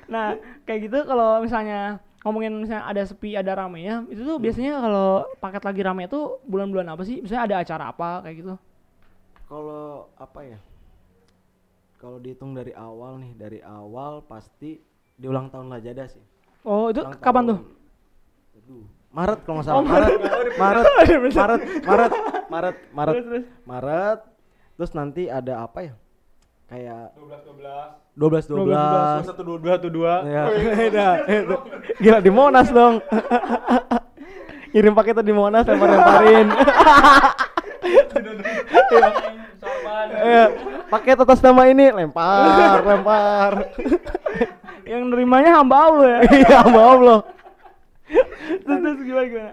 nah 0.04 0.34
kayak 0.64 0.80
gitu 0.82 0.98
kalau 1.04 1.38
misalnya 1.38 2.02
ngomongin 2.24 2.56
misalnya 2.56 2.88
ada 2.88 3.02
sepi 3.04 3.36
ada 3.36 3.52
rame 3.52 3.84
ya 3.84 4.00
itu 4.08 4.24
tuh 4.24 4.40
biasanya 4.40 4.80
kalau 4.80 5.08
paket 5.36 5.62
lagi 5.62 5.80
rame 5.84 6.02
itu 6.08 6.20
bulan-bulan 6.42 6.88
apa 6.88 7.04
sih? 7.04 7.20
Misalnya 7.20 7.44
ada 7.44 7.56
acara 7.60 7.84
apa 7.92 8.08
kayak 8.24 8.36
gitu? 8.40 8.54
kalau 9.44 10.08
apa 10.16 10.40
ya 10.42 10.58
kalau 12.00 12.16
dihitung 12.16 12.56
dari 12.56 12.72
awal 12.72 13.20
nih 13.20 13.32
dari 13.36 13.60
awal 13.60 14.24
pasti 14.24 14.80
di 15.14 15.26
ulang 15.28 15.52
tahun 15.52 15.68
Lajada 15.68 16.08
sih 16.08 16.24
Oh 16.64 16.88
itu 16.88 17.04
Ulang 17.04 17.20
kapan 17.20 17.44
tahun. 17.44 17.50
tuh? 17.52 17.58
Aduh, 18.56 18.84
Maret 19.12 19.38
kalau 19.44 19.54
nggak 19.60 19.66
salah. 19.68 19.84
Maret, 19.92 20.10
Maret, 20.16 20.44
Maret, 20.56 21.60
Maret, 21.84 22.12
Maret, 22.48 22.76
Maret, 22.88 23.14
terus. 23.20 23.44
Maret. 23.68 24.18
Terus 24.74 24.90
nanti 24.96 25.22
ada 25.28 25.60
apa 25.60 25.78
ya? 25.84 25.94
Kayak 26.74 27.14
12 28.18 28.50
12. 28.50 28.50
12 28.50 28.50
12. 28.50 29.30
Satu 29.30 29.42
dua 29.46 29.58
dua 29.62 29.74
tuh 29.78 29.90
dua. 29.94 30.14
Ya, 30.26 30.42
beda. 30.50 31.08
Gila 32.02 32.18
di 32.18 32.30
Monas 32.34 32.66
dong. 32.74 32.98
Kirim 34.74 34.90
paketnya 34.90 35.22
di 35.22 35.30
Monas 35.30 35.62
lempar-lemparin. 35.70 36.46
Iya, 40.14 40.44
paket 40.88 41.20
atas 41.20 41.40
nama 41.44 41.68
ini 41.68 41.92
lempar, 41.92 42.80
lempar. 42.80 43.52
Yang 44.88 45.02
nerimanya 45.12 45.60
hamba 45.60 45.76
Allah 45.84 46.06
ya. 46.08 46.20
Iya, 46.32 46.60
loh. 46.96 47.20
terus, 48.64 48.78
terus 48.80 49.00
gimana 49.04 49.26
gimana? 49.28 49.52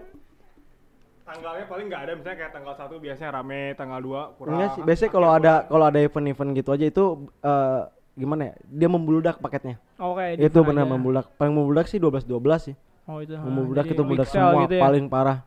Tanggalnya 1.31 1.63
paling 1.63 1.85
nggak 1.87 2.01
ada, 2.03 2.11
misalnya 2.19 2.37
kayak 2.43 2.51
tanggal 2.51 2.73
satu 2.75 2.95
biasanya 2.99 3.31
rame, 3.39 3.61
tanggal 3.79 3.99
2 4.03 4.35
kurang. 4.35 4.51
Enggak 4.51 4.69
sih, 4.75 4.81
biasanya 4.83 5.11
kalau 5.15 5.29
ada 5.31 5.53
kalau 5.63 5.85
ada 5.87 5.99
event-event 6.03 6.51
gitu 6.59 6.69
aja 6.75 6.85
itu 6.91 7.03
eh, 7.39 7.81
gimana 8.19 8.41
ya? 8.51 8.53
Dia 8.67 8.89
membludak 8.91 9.39
paketnya. 9.39 9.79
Oh 9.95 10.11
kayak 10.11 10.43
itu 10.43 10.51
different 10.51 10.67
benar 10.75 10.85
membludak. 10.91 11.31
paling 11.39 11.53
membludak 11.55 11.87
sih 11.87 12.03
12 12.03 12.27
12 12.27 12.67
sih. 12.67 12.75
Oh 13.07 13.23
itu. 13.23 13.31
ah, 13.31 13.47
membludak 13.47 13.85
itu 13.87 14.01
membludak 14.03 14.27
semua 14.27 14.67
gitu 14.67 14.75
ya. 14.75 14.83
paling 14.83 15.05
parah. 15.07 15.37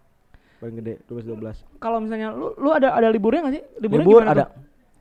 Paling 0.56 0.74
gede 0.80 0.94
12 1.04 1.36
12. 1.36 1.76
Kalau 1.76 1.98
misalnya 2.00 2.32
lu 2.32 2.56
lu 2.56 2.72
ada 2.72 2.96
ada 2.96 3.08
liburnya 3.12 3.44
nggak 3.44 3.54
sih? 3.60 3.64
Liburnya 3.76 4.04
Libur 4.08 4.20
gimana 4.24 4.32
ada. 4.32 4.44
tuh? 4.48 4.50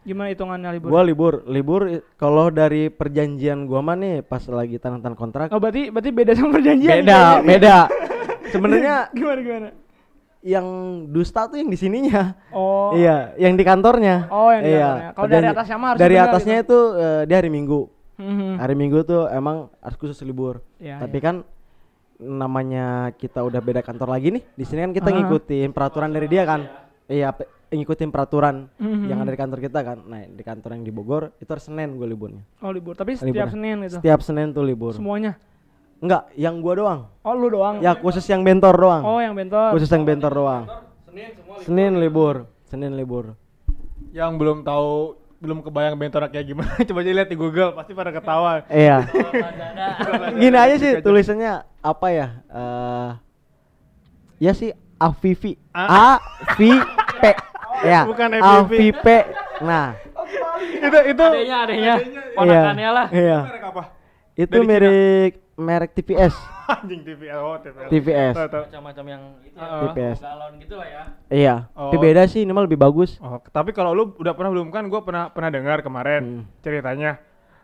Gimana 0.03 0.27
hitungannya 0.35 0.69
libur? 0.75 0.89
Gua 0.91 1.01
libur, 1.07 1.33
libur 1.47 1.81
kalau 2.19 2.51
dari 2.51 2.91
perjanjian 2.91 3.63
gua 3.71 3.79
mah 3.79 3.95
nih 3.95 4.19
pas 4.19 4.43
lagi 4.51 4.75
tanda 4.83 4.99
tangan 4.99 5.15
kontrak 5.15 5.47
Oh 5.55 5.63
berarti 5.63 5.87
berarti 5.95 6.11
beda 6.11 6.31
sama 6.35 6.59
perjanjian. 6.59 7.07
beda, 7.07 7.15
gitu 7.15 7.23
ya? 7.23 7.47
beda. 7.47 7.77
Sebenarnya 8.53 8.95
gimana 9.15 9.39
gimana? 9.39 9.69
Yang 10.43 10.67
dusta 11.07 11.47
tuh 11.47 11.55
yang 11.55 11.71
di 11.71 11.79
sininya. 11.79 12.35
Oh. 12.51 12.91
Iya, 12.93 13.31
yang 13.39 13.55
di 13.55 13.63
kantornya. 13.63 14.27
Oh, 14.27 14.51
yang 14.51 14.61
di 14.61 14.75
iya. 14.75 14.83
kantornya. 14.83 15.09
Kalau 15.15 15.27
dari 15.31 15.47
atasnya 15.47 15.75
mah 15.75 15.87
harus 15.89 15.99
Dari 16.03 16.15
atasnya 16.19 16.55
gitu. 16.59 16.67
itu 16.67 16.79
eh, 16.93 17.21
dia 17.25 17.37
hari 17.39 17.49
Minggu. 17.49 17.81
Hmm. 18.13 18.55
Hari 18.59 18.75
Minggu 18.75 18.99
tuh 19.01 19.25
emang 19.27 19.71
harus 19.79 19.97
khusus 19.97 20.19
libur. 20.21 20.59
Iya, 20.77 20.99
Tapi 20.99 21.17
iya. 21.17 21.25
kan 21.25 21.35
namanya 22.19 22.85
kita 23.13 23.41
udah 23.41 23.59
beda 23.59 23.81
kantor 23.81 24.11
lagi 24.11 24.31
nih. 24.31 24.43
Di 24.53 24.63
sini 24.63 24.79
kan 24.81 24.91
kita 24.93 25.09
Ah. 25.09 25.15
ngikutin 25.17 25.69
peraturan 25.71 26.11
dari 26.11 26.27
dia 26.27 26.43
kan. 26.43 26.61
Iya, 27.03 27.31
pe- 27.31 27.49
ngikutin 27.69 28.09
peraturan 28.09 28.69
Mhm. 28.77 29.09
yang 29.09 29.17
ada 29.19 29.31
di 29.31 29.39
kantor 29.39 29.59
kita 29.59 29.79
kan. 29.81 29.97
Nah, 30.05 30.21
di 30.23 30.43
kantor 30.45 30.77
yang 30.77 30.83
di 30.83 30.93
Bogor 30.93 31.33
itu 31.35 31.49
hari 31.49 31.63
Senin 31.63 31.97
gue 31.97 32.05
liburnya. 32.05 32.43
Oh 32.61 32.69
libur. 32.69 32.93
Tapi 32.93 33.17
setiap 33.17 33.49
Liburnya. 33.49 33.49
Senin 33.49 33.75
gitu. 33.81 33.95
Setiap 33.97 34.19
Senin 34.21 34.47
tuh 34.51 34.61
libur. 34.61 34.93
Semuanya. 34.93 35.35
Enggak, 36.03 36.27
yang 36.35 36.59
gua 36.59 36.73
doang. 36.75 36.99
Oh 37.23 37.31
lu 37.31 37.47
doang. 37.47 37.79
Ya 37.79 37.95
khusus 37.95 38.27
yang 38.27 38.43
bentor 38.43 38.75
doang. 38.75 39.03
Oh 39.07 39.23
yang 39.23 39.31
bentor. 39.31 39.71
Khusus 39.71 39.87
yang 39.87 40.03
bentor 40.03 40.35
doang. 40.35 40.67
Senin 41.63 41.95
libur. 41.95 42.43
Senin 42.67 42.91
libur. 42.99 43.39
Yang 44.11 44.31
belum 44.35 44.57
tahu 44.67 45.15
belum 45.39 45.63
kebayang 45.63 45.95
bentornya 45.95 46.27
kayak 46.31 46.47
gimana 46.47 46.71
coba 46.87 46.99
aja 47.03 47.11
lihat 47.11 47.29
di 47.31 47.35
Google 47.35 47.75
pasti 47.75 47.91
pada 47.91 48.11
ketawa 48.15 48.63
Iya. 48.71 49.07
Gini 50.43 50.55
aja 50.59 50.75
sih 50.79 50.91
tulisannya 50.99 51.63
apa 51.79 52.07
ya? 52.11 52.27
Eh 52.51 53.09
ya 54.43 54.51
sih 54.51 54.75
Avivi. 54.99 55.55
A 55.71 56.19
V 56.55 56.59
P. 57.19 57.23
Ya. 57.83 58.07
Bukan 58.07 58.31
FVP. 58.31 58.95
Aviv. 58.95 58.95
Nah, 59.59 59.91
itu 60.71 60.99
itu 61.03 61.19
Adanya, 61.19 61.57
adanya. 61.67 61.95
Ponakannya 62.31 62.89
lah. 62.95 63.07
iya. 63.11 63.39
merek 63.43 63.63
apa 63.75 63.83
Itu 64.33 64.49
Dari 64.49 64.59
Cina. 64.59 64.71
merek 64.71 65.33
merek 65.53 65.91
TPS. 65.93 66.33
Anjing 66.73 67.03
TVL, 67.03 67.37
oh. 67.37 67.59
Tahu, 67.59 67.75
tahu. 68.47 68.63
Macam-macam 68.65 69.05
yang 69.05 69.23
itu 69.41 69.53
ya, 69.53 69.61
Heeh. 69.61 69.81
TPS. 69.85 70.17
galon 70.19 70.53
gitu 70.57 70.73
lah 70.73 70.87
ya. 70.87 71.03
Iya. 71.29 71.55
Oh. 71.73 71.91
Tapi 71.91 71.97
beda 72.01 72.23
sih, 72.25 72.41
ini 72.41 72.49
mah 72.49 72.63
lebih 72.63 72.79
bagus. 72.79 73.19
Oh, 73.19 73.37
tapi 73.45 73.69
kalau 73.69 73.91
lu 73.91 74.15
udah 74.15 74.33
pernah 74.33 74.49
belum 74.49 74.71
kan 74.71 74.87
gua 74.87 75.01
pernah 75.01 75.29
pernah 75.29 75.49
dengar 75.49 75.81
kemarin 75.81 76.23
Hmm. 76.23 76.43
ceritanya 76.59 77.19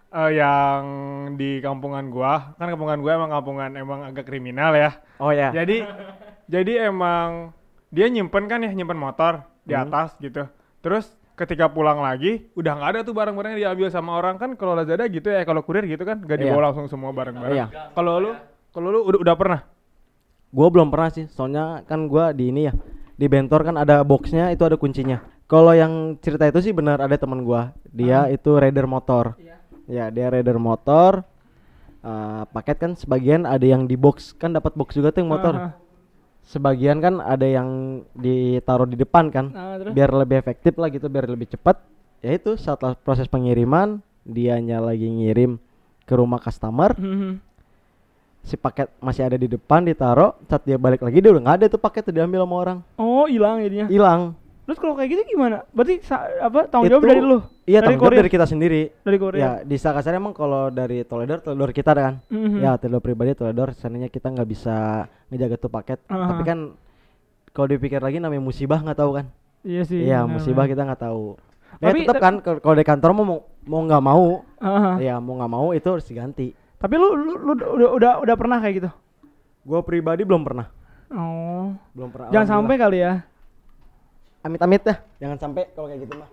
eh, 0.09 0.31
yang 0.35 0.81
di 1.35 1.57
kampungan 1.59 2.09
gua, 2.09 2.53
kan 2.55 2.67
kampungan 2.67 2.97
gua 2.99 3.11
emang 3.15 3.31
kampungan 3.31 3.69
emang 3.73 3.99
agak 4.03 4.25
kriminal 4.25 4.73
ya. 4.73 4.99
Oh 5.17 5.29
ya. 5.29 5.49
Jadi 5.49 5.81
jadi 6.53 6.85
emang 6.85 7.55
dia 7.89 8.05
nyimpen 8.05 8.45
kan 8.45 8.59
ya, 8.59 8.69
nyimpen 8.69 8.97
motor 8.97 9.41
di 9.63 9.73
Hmm. 9.73 9.85
atas 9.85 10.13
gitu. 10.19 10.45
Terus 10.79 11.09
ketika 11.39 11.71
pulang 11.71 12.03
lagi 12.03 12.51
udah 12.51 12.75
nggak 12.75 12.89
ada 12.91 12.99
tuh 13.07 13.15
barang-barang 13.15 13.55
yang 13.55 13.61
diambil 13.71 13.87
sama 13.87 14.19
orang 14.19 14.35
kan 14.35 14.59
kalau 14.59 14.75
Lazada 14.75 15.07
gitu 15.07 15.31
ya 15.31 15.47
kalau 15.47 15.63
kurir 15.63 15.87
gitu 15.87 16.03
kan 16.03 16.19
gak 16.19 16.35
Iya. 16.35 16.51
dibawa 16.51 16.69
langsung 16.69 16.91
semua 16.91 17.15
barang-barang. 17.15 17.55
Iya. 17.55 17.95
Kalau 17.95 18.19
lu 18.19 18.31
kalau 18.75 18.87
lu 18.91 18.99
udah, 19.07 19.19
udah 19.23 19.35
pernah? 19.39 19.59
Gua 20.51 20.67
belum 20.67 20.91
pernah 20.91 21.09
sih, 21.13 21.25
soalnya 21.31 21.85
kan 21.87 22.11
gua 22.11 22.35
di 22.35 22.51
ini 22.51 22.67
ya. 22.67 22.73
Di 23.15 23.25
Bentor 23.31 23.63
kan 23.63 23.75
ada 23.79 24.03
boxnya, 24.03 24.51
itu 24.51 24.63
ada 24.67 24.75
kuncinya. 24.75 25.23
Kalau 25.47 25.73
yang 25.73 26.19
cerita 26.21 26.45
itu 26.45 26.59
sih 26.69 26.73
benar 26.75 26.99
ada 26.99 27.15
teman 27.15 27.41
gua. 27.47 27.71
Dia 27.89 28.27
itu 28.29 28.59
rider 28.59 28.85
motor. 28.85 29.39
Ya, 29.89 30.11
dia 30.13 30.29
rider 30.29 30.59
motor. 30.61 31.25
Eh, 31.99 32.43
paket 32.55 32.77
kan 32.79 32.91
sebagian 32.95 33.43
ada 33.43 33.65
yang 33.65 33.83
di 33.83 33.99
box, 33.99 34.31
kan 34.37 34.55
dapat 34.55 34.71
box 34.71 34.95
juga 34.95 35.11
tuh 35.11 35.19
yang 35.25 35.31
motor. 35.35 35.53
Aha. 35.55 35.69
Sebagian 36.49 36.97
kan 36.97 37.21
ada 37.21 37.45
yang 37.45 38.01
ditaruh 38.17 38.89
di 38.89 38.97
depan 38.97 39.29
kan. 39.29 39.53
Nah, 39.53 39.77
terus? 39.77 39.93
Biar 39.93 40.09
lebih 40.09 40.41
efektif 40.41 40.73
lah 40.81 40.89
gitu, 40.89 41.05
biar 41.05 41.29
lebih 41.29 41.45
cepat. 41.45 41.77
Ya 42.25 42.33
itu 42.33 42.57
setelah 42.57 42.97
proses 42.97 43.29
pengiriman, 43.29 44.01
dianya 44.25 44.81
lagi 44.81 45.05
ngirim 45.05 45.61
ke 46.09 46.13
rumah 46.17 46.41
customer, 46.41 46.97
Mhm. 46.97 47.37
si 48.41 48.57
paket 48.57 48.89
masih 48.97 49.29
ada 49.29 49.37
di 49.37 49.45
depan 49.45 49.85
ditaruh, 49.85 50.33
saat 50.49 50.65
dia 50.65 50.81
balik 50.81 51.05
lagi 51.05 51.21
dia 51.21 51.29
udah 51.29 51.43
nggak 51.45 51.57
ada 51.61 51.65
tuh 51.69 51.77
paket 51.77 52.09
tuh 52.09 52.17
diambil 52.17 52.41
sama 52.49 52.55
orang. 52.57 52.79
Oh, 52.97 53.29
hilang 53.29 53.61
jadinya. 53.61 53.85
Hilang. 53.85 54.33
Terus 54.69 54.77
kalau 54.77 54.93
kayak 54.93 55.09
gitu 55.09 55.33
gimana? 55.33 55.65
Berarti 55.73 55.97
sa- 56.05 56.29
apa 56.37 56.69
tanggung 56.69 56.93
jawab 56.93 57.01
Itu- 57.01 57.09
dari 57.09 57.21
lu? 57.25 57.41
Iya, 57.65 57.81
dari 57.81 57.85
tanggung 57.89 58.05
jawab 58.05 58.19
dari 58.21 58.29
kita 58.29 58.45
sendiri. 58.45 58.81
Dari 59.01 59.17
kurir. 59.17 59.39
Ya, 59.41 59.51
di 59.65 59.75
Sakasar 59.75 60.13
emang 60.13 60.29
kalau 60.29 60.69
dari 60.69 61.01
Toledor, 61.01 61.41
Toledor 61.41 61.73
kita 61.73 61.97
kan. 61.97 62.21
Mhm. 62.29 62.61
Ya, 62.61 62.77
Toledor 62.77 63.01
pribadi 63.01 63.33
Toledor, 63.33 63.73
seandainya 63.73 64.13
kita 64.13 64.29
nggak 64.29 64.45
bisa 64.45 64.75
ngejaga 65.27 65.57
tuh 65.57 65.73
paket. 65.73 65.97
Aha. 66.05 66.21
Tapi 66.29 66.43
kan 66.45 66.59
kalau 67.49 67.65
dipikir 67.67 67.97
lagi 67.97 68.21
namanya 68.21 68.45
musibah 68.45 68.77
nggak 68.77 68.93
tahu 68.95 69.17
kan. 69.17 69.25
Iya 69.65 69.81
sih. 69.83 70.05
Iya, 70.05 70.29
musibah 70.29 70.69
kita 70.69 70.85
nggak 70.85 71.01
tahu. 71.01 71.33
Ya 71.81 71.89
Tapi 71.89 71.99
tetap 72.05 72.13
te- 72.13 72.21
kan 72.21 72.33
kalau 72.61 72.75
di 72.77 72.85
kantor 72.85 73.09
mau 73.11 73.25
mau- 73.65 73.83
nggak 73.89 74.03
mau, 74.05 74.45
Aha. 74.61 75.01
ya 75.01 75.17
mau 75.17 75.33
nggak 75.33 75.49
mau 75.49 75.67
itu 75.73 75.89
harus 75.89 76.05
diganti. 76.05 76.53
Tapi 76.77 76.93
lu, 76.93 77.09
lu, 77.11 77.33
lu 77.35 77.51
udah, 77.57 77.89
udah 77.89 78.11
udah 78.21 78.35
pernah 78.37 78.61
kayak 78.61 78.85
gitu? 78.85 78.89
Gua 79.65 79.81
pribadi 79.81 80.21
belum 80.21 80.45
pernah. 80.45 80.69
Oh. 81.09 81.73
Belum 81.97 82.13
pernah. 82.13 82.29
Jangan 82.29 82.47
sampai 82.61 82.77
kali 82.77 83.01
ya. 83.01 83.25
Amit-amit 84.45 84.81
dah, 84.85 84.97
jangan 85.19 85.37
sampai 85.37 85.63
kalau 85.75 85.87
kayak 85.91 86.07
gitu 86.07 86.15
mah. 86.19 86.29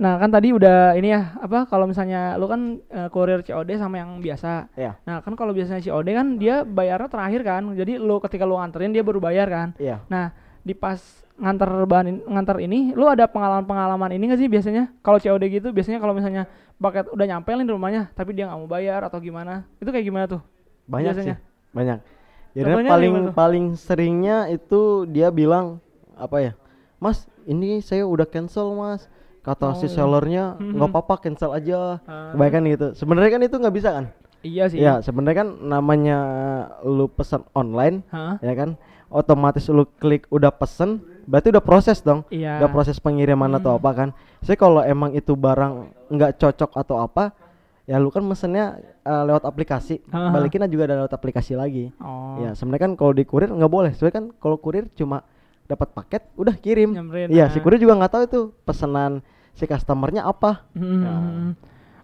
Nah, 0.00 0.16
kan 0.22 0.30
tadi 0.30 0.54
udah 0.54 0.94
ini 0.94 1.10
ya, 1.10 1.34
apa 1.42 1.66
kalau 1.66 1.84
misalnya 1.84 2.38
lu 2.38 2.46
kan 2.46 2.78
eh, 2.88 3.08
kurir 3.10 3.42
COD 3.42 3.74
sama 3.74 3.98
yang 3.98 4.22
biasa. 4.22 4.70
Iya. 4.78 4.94
Nah, 5.02 5.18
kan 5.20 5.34
kalau 5.34 5.50
biasanya 5.50 5.82
COD 5.82 6.08
kan 6.14 6.26
dia 6.38 6.62
bayarnya 6.62 7.10
terakhir 7.10 7.42
kan. 7.42 7.62
Jadi 7.74 7.98
lu 7.98 8.22
ketika 8.22 8.46
lu 8.46 8.54
nganterin 8.56 8.94
dia 8.94 9.02
baru 9.02 9.18
bayar 9.18 9.50
kan. 9.50 9.68
Iya. 9.82 10.00
Nah, 10.06 10.30
di 10.62 10.78
pas 10.78 11.00
nganter 11.40 11.68
bahan 11.90 12.06
in- 12.06 12.24
nganter 12.24 12.56
ini, 12.62 12.94
lu 12.94 13.08
ada 13.10 13.26
pengalaman-pengalaman 13.26 14.14
ini 14.14 14.24
gak 14.30 14.40
sih 14.40 14.48
biasanya? 14.48 14.94
Kalau 15.02 15.18
COD 15.18 15.42
gitu 15.48 15.68
biasanya 15.74 15.98
kalau 15.98 16.14
misalnya 16.14 16.46
paket 16.80 17.10
udah 17.10 17.26
nyampe 17.26 17.50
nih 17.52 17.66
di 17.66 17.72
rumahnya, 17.74 18.02
tapi 18.14 18.30
dia 18.32 18.48
nggak 18.48 18.60
mau 18.62 18.70
bayar 18.70 19.04
atau 19.04 19.18
gimana? 19.20 19.66
Itu 19.82 19.90
kayak 19.92 20.06
gimana 20.06 20.24
tuh? 20.30 20.40
Banyak 20.88 21.12
Biasanya. 21.18 21.36
sih. 21.36 21.76
Banyak. 21.76 21.98
Jadi 22.50 22.70
paling 22.88 23.14
paling 23.30 23.66
seringnya 23.78 24.50
itu 24.50 25.04
dia 25.06 25.28
bilang 25.30 25.78
apa 26.16 26.36
ya? 26.40 26.52
Mas, 27.00 27.24
ini 27.44 27.80
saya 27.80 28.04
udah 28.04 28.24
cancel, 28.24 28.70
Mas. 28.72 29.08
Kata 29.40 29.72
Oh, 29.72 29.74
si 29.74 29.88
sellernya 29.88 30.54
Mhm. 30.54 30.76
nggak 30.76 30.88
apa-apa 30.90 31.14
cancel 31.18 31.50
aja. 31.50 31.96
Ah. 32.04 32.36
Kebanyakan 32.36 32.62
gitu. 32.68 32.86
Sebenarnya 32.92 33.30
kan 33.32 33.42
itu 33.42 33.56
nggak 33.56 33.72
bisa 33.74 33.90
kan? 33.90 34.04
Iya 34.40 34.64
sih. 34.68 34.78
Ya, 34.78 35.00
sebenarnya 35.00 35.38
kan 35.38 35.48
namanya 35.62 36.18
lu 36.82 37.08
pesan 37.08 37.48
online, 37.50 38.04
Hah? 38.08 38.36
ya 38.38 38.52
kan? 38.52 38.76
Otomatis 39.08 39.64
lu 39.66 39.88
klik 39.96 40.28
udah 40.28 40.52
pesen, 40.52 41.00
berarti 41.24 41.48
udah 41.50 41.64
proses 41.64 41.98
dong. 41.98 42.22
Iya. 42.28 42.60
Udah 42.60 42.68
proses 42.68 42.96
pengiriman 42.96 43.48
atau 43.54 43.74
Hmm. 43.74 43.80
apa 43.80 43.90
kan. 43.90 44.08
Saya 44.40 44.54
kalau 44.54 44.84
emang 44.84 45.12
itu 45.12 45.32
barang 45.32 45.72
nggak 46.08 46.36
cocok 46.36 46.76
atau 46.76 47.00
apa, 47.00 47.32
ya 47.84 47.96
lu 47.96 48.08
kan 48.08 48.20
mesennya 48.22 48.76
eh, 49.00 49.24
lewat 49.24 49.42
aplikasi. 49.42 50.04
Aha. 50.06 50.30
Balikinnya 50.30 50.68
juga 50.68 50.84
ada 50.84 51.00
lewat 51.00 51.12
aplikasi 51.12 51.56
lagi. 51.56 51.88
Oh. 51.96 52.36
Ya, 52.38 52.52
sebenarnya 52.52 52.86
kan 52.86 52.94
kalau 52.94 53.12
di 53.12 53.24
kurir 53.24 53.48
nggak 53.48 53.72
boleh. 53.72 53.90
Sebenarnya 53.90 54.16
kan 54.20 54.26
kalau 54.36 54.56
kurir 54.56 54.84
cuma 54.94 55.24
dapat 55.70 55.94
paket, 55.94 56.22
udah 56.34 56.54
kirim. 56.58 56.90
Nyamperin, 56.90 57.30
Iya, 57.30 57.46
ah. 57.46 57.52
si 57.54 57.62
kurir 57.62 57.78
juga 57.78 57.94
nggak 57.94 58.12
tahu 58.12 58.22
itu 58.26 58.40
pesanan 58.66 59.22
si 59.54 59.64
customernya 59.70 60.26
apa. 60.26 60.66
Hmm. 60.74 61.54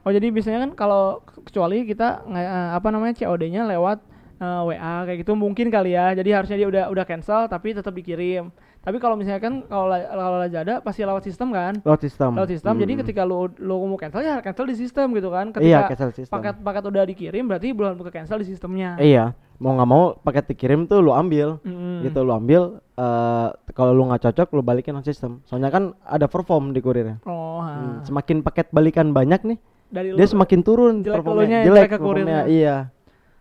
Oh 0.07 0.15
jadi 0.15 0.31
biasanya 0.31 0.71
kan 0.71 0.73
kalau 0.79 1.27
kecuali 1.43 1.83
kita 1.83 2.23
eh, 2.31 2.71
apa 2.79 2.95
namanya 2.95 3.19
COD-nya 3.19 3.67
lewat 3.67 3.99
eh, 4.39 4.61
WA 4.71 4.95
kayak 5.11 5.19
gitu 5.27 5.35
mungkin 5.35 5.67
kali 5.67 5.99
ya. 5.99 6.15
Jadi 6.15 6.31
harusnya 6.31 6.57
dia 6.63 6.69
udah 6.71 6.85
udah 6.95 7.05
cancel 7.05 7.51
tapi 7.51 7.75
tetap 7.75 7.91
dikirim. 7.91 8.55
Tapi 8.87 9.03
kalau 9.03 9.19
misalnya 9.19 9.43
kan 9.43 9.67
kalau 9.67 9.91
la- 9.91 10.07
kalau 10.07 10.39
Lazada 10.39 10.75
pasti 10.79 11.03
lewat 11.03 11.19
sistem 11.21 11.51
kan? 11.51 11.75
Lewat 11.83 12.01
sistem. 12.01 12.31
Lewat 12.33 12.49
sistem. 12.49 12.79
Jadi 12.79 12.93
Hmm. 12.95 13.01
ketika 13.03 13.23
lu 13.23 13.51
lu 13.59 13.83
mau 13.83 13.99
cancel 13.99 14.23
ya 14.23 14.39
cancel 14.39 14.63
di 14.63 14.79
sistem 14.79 15.11
gitu 15.11 15.27
kan. 15.27 15.51
Ketika 15.51 15.67
Iya, 15.67 15.91
cancel 15.91 16.15
sistem. 16.15 16.31
paket-paket 16.33 16.85
udah 16.87 17.03
dikirim 17.05 17.45
berarti 17.45 17.75
belum 17.75 17.99
ke 17.99 18.15
cancel 18.15 18.39
di 18.39 18.47
sistemnya. 18.47 18.95
Iya, 18.97 19.35
mau 19.59 19.75
nggak 19.75 19.91
mau 19.91 20.15
paket 20.17 20.47
dikirim 20.49 20.87
tuh 20.87 21.03
lu 21.03 21.11
ambil. 21.11 21.59
Mm-mm. 21.61 22.07
Gitu 22.07 22.19
lu 22.21 22.31
ambil 22.31 22.63
eh 22.95 23.47
kalau 23.75 23.91
lu 23.91 24.07
nggak 24.07 24.23
cocok 24.23 24.55
lu 24.55 24.63
balikin 24.63 24.95
ke 24.97 25.11
sistem. 25.11 25.43
Soalnya 25.43 25.69
kan 25.69 25.91
ada 26.01 26.25
perform 26.25 26.71
di 26.71 26.79
kurirnya. 26.79 27.19
Oh, 27.25 27.59
ha. 27.59 27.75
Hmm, 27.75 27.97
Semakin 28.03 28.41
paket 28.41 28.71
balikan 28.71 29.11
banyak 29.11 29.43
nih, 29.45 29.59
dari 29.89 30.15
dia 30.15 30.25
semakin 30.25 30.63
turun 30.63 31.03
jelek 31.03 31.21
performnya. 31.21 31.61
Jelek 31.65 31.91
ke 31.91 31.99
kurirnya. 31.99 32.41
Iya. 32.47 32.77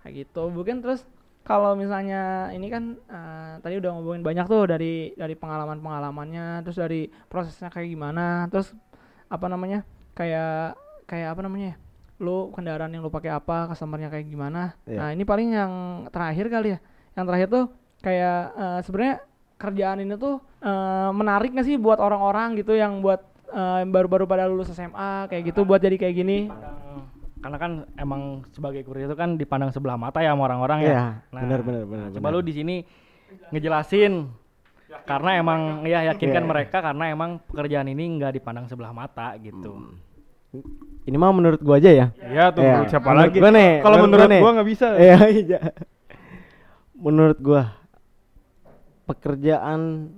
kayak 0.02 0.22
gitu 0.24 0.50
mungkin 0.50 0.82
terus 0.82 1.02
kalau 1.46 1.78
misalnya 1.78 2.50
ini 2.58 2.68
kan 2.74 2.98
eh, 3.06 3.54
tadi 3.62 3.78
udah 3.78 3.92
ngomongin 3.94 4.26
banyak 4.26 4.46
tuh 4.50 4.66
dari 4.66 5.14
dari 5.14 5.38
pengalaman 5.38 5.78
pengalamannya 5.78 6.66
terus 6.66 6.82
dari 6.82 7.06
prosesnya 7.30 7.70
kayak 7.70 7.94
gimana 7.94 8.50
terus 8.50 8.74
apa 9.30 9.46
namanya 9.46 9.86
kayak 10.18 10.74
kayak 11.06 11.38
apa 11.38 11.42
namanya 11.46 11.68
ya, 11.74 11.78
lu 12.18 12.50
kendaraan 12.50 12.90
yang 12.90 13.06
lu 13.06 13.14
pakai 13.14 13.30
apa 13.30 13.70
customernya 13.70 14.10
kayak 14.10 14.26
gimana. 14.26 14.74
Iya. 14.90 14.98
nah 14.98 15.10
ini 15.14 15.22
paling 15.22 15.54
yang 15.54 15.72
terakhir 16.10 16.50
kali 16.50 16.68
ya. 16.74 16.80
Yang 17.14 17.26
terakhir 17.30 17.48
tuh 17.54 17.66
kayak 18.02 18.40
eh, 18.58 18.80
sebenarnya 18.82 19.16
kerjaan 19.62 19.98
ini 20.02 20.14
tuh 20.18 20.42
eh, 20.66 21.10
menarik 21.14 21.54
gak 21.54 21.68
sih 21.70 21.78
buat 21.78 22.02
orang-orang 22.02 22.58
gitu 22.58 22.74
yang 22.74 23.00
buat 23.06 23.22
baru-baru 23.88 24.28
pada 24.28 24.52
lulus 24.52 24.74
SMA 24.74 25.32
kayak 25.32 25.54
gitu 25.54 25.64
buat 25.64 25.80
jadi 25.80 25.96
kayak 25.96 26.16
gini 26.18 26.52
Karena 27.36 27.58
kan 27.60 27.72
emang 27.96 28.48
sebagai 28.52 28.82
kurir 28.82 29.06
itu 29.06 29.16
kan 29.16 29.36
dipandang 29.36 29.70
sebelah 29.70 30.00
mata 30.00 30.20
ya 30.20 30.32
sama 30.34 30.48
orang-orang 30.48 30.80
ya. 30.82 30.90
Iya, 30.90 31.06
benar, 31.30 31.60
benar, 31.62 31.84
benar, 31.86 32.08
Coba 32.16 32.28
lu 32.32 32.40
di 32.42 32.54
sini 32.56 32.76
ngejelasin 33.52 34.26
karena 35.04 35.38
emang 35.38 35.84
ya 35.84 36.08
yakinkan 36.10 36.44
Iya. 36.46 36.50
mereka 36.50 36.78
karena 36.80 37.12
emang 37.12 37.44
pekerjaan 37.44 37.86
ini 37.86 38.18
nggak 38.18 38.40
dipandang 38.40 38.66
sebelah 38.66 38.96
mata 38.96 39.36
gitu. 39.38 39.76
Hmm. 39.76 40.64
Ini 41.04 41.16
mah 41.20 41.36
menurut 41.36 41.60
gua 41.60 41.76
aja 41.78 41.92
ya. 41.92 42.08
Iya 42.16 42.50
tuh 42.56 42.64
menurut 42.64 42.88
siapa 42.88 43.08
menurut 43.12 43.28
lagi? 43.28 43.40
gua 43.44 43.52
nih, 43.52 43.72
Kalau 43.84 43.96
menurut 44.00 44.08
menurut 44.08 44.24
gua 44.24 44.32
nih. 44.32 44.42
gua 44.42 44.52
nggak 44.56 44.70
bisa. 44.72 44.88
Iya, 44.96 45.18
iya. 45.30 45.60
Menurut 46.96 47.38
gua 47.44 47.64
pekerjaan 49.06 50.10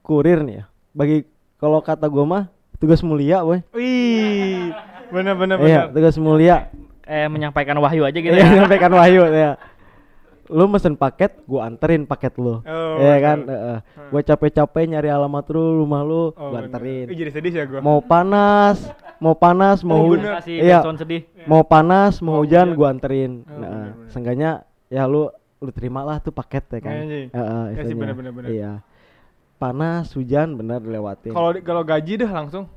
kurir 0.00 0.40
nih 0.42 0.54
ya. 0.58 0.64
Bagi 0.90 1.28
kalau 1.60 1.78
kata 1.78 2.08
gua 2.08 2.24
mah 2.24 2.42
tugas 2.80 3.04
mulia, 3.04 3.44
boy. 3.44 3.60
Wih, 3.76 4.72
bener 5.08 5.34
bener 5.34 5.56
Iya, 5.58 5.80
bener. 5.84 5.94
tugas 5.94 6.16
mulia. 6.16 6.56
Eh 7.02 7.26
menyampaikan 7.26 7.76
wahyu 7.76 8.02
aja 8.02 8.14
gitu 8.14 8.30
Iya, 8.30 8.42
ya. 8.42 8.54
nyampaikan 8.60 8.90
wahyu 8.90 9.22
ya. 9.28 9.52
Lu 10.46 10.64
mesen 10.64 10.94
paket, 10.94 11.42
gua 11.42 11.66
anterin 11.66 12.02
paket 12.02 12.34
lu. 12.36 12.58
Oh, 12.58 12.62
Iya 12.96 13.18
bener. 13.18 13.18
kan? 13.20 13.38
Heeh. 13.44 13.78
Gua 14.08 14.20
capek-capek 14.22 14.84
nyari 14.86 15.08
alamat 15.08 15.42
lu, 15.48 15.82
rumah 15.82 16.00
lu, 16.00 16.30
Oh, 16.30 16.32
gua 16.32 16.62
bener. 16.62 16.70
anterin. 16.70 17.06
Ih, 17.08 17.16
jadi 17.16 17.30
sedih 17.30 17.50
sih 17.50 17.58
ya 17.58 17.66
gua. 17.66 17.80
Mau 17.80 17.98
panas, 17.98 18.78
mau 19.16 19.34
panas, 19.34 19.82
mau 19.82 19.98
Oh, 19.98 20.02
hu- 20.04 20.14
bener. 20.14 20.38
Kasih 20.38 20.56
Iya. 20.60 20.80
sedih. 20.94 21.22
mau 21.44 21.62
panas, 21.62 22.18
mau 22.20 22.30
Mau 22.32 22.40
hujan, 22.40 22.62
hujan. 22.64 22.78
gua 22.78 22.86
anterin. 22.88 23.42
Oh, 23.42 23.50
nah, 23.52 23.58
bener, 23.58 23.70
bener. 23.92 24.08
seenggaknya 24.08 24.50
ya 24.86 25.02
lu 25.04 25.26
lu 25.56 25.70
terimalah 25.72 26.20
tuh 26.20 26.30
paket 26.30 26.62
ya 26.68 26.80
kan. 26.80 26.94
Anjing. 26.96 27.26
Heeh, 27.28 27.34
Ya 27.34 27.50
sih, 27.66 27.74
istilahnya. 27.82 27.98
bener, 27.98 28.14
bener, 28.14 28.32
bener. 28.32 28.48
Iya. 28.48 28.72
Panas, 29.56 30.12
hujan 30.12 30.52
bener 30.52 30.78
dilewatin. 30.78 31.32
Kalau 31.32 31.50
kalau 31.58 31.82
gaji 31.82 32.12
dah 32.18 32.30
langsung 32.30 32.68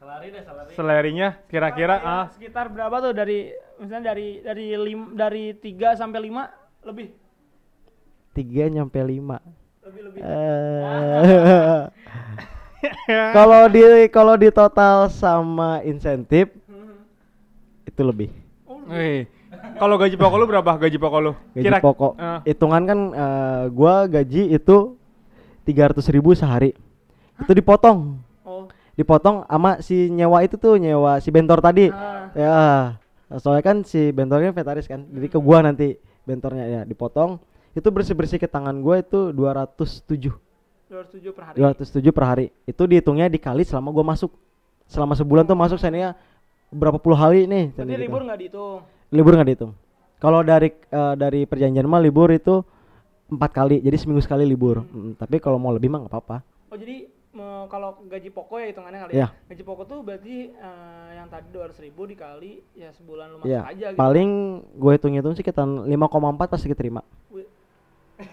Salari 0.00 0.32
deh, 0.32 0.40
salari. 0.40 0.72
selerinya 0.72 1.28
kira-kira 1.44 1.96
ah 2.00 2.24
sekitar 2.32 2.72
berapa 2.72 2.96
tuh 3.00 3.12
dari 3.12 3.52
misalnya 3.76 4.10
dari 4.10 4.40
dari 4.40 4.72
lim, 4.72 5.12
dari 5.12 5.52
3 5.52 5.92
sampai 5.92 6.20
5 6.24 6.88
lebih 6.88 7.08
tiga 8.32 8.64
nyampe 8.66 8.96
lima. 8.98 9.36
lebih 9.82 10.00
lebih 10.08 10.20
Eh, 10.22 11.80
kalau 13.36 13.68
di 13.68 13.82
kalau 14.08 14.34
di 14.34 14.48
total 14.48 15.10
sama 15.10 15.82
insentif 15.82 16.48
itu 17.82 18.00
lebih. 18.00 18.32
Wih, 18.88 19.28
Kalau 19.76 19.94
gaji 19.94 20.16
pokok 20.16 20.36
lu 20.36 20.46
berapa? 20.46 20.72
Gaji 20.78 20.96
pokok 20.96 21.20
lu? 21.20 21.32
gaji 21.52 21.60
Kira- 21.62 21.82
pokok 21.82 22.12
Eh, 22.16 22.40
hitungan 22.48 22.82
kan 22.84 22.98
eh, 23.12 23.62
gua 23.68 24.06
gaji 24.06 24.48
itu 24.48 24.96
300.000 25.62 26.08
ribu 26.10 26.32
sehari 26.32 26.72
itu 27.36 27.52
dipotong 27.52 28.16
Oh. 28.16 28.29
Dipotong 29.00 29.48
sama 29.48 29.80
si 29.80 30.12
nyewa 30.12 30.44
itu 30.44 30.60
tuh 30.60 30.76
nyewa 30.76 31.16
si 31.24 31.32
bentor 31.32 31.64
tadi. 31.64 31.88
Ah. 31.88 32.28
ya 32.36 33.38
soalnya 33.40 33.64
kan 33.64 33.80
si 33.88 34.12
bentornya 34.12 34.52
vetaris 34.52 34.84
kan 34.84 35.08
jadi 35.08 35.26
ke 35.32 35.38
gua 35.40 35.64
nanti 35.64 35.96
bentornya. 36.28 36.68
Ya 36.68 36.80
dipotong 36.84 37.40
itu 37.72 37.88
bersih 37.88 38.12
bersih 38.12 38.36
ke 38.36 38.44
tangan 38.44 38.76
gua 38.84 39.00
itu 39.00 39.32
207 39.32 40.36
207 40.90 41.30
per 41.32 41.42
hari. 41.48 41.56
207 41.56 42.10
per 42.12 42.24
hari. 42.26 42.46
Itu 42.68 42.84
dihitungnya 42.84 43.30
dikali 43.32 43.64
selama 43.64 43.88
gua 43.94 44.04
masuk. 44.12 44.28
Selama 44.90 45.14
sebulan 45.14 45.46
tuh 45.46 45.54
masuk 45.54 45.78
saya 45.78 46.18
berapa 46.70 46.98
puluh 46.98 47.18
hari 47.18 47.46
nih 47.50 47.74
Berarti 47.74 47.94
gitu. 47.94 48.02
libur 48.06 48.20
nggak 48.26 48.38
dihitung. 48.38 48.78
libur 49.10 49.32
nggak 49.38 49.48
dihitung. 49.48 49.72
Kalau 50.22 50.40
dari 50.42 50.68
eh, 50.70 51.14
dari 51.18 51.40
perjanjian 51.46 51.86
mah 51.86 52.02
libur 52.02 52.30
itu 52.30 52.62
empat 53.30 53.50
kali 53.54 53.78
jadi 53.82 53.96
seminggu 53.98 54.22
sekali 54.22 54.42
libur. 54.42 54.82
Mm, 54.82 55.14
tapi 55.18 55.38
kalau 55.38 55.58
mau 55.58 55.70
lebih 55.70 55.90
mah 55.90 56.02
nggak 56.06 56.12
apa-apa. 56.12 56.36
Oh 56.70 56.78
jadi 56.78 57.06
kalau 57.64 57.94
gaji 58.02 58.26
pokok 58.28 58.58
ya 58.58 58.66
hitungannya 58.68 59.00
kali 59.00 59.12
Iya. 59.12 59.30
ya. 59.30 59.46
Gaji 59.46 59.62
pokok 59.62 59.84
tuh 59.86 59.98
berarti 60.00 60.36
eh, 60.50 61.08
yang 61.14 61.26
tadi 61.26 61.46
200 61.48 61.78
ribu 61.80 62.02
dikali 62.04 62.58
ya 62.72 62.90
sebulan 62.90 63.26
lu 63.30 63.36
ya 63.44 63.62
aja 63.64 63.86
gitu. 63.88 63.96
paling 63.96 64.28
gue 64.68 64.92
hitung 64.92 65.14
hitung 65.14 65.32
sih 65.32 65.42
kita 65.42 65.62
5,4 65.62 65.86
pasti 66.44 66.72
terima 66.72 67.06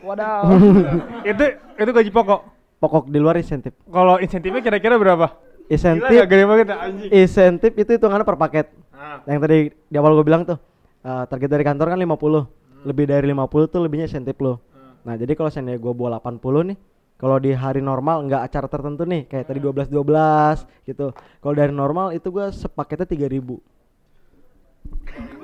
Wadaw. 0.03 0.43
itu 1.31 1.45
itu 1.77 1.91
gaji 1.93 2.11
pokok. 2.11 2.41
pokok 2.77 3.03
di 3.05 3.17
luar 3.17 3.35
insentif 3.35 3.71
Kalau 3.83 4.17
insentifnya 4.17 4.61
kira-kira 4.61 4.95
berapa? 4.95 5.27
Gila 5.29 5.67
insentif 5.67 6.09
nggak 6.15 6.27
gede 6.27 6.43
banget 6.45 6.67
anjing. 6.69 7.09
insentif 7.11 7.71
itu 7.73 7.91
hitungannya 7.91 8.23
per 8.23 8.35
paket 8.35 8.67
Ah. 8.89 9.21
yang 9.25 9.37
tadi 9.37 9.57
di 9.69 9.95
awal 9.95 10.13
gue 10.13 10.23
bilang 10.23 10.41
tuh 10.41 10.57
eh, 10.99 11.23
target 11.25 11.49
dari 11.51 11.61
kantor 11.61 11.91
kan 11.91 11.99
50 11.99 12.49
lebih 12.83 13.05
dari 13.05 13.25
50 13.27 13.45
tuh 13.67 13.79
lebihnya 13.79 14.05
insentif 14.05 14.33
lo 14.37 14.57
nah 14.99 15.13
jadi 15.13 15.31
kalau 15.31 15.47
seandainya 15.47 15.77
gue 15.77 15.91
bawa 15.91 16.17
80 16.17 16.41
nih 16.65 16.77
kalau 17.17 17.41
di 17.41 17.51
hari 17.51 17.81
normal 17.81 18.29
nggak 18.29 18.41
acara 18.45 18.67
tertentu 18.69 19.03
nih 19.03 19.25
kayak 19.25 19.49
tadi 19.49 19.59
12 19.59 19.89
12 19.89 20.85
gitu 20.85 21.11
kalau 21.41 21.53
dari 21.57 21.73
normal 21.73 22.13
itu 22.13 22.29
gue 22.29 22.45
sepaketnya 22.53 23.09
3000 23.09 23.57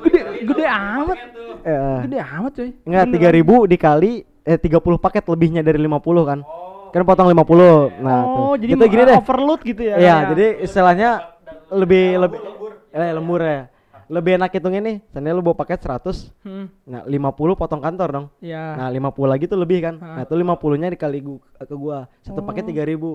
gede 0.05 0.19
gede 0.45 0.65
amat. 0.69 1.17
eh, 1.65 1.99
Gede 2.07 2.19
amat 2.21 2.51
coy. 2.53 2.69
enggak 2.85 3.03
Beneran. 3.09 3.65
3000 3.67 3.71
dikali 3.73 4.11
eh 4.43 4.57
30 4.59 4.99
paket 5.01 5.23
lebihnya 5.25 5.61
dari 5.65 5.79
50 5.81 6.29
kan 6.29 6.39
kan 6.93 7.01
potong 7.09 7.25
50 7.33 8.05
nah 8.05 8.19
oh, 8.21 8.53
tuh. 8.53 8.61
jadi 8.61 8.71
itu 8.77 8.85
gini 8.85 9.03
deh 9.09 9.17
overload 9.17 9.61
gitu 9.65 9.81
ya. 9.81 9.95
Iya, 9.97 10.13
kayak. 10.13 10.29
jadi 10.35 10.45
istilahnya 10.61 11.09
lebih 11.73 12.05
lebih 12.21 12.39
eh 12.93 13.11
lembur 13.17 13.41
ya. 13.41 13.72
Lebih 14.13 14.37
enak 14.37 14.49
hitungnya 14.51 14.79
nih, 14.79 14.97
seandainya 15.07 15.33
lu 15.33 15.41
bawa 15.41 15.57
paket 15.57 15.79
100, 15.81 16.29
Hmm, 16.39 16.69
nah 16.83 17.01
50 17.03 17.25
potong 17.53 17.81
kantor 17.81 18.09
dong. 18.11 18.25
ya. 18.39 18.77
Nah, 18.77 18.87
50 18.87 19.25
lagi 19.25 19.45
tuh 19.45 19.57
lebih 19.57 19.81
kan. 19.81 19.97
Ah. 19.97 20.15
Nah, 20.15 20.23
itu 20.23 20.35
50-nya 20.35 20.87
dikali 20.87 21.19
gu, 21.19 21.35
ke 21.41 21.73
gua. 21.73 22.05
Satu 22.21 22.39
paket 22.39 22.63
Oh. 22.63 22.69
3000. 22.69 23.09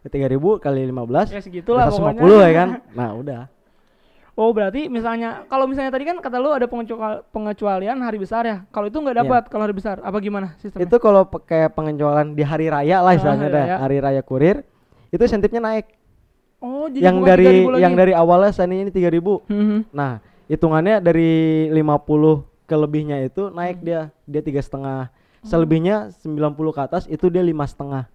Ya, 0.00 0.08
3000 0.08 0.38
kali 0.58 0.84
15 0.84 1.26
Ya 1.28 1.40
segitulah 1.40 1.88
150 1.88 2.22
pokoknya. 2.22 2.44
ya 2.44 2.50
kan. 2.54 2.68
Nah, 2.94 3.10
udah. 3.14 3.42
Oh 4.34 4.50
berarti 4.50 4.86
misalnya 4.88 5.46
kalau 5.46 5.64
misalnya 5.64 5.88
tadi 5.88 6.04
kan 6.04 6.18
kata 6.18 6.36
lu 6.36 6.50
ada 6.50 6.66
pengecual- 6.66 7.22
pengecualian 7.28 7.94
hari 7.96 8.18
besar 8.18 8.42
ya. 8.42 8.66
Kalau 8.68 8.86
itu 8.86 8.98
nggak 8.98 9.14
Iya. 9.14 9.22
dapat 9.22 9.42
kalau 9.46 9.62
hari 9.62 9.72
besar 9.72 9.96
apa 10.00 10.18
gimana 10.18 10.58
sistemnya? 10.58 10.84
Itu 10.84 10.98
kalau 10.98 11.22
pe- 11.24 11.38
kayak 11.40 11.70
pengejualan 11.72 12.26
di 12.28 12.42
hari 12.42 12.66
raya 12.66 12.98
lah 12.98 13.10
Ah, 13.10 13.16
istilahnya 13.16 13.42
hari 13.44 13.54
dah. 13.54 13.64
raya. 13.64 13.76
Hari 13.78 13.96
raya 14.00 14.22
kurir 14.22 14.56
itu 15.08 15.22
insentifnya 15.22 15.62
naik. 15.62 15.86
oh 16.58 16.88
jadi 16.88 17.04
yang 17.04 17.20
dari 17.20 17.44
3.000 17.60 17.76
yang 17.78 17.92
dari 17.94 18.12
awalnya 18.12 18.50
seandainya 18.50 18.82
ini 18.82 18.92
3000. 18.92 19.44
Mhm. 19.46 19.78
Nah, 19.90 20.16
hitungannya 20.46 21.00
dari 21.00 21.32
50 21.70 22.44
ke 22.64 22.74
lebihnya 22.74 23.20
itu 23.22 23.52
naik 23.52 23.80
dia, 23.80 24.08
dia 24.24 24.40
tiga 24.40 24.60
setengah. 24.60 25.12
Selebihnya 25.44 26.08
90 26.24 26.72
ke 26.72 26.80
atas 26.80 27.02
itu 27.04 27.28
dia 27.28 27.44
lima 27.44 27.68
setengah. 27.68 28.08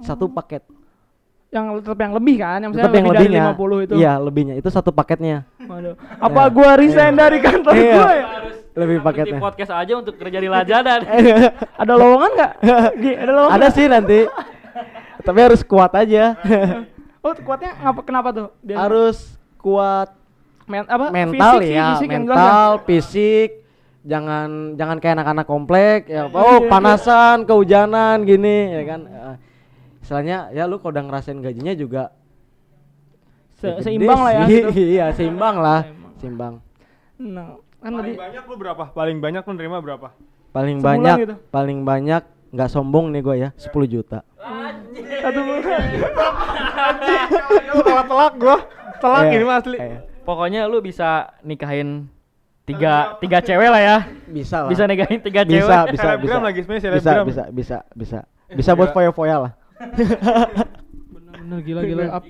Satu 0.00 0.28
paket. 0.28 0.64
yang 1.50 1.82
tetap 1.82 1.98
yang 1.98 2.14
lebih 2.14 2.38
kan, 2.38 2.62
yang 2.62 2.70
Tetap 2.70 2.94
misalnya 2.94 2.94
yang 2.94 3.08
lebih 3.10 3.18
dari 3.18 3.26
lebihnya. 3.26 3.44
50 3.58 3.84
itu. 3.90 3.94
Iya, 3.98 4.12
lebihnya 4.22 4.54
itu 4.54 4.68
satu 4.70 4.94
paketnya. 4.94 5.42
Waduh. 5.58 5.98
Apa 6.22 6.46
gua 6.46 6.78
resign 6.78 7.18
dari 7.18 7.42
kantor 7.42 7.74
Iya. 7.74 7.94
gua 7.98 8.10
ya? 8.14 8.26
Lebih 8.70 8.96
Di 8.96 9.02
paketnya. 9.02 9.40
podcast 9.42 9.72
aja 9.74 9.92
untuk 9.98 10.14
kerja 10.14 10.38
di 10.38 10.46
Lajada. 10.46 11.02
Ada 11.82 11.92
lowongan 11.98 12.30
nggak? 12.38 12.52
Ada 13.26 13.32
lowongan? 13.34 13.56
Ada 13.58 13.66
sih 13.74 13.86
nanti. 13.90 14.20
Tapi 15.20 15.38
harus 15.42 15.60
kuat 15.60 15.90
aja. 15.92 16.24
Oh, 17.20 17.36
kuatnya 17.36 17.76
ngapa 17.76 18.00
kenapa 18.00 18.28
tuh? 18.32 18.48
Dia 18.64 18.80
harus 18.80 19.36
kuat 19.60 20.08
men, 20.70 20.84
apa? 20.86 21.06
mental 21.10 21.54
fisik 21.56 21.66
sih, 21.66 21.74
ya, 21.74 21.86
fisik 21.92 22.08
yang 22.08 22.24
jelas 22.24 22.38
mental, 22.38 22.70
fisik. 22.86 23.50
Jangan 24.00 24.48
jangan 24.74 24.96
kayak 24.96 25.14
anak-anak 25.14 25.44
komplek 25.44 26.00
ya. 26.06 26.24
Oh, 26.26 26.56
Iya. 26.56 26.70
panasan, 26.70 27.44
kehujanan 27.44 28.22
gini 28.22 28.72
ya 28.72 28.82
kan. 28.86 29.00
Eh, 29.04 29.36
Istilahnya 30.00 30.38
ya 30.50 30.64
lu 30.64 30.78
kalau 30.78 30.90
udah 30.90 31.04
ngerasain 31.04 31.38
gajinya 31.38 31.70
juga 31.72 32.10
Se- 33.54 33.68
ya 33.68 33.84
seimbang 33.84 34.20
lah 34.20 34.32
ya 34.32 34.44
gitu. 34.48 34.68
iya, 34.94 35.06
seimbang 35.12 35.56
lah. 35.56 35.84
Seimbang. 36.16 36.64
Nah, 37.14 37.60
kan 37.76 37.90
tadi 37.92 38.10
Paling 38.10 38.18
banyak 38.18 38.42
lu 38.42 38.54
berapa? 38.56 38.84
Paling 38.90 39.18
banyak 39.20 39.42
lu 39.44 39.52
nerima 39.52 39.78
berapa? 39.78 40.08
Paling 40.50 40.76
Sebulan 40.78 40.88
banyak 40.96 41.16
gitu? 41.20 41.34
paling 41.46 41.78
banyak 41.84 42.22
nggak 42.50 42.68
sombong 42.68 43.12
nih 43.12 43.20
gue 43.20 43.36
ya 43.38 43.48
10 43.54 43.70
juta. 43.86 44.24
satu 45.20 45.40
bulan. 45.44 45.82
telak 47.76 48.06
telak 48.08 48.32
gua. 48.34 48.56
Telak 48.98 49.22
Iya, 49.22 49.32
ini 49.34 49.44
asli. 49.46 49.76
iya. 49.78 49.98
Pokoknya 50.22 50.64
lu 50.64 50.78
bisa 50.78 51.08
nikahin 51.40 52.06
tiga 52.62 53.16
tiga 53.18 53.38
cewek 53.40 53.68
lah 53.68 53.82
ya. 53.82 53.96
Bisa 54.26 54.62
lah. 54.62 54.70
Bisa 54.70 54.84
nikahin 54.84 55.18
tiga 55.18 55.42
bisa, 55.42 55.56
cewek. 55.86 55.92
bisa, 55.92 56.08
bisa. 56.16 56.36
lagi, 56.38 56.60
bisa, 56.60 56.78
selebgram. 56.80 57.24
bisa, 57.26 57.44
bisa, 57.50 57.78
bisa. 57.92 58.18
Bisa 58.50 58.70
buat 58.74 58.90
foya-foya 58.90 59.36
lah. 59.40 59.52
Bener-bener 61.08 61.58
gila-gila. 61.62 62.02
Ap- 62.12 62.26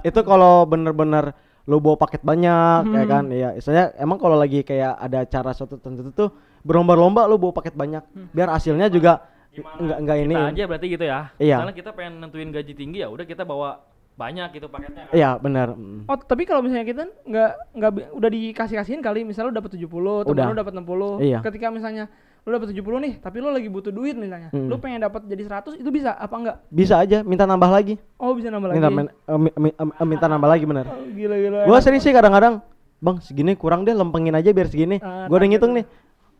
itu 0.00 0.20
kalau 0.22 0.64
bener-bener 0.64 1.34
lu 1.68 1.78
bawa 1.78 1.96
paket 1.96 2.22
banyak 2.22 2.82
ya 2.88 3.02
Hmm. 3.04 3.06
kan 3.06 3.24
ya 3.28 3.48
istilahnya 3.54 3.94
emang 3.94 4.18
kalau 4.18 4.34
lagi 4.34 4.64
kayak 4.64 4.96
ada 4.96 5.22
acara 5.22 5.50
suatu 5.52 5.76
tertentu 5.76 6.10
tuh 6.10 6.28
berlomba-lomba 6.62 7.30
lu 7.30 7.38
bawa 7.38 7.54
paket 7.54 7.74
banyak 7.74 8.02
biar 8.32 8.50
hasilnya 8.50 8.88
juga 8.88 9.22
enggak 9.54 9.98
enggak 9.98 10.16
ini 10.20 10.34
Kita 10.34 10.50
aja 10.50 10.64
berarti 10.66 10.86
gitu 10.88 11.04
ya. 11.04 11.20
Iya. 11.36 11.56
Misalnya 11.62 11.76
kita 11.76 11.90
pengen 11.92 12.14
nentuin 12.18 12.50
gaji 12.50 12.72
tinggi 12.74 12.98
ya 13.02 13.08
udah 13.08 13.22
kita 13.22 13.42
bawa 13.44 13.82
banyak 14.12 14.48
gitu 14.52 14.66
paketnya. 14.66 15.08
iya 15.10 15.34
benar 15.34 15.72
Mm. 15.72 16.04
Oh, 16.04 16.16
tapi 16.16 16.44
kalau 16.44 16.60
misalnya 16.60 16.84
kita 16.84 17.02
nggak 17.22 17.50
nggak 17.72 17.90
udah 18.12 18.30
dikasih-kasihin 18.30 19.00
kali, 19.00 19.22
misalnya 19.22 19.48
lu 19.48 19.56
dapat 19.56 19.70
70, 19.72 19.88
temen 20.22 20.34
Udah. 20.34 20.46
lu 20.46 20.56
dapat 20.56 20.72
60. 20.74 21.10
Iya. 21.20 21.38
Ketika 21.40 21.66
misalnya 21.68 22.04
lu 22.40 22.50
dapat 22.50 22.68
70 22.68 23.00
nih, 23.00 23.12
tapi 23.18 23.36
lu 23.38 23.48
lagi 23.48 23.66
butuh 23.66 23.88
duit 23.88 24.12
misalnya. 24.14 24.48
Hmm. 24.50 24.64
Lu 24.66 24.76
pengen 24.76 25.00
dapat 25.00 25.24
jadi 25.24 25.40
100 25.42 25.72
itu 25.74 25.88
bisa 25.88 26.12
apa 26.12 26.34
enggak? 26.34 26.56
bisa 26.68 26.94
aja 26.96 27.20
minta 27.22 27.44
nambah 27.44 27.68
lagi 27.68 27.94
Oh, 28.14 28.32
bisa 28.32 28.48
nambah 28.48 28.70
minta 28.70 28.86
lagi. 28.86 28.96
men- 28.98 29.12
eh, 29.12 29.38
mi- 29.38 29.56
mi- 29.58 29.76
eh, 29.76 30.06
minta 30.06 30.26
nambah 30.26 30.48
lagi 30.48 30.64
bener 30.64 30.84
Oh, 30.84 31.00
gila-gila. 31.06 31.64
gua 31.64 31.74
enak. 31.74 31.82
sering 31.82 32.00
sih 32.00 32.10
kadang-kadang 32.10 32.60
bang 32.98 33.16
segini 33.18 33.52
kurang 33.54 33.82
deh 33.82 33.92
lempengin 33.92 34.34
aja 34.34 34.50
biar 34.50 34.66
segini 34.66 34.96
Ah, 34.98 35.24
gua 35.24 35.36
udah 35.38 35.48
ngitung 35.48 35.72
nih 35.72 35.84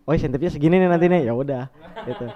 oh 0.02 0.12
insentifnya 0.12 0.50
segini 0.50 0.76
nih 0.76 0.87
nanti 0.87 1.06
nih 1.06 1.20
ya 1.22 1.33
udah 1.33 1.64
gitu 2.02 2.28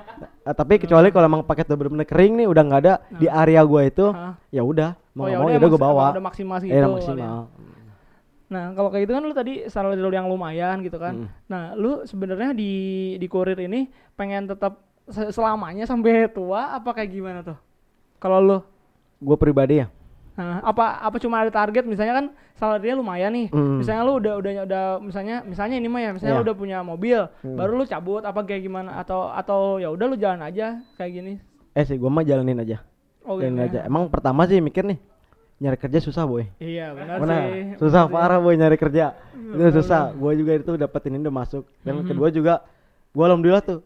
Eh, 0.43 0.55
tapi 0.55 0.77
kecuali 0.79 1.09
kalau 1.09 1.25
emang 1.27 1.43
paket 1.43 1.65
udah 1.67 1.79
bener-bener 1.79 2.05
kering 2.05 2.33
nih 2.35 2.47
udah 2.47 2.63
nggak 2.63 2.81
ada 2.83 2.95
di 3.11 3.27
area 3.27 3.61
gua 3.63 3.81
itu 3.83 4.05
Hah? 4.07 4.37
ya 4.49 4.61
udah 4.61 4.97
mau 5.15 5.25
Oh, 5.25 5.29
ya 5.29 5.39
mau 5.39 5.47
udah 5.47 5.55
ya 5.55 5.59
udah 5.59 5.71
gua 5.71 5.81
bawa 5.81 6.05
udah 6.11 6.25
maksimal 6.25 6.57
segitu 6.59 6.75
Iya, 6.75 6.81
udah 6.81 6.91
kali 6.91 6.95
ya. 6.95 7.01
maksimal 7.01 7.43
Nah, 8.45 8.71
kalau 8.71 8.89
kayak 8.89 9.03
gitu 9.05 9.13
kan 9.13 9.23
lu 9.25 9.33
tadi 9.33 9.53
salary 9.67 9.97
lu 9.97 10.13
yang 10.13 10.29
lumayan 10.29 10.79
gitu 10.79 10.95
kan. 10.95 11.15
Mm. 11.17 11.29
Nah, 11.49 11.63
lu 11.75 12.05
sebenarnya 12.05 12.53
di 12.53 12.73
di 13.17 13.27
kurir 13.27 13.57
ini 13.59 13.89
pengen 14.15 14.47
tetap 14.47 14.79
se- 15.07 15.33
selamanya 15.33 15.85
sampai 15.85 16.29
tua 16.29 16.71
apa 16.71 16.93
kayak 16.93 17.11
gimana 17.11 17.41
tuh? 17.41 17.57
Kalau 18.17 18.39
lu 18.39 18.59
gue 19.19 19.37
pribadi 19.37 19.81
ya 19.81 19.89
Nah, 20.35 20.59
apa 20.61 20.99
apa 21.01 21.17
cuma 21.17 21.39
ada 21.39 21.49
target 21.49 21.83
misalnya 21.85 22.11
kan 22.13 22.27
salary-nya 22.53 22.95
lumayan 22.95 23.33
nih. 23.33 23.49
Hmm. 23.49 23.79
Misalnya 23.79 24.03
lu 24.03 24.19
udah 24.19 24.35
udah 24.37 24.51
udah 24.63 24.85
misalnya 25.01 25.37
misalnya 25.41 25.77
ini 25.77 25.87
mah 25.87 26.01
ya, 26.01 26.11
misalnya 26.11 26.33
Iya. 26.33 26.39
lu 26.39 26.47
udah 26.47 26.57
punya 26.57 26.79
mobil, 26.81 27.19
Hmm. 27.41 27.55
baru 27.55 27.73
lu 27.75 27.85
cabut 27.85 28.19
apa 28.21 28.43
kayak 28.43 28.63
gimana 28.63 28.99
atau 28.99 29.31
atau 29.31 29.79
ya 29.79 29.89
udah 29.89 30.05
lu 30.05 30.17
jalan 30.17 30.43
aja 30.43 30.79
kayak 30.95 31.11
gini. 31.13 31.33
eh 31.71 31.83
sih 31.83 31.95
gue 31.97 32.07
mah 32.07 32.23
jalanin 32.23 32.59
aja 32.61 32.83
Oh 33.25 33.35
gitu 33.37 33.57
aja 33.57 33.81
emang 33.83 34.07
pertama 34.07 34.45
sih 34.45 34.59
mikir 34.59 34.85
nih 34.85 34.99
nyari 35.57 35.77
kerja 35.77 35.99
susah 35.99 36.25
boy 36.25 36.45
Iya, 36.59 36.93
benar 36.93 37.17
sih. 37.17 37.79
susah 37.79 38.05
benar 38.05 38.11
sih. 38.11 38.13
parah 38.13 38.39
boy 38.39 38.55
nyari 38.55 38.77
kerja 38.77 39.07
itu 39.33 39.55
Benar, 39.55 39.73
susah 39.73 40.03
gue 40.11 40.33
juga 40.37 40.53
itu 40.55 40.71
dapetin 40.75 41.13
ini 41.13 41.23
udah 41.23 41.37
masuk 41.37 41.65
dan 41.81 41.95
Mhm. 41.97 42.07
kedua 42.07 42.29
juga 42.29 42.55
gue 43.11 43.25
alhamdulillah 43.25 43.63
tuh 43.63 43.81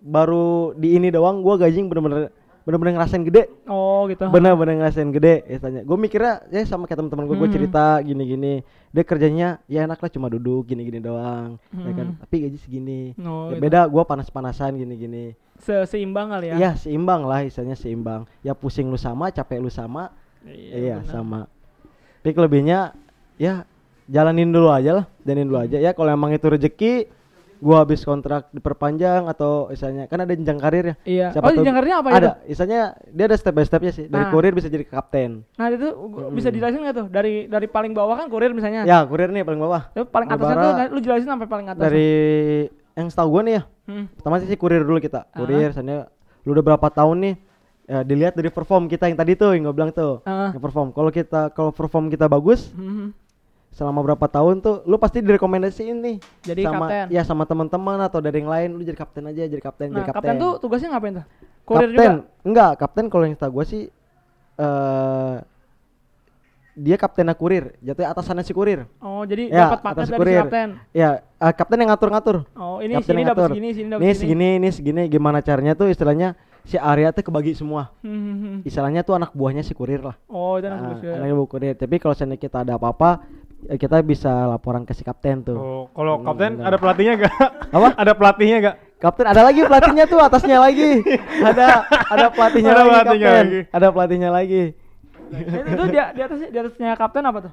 baru 0.00 0.48
di 0.74 0.96
ini 0.96 1.08
doang 1.08 1.38
gue 1.38 1.54
gaji 1.56 1.76
bener-bener 1.82 2.32
bener-bener 2.60 2.92
ngerasain 2.94 3.20
gede 3.22 3.52
Oh, 3.66 4.04
gitu. 4.06 4.24
bener-bener 4.26 4.74
ngerasain 4.76 5.10
gede 5.10 5.44
ya 5.44 5.58
tanya 5.58 5.80
gue 5.80 5.96
mikirnya 5.98 6.44
ya 6.46 6.64
sama 6.64 6.84
kayak 6.84 6.98
teman-teman 6.98 7.24
gue 7.26 7.36
gue 7.36 7.48
Mhm. 7.48 7.56
cerita 7.56 7.84
gini-gini 8.00 8.54
dia 8.88 9.02
kerjanya 9.02 9.48
ya 9.66 9.84
enak 9.84 9.98
lah 9.98 10.08
cuma 10.08 10.26
duduk 10.26 10.66
gini-gini 10.66 10.98
doang 10.98 11.60
ya 11.70 11.92
kan 11.92 12.06
Mhm. 12.10 12.18
tapi 12.18 12.36
gaji 12.40 12.58
segini 12.58 13.00
Oh, 13.18 13.48
Ya 13.48 13.54
gitu. 13.54 13.62
beda 13.62 13.80
gue 13.86 14.02
panas-panasan 14.02 14.72
gini-gini 14.74 15.36
Se- 15.60 15.86
seimbang 15.86 16.28
kali 16.28 16.50
ya. 16.50 16.54
Iya 16.56 16.70
seimbang 16.74 17.22
lah 17.22 17.44
istilahnya 17.44 17.76
seimbang 17.76 18.24
ya 18.40 18.52
pusing 18.52 18.88
lu 18.88 18.96
sama 18.96 19.28
capek 19.28 19.60
lu 19.60 19.68
sama 19.68 20.08
iya 20.42 20.98
benar. 20.98 21.06
sama 21.06 21.40
tapi 22.20 22.32
kelebihnya 22.32 22.96
ya 23.36 23.68
jalanin 24.04 24.48
dulu 24.48 24.68
aja 24.68 24.90
lah 24.92 25.06
jalanin 25.22 25.46
dulu 25.46 25.60
aja 25.60 25.76
ya 25.76 25.92
kalau 25.92 26.10
emang 26.10 26.32
itu 26.32 26.44
rezeki 26.44 26.92
gua 27.60 27.84
habis 27.84 28.00
kontrak 28.00 28.48
diperpanjang 28.50 29.28
atau 29.28 29.68
misalnya 29.68 30.08
kan 30.08 30.24
ada 30.24 30.32
jenjang 30.32 30.56
karir 30.56 30.84
ya. 30.86 30.94
Iya. 31.04 31.26
Siapa 31.36 31.44
oh, 31.44 31.52
jenjang 31.52 31.76
karirnya 31.76 31.96
apa 32.00 32.08
ada, 32.08 32.30
itu? 32.40 32.56
misalnya 32.56 32.80
dia 33.12 33.24
ada 33.28 33.36
step 33.36 33.52
by 33.52 33.64
stepnya 33.68 33.92
sih. 33.92 34.08
Dari 34.08 34.24
Nah. 34.24 34.32
kurir 34.32 34.56
bisa 34.56 34.72
jadi 34.72 34.88
kapten. 34.88 35.44
Nah, 35.60 35.68
itu 35.68 35.92
gua- 35.92 36.32
bisa 36.32 36.48
dijelasin 36.48 36.80
nggak 36.80 36.96
tuh? 36.96 37.06
Dari 37.12 37.52
dari 37.52 37.68
paling 37.68 37.92
bawah 37.92 38.16
kan 38.16 38.32
kurir 38.32 38.56
misalnya. 38.56 38.88
Ya, 38.88 39.04
kurir 39.04 39.28
nih 39.28 39.44
paling 39.44 39.60
bawah. 39.60 39.92
Tapi 39.92 40.08
paling 40.08 40.28
atasnya 40.32 40.56
tuh 40.56 40.72
lu 40.88 41.00
jelasin 41.04 41.28
sampai 41.28 41.48
paling 41.52 41.66
atas. 41.68 41.82
Dari 41.84 42.10
yang 43.00 43.08
setahu 43.08 43.28
gua 43.30 43.42
nih 43.42 43.54
ya. 43.56 43.62
Hmm. 43.84 44.04
Pertama 44.12 44.38
sih 44.38 44.54
kurir 44.54 44.80
dulu 44.80 44.98
kita. 44.98 45.24
Kurir, 45.30 45.70
misalnya 45.70 46.06
lu 46.42 46.52
udah 46.52 46.64
berapa 46.64 46.86
tahun 46.86 47.16
nih? 47.18 47.34
Ya, 47.84 48.00
dilihat 48.00 48.32
dari 48.32 48.48
perform 48.48 48.86
kita 48.86 49.06
yang 49.06 49.16
tadi 49.16 49.34
tuh 49.34 49.50
yang 49.50 49.64
gua 49.64 49.74
bilang 49.74 49.90
tuh. 49.90 50.22
Ah. 50.22 50.52
Yang 50.52 50.62
perform. 50.62 50.88
Kalau 50.90 51.10
kita 51.10 51.50
kalau 51.50 51.70
perform 51.70 52.06
kita 52.06 52.26
bagus, 52.26 52.70
Hmm. 52.70 53.10
selama 53.70 54.02
berapa 54.04 54.26
tahun 54.26 54.58
tuh 54.58 54.82
lu 54.84 54.94
pasti 54.96 55.18
direkomendasiin 55.18 55.94
nih 55.96 56.16
Jadi 56.42 56.62
sama 56.64 56.84
kapten. 56.84 57.06
ya 57.08 57.22
sama 57.22 57.44
teman-teman 57.44 57.98
atau 58.00 58.18
dari 58.18 58.38
yang 58.38 58.50
lain 58.50 58.74
lu 58.74 58.82
jadi 58.82 58.98
kapten 58.98 59.22
aja 59.24 59.46
jadi 59.46 59.58
kapten 59.58 59.86
Nah, 59.86 59.94
jadi 59.96 60.06
kapten. 60.06 60.18
kapten 60.26 60.34
tuh 60.36 60.52
tugasnya 60.58 60.90
ngapain 60.90 61.14
tuh? 61.14 61.26
Kurir 61.62 61.86
kapten 61.86 61.94
juga. 61.94 62.10
enggak 62.42 62.70
kapten 62.76 63.04
kalau 63.06 63.24
yang 63.24 63.34
tahu 63.34 63.50
gua 63.52 63.64
sih 63.64 63.86
eh 64.56 65.34
dia 66.80 66.96
kaptennya 66.96 67.32
kurir 67.32 67.76
jatuhnya 67.78 68.08
atasannya 68.10 68.40
si 68.40 68.50
kurir 68.50 68.88
Oh, 68.98 69.20
jadi 69.22 69.46
Ya, 69.46 69.68
dapat 69.68 69.80
paket 69.82 69.92
atas 69.94 70.06
dari 70.06 70.10
si 70.10 70.18
kurir. 70.18 70.40
kapten. 70.42 70.68
ya 70.90 71.08
eh, 71.20 71.52
kapten 71.52 71.76
yang 71.76 71.90
ngatur-ngatur 71.90 72.36
Oh, 72.54 72.78
ini 72.78 72.96
Kapten 72.96 73.12
sini 73.12 73.22
dapat 73.22 73.42
segini, 73.46 73.68
sini 73.70 73.86
dapat 73.86 74.00
ini 74.00 74.10
segini. 74.10 74.16
segini 74.16 74.48
ini 74.56 74.68
segini 74.70 75.02
gimana 75.06 75.38
caranya 75.38 75.72
tuh 75.74 75.86
istilahnya 75.86 76.32
si 76.62 76.76
area 76.76 77.08
tuh 77.10 77.20
kebagi 77.22 77.52
semua 77.52 77.92
Hmm, 77.98 78.08
hmm, 78.10 78.36
hmm. 78.38 78.56
istilahnya 78.64 79.00
tuh 79.02 79.14
anak 79.14 79.30
buahnya 79.30 79.60
si 79.60 79.70
kurir 79.70 80.00
lah 80.00 80.16
Oh, 80.26 80.56
itu 80.56 80.66
anak 80.66 80.80
Nah, 80.80 80.90
juga. 80.94 81.12
anak 81.18 81.34
buah 81.34 81.48
kurir 81.50 81.74
tapi 81.74 81.94
kalau 81.96 82.12
seandainya 82.12 82.40
kita 82.40 82.56
ada 82.62 82.72
apa-apa 82.74 83.10
ya 83.62 83.76
kita 83.76 84.00
bisa 84.00 84.28
laporan 84.46 84.82
ke 84.82 84.92
si 84.92 85.02
kapten 85.02 85.42
tuh 85.42 85.54
Oh, 85.54 85.82
kalau 85.90 86.16
Hmm, 86.16 86.24
kapten 86.26 86.50
benar. 86.54 86.64
ada 86.66 86.76
pelatihnya 86.76 87.14
gak? 87.18 87.32
Apa? 87.68 87.88
ada 88.02 88.12
pelatihnya 88.14 88.58
gak? 88.62 88.76
Kapten 88.98 89.24
ada 89.26 89.40
lagi 89.42 89.60
pelatihnya 89.62 90.04
tuh 90.04 90.16
atasnya 90.18 90.56
lagi. 90.58 91.00
Ada 91.42 91.66
ada 91.88 92.26
pelatihnya 92.28 92.68
Ada 92.68 92.76
lagi 92.78 92.88
pelatihnya 92.90 93.08
kapten. 93.24 93.40
lagi. 93.42 93.60
Ada 93.70 93.86
pelatihnya 93.90 94.30
lagi. 94.30 94.62
Itu, 95.30 95.56
itu 95.70 95.84
di, 95.86 95.98
di 95.98 96.20
atasnya 96.20 96.48
di 96.50 96.58
atasnya 96.58 96.90
kapten 96.94 97.24
apa 97.24 97.38
tuh? 97.46 97.52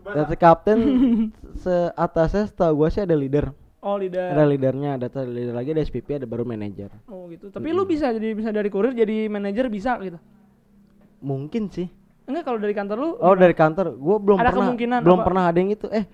Dari 0.00 0.36
kapten 0.36 0.78
se 1.62 1.74
atasnya 1.92 2.46
setahu 2.46 2.72
gua 2.76 2.88
sih 2.88 3.02
ada 3.02 3.12
leader. 3.12 3.52
Oh, 3.80 3.96
leader. 3.96 4.36
Ada 4.36 4.44
leadernya, 4.44 4.90
ada 4.94 5.08
leader 5.24 5.56
lagi, 5.56 5.72
ada 5.72 5.80
SPP, 5.80 6.20
ada 6.20 6.28
baru 6.28 6.44
manajer. 6.44 6.92
Oh, 7.08 7.24
gitu. 7.32 7.48
Tapi 7.48 7.72
lu 7.72 7.88
bisa 7.88 8.12
jadi 8.12 8.36
bisa 8.36 8.52
dari 8.52 8.68
kurir 8.68 8.92
jadi 8.92 9.24
manajer 9.26 9.72
bisa 9.72 9.96
gitu. 10.00 10.20
Mungkin 11.20 11.72
sih. 11.72 11.88
Enggak 12.28 12.44
kalau 12.44 12.60
dari 12.60 12.76
kantor 12.76 12.96
lu 13.00 13.10
Oh, 13.16 13.32
dari 13.32 13.56
kantor. 13.56 13.96
Gua 13.96 14.16
belum 14.20 14.36
Ada 14.36 14.52
pernah 14.52 14.60
kemungkinan 14.68 14.98
belum 15.00 15.18
apa? 15.18 15.26
pernah 15.26 15.42
ada 15.48 15.58
yang 15.58 15.72
itu. 15.72 15.88
Eh. 15.88 16.04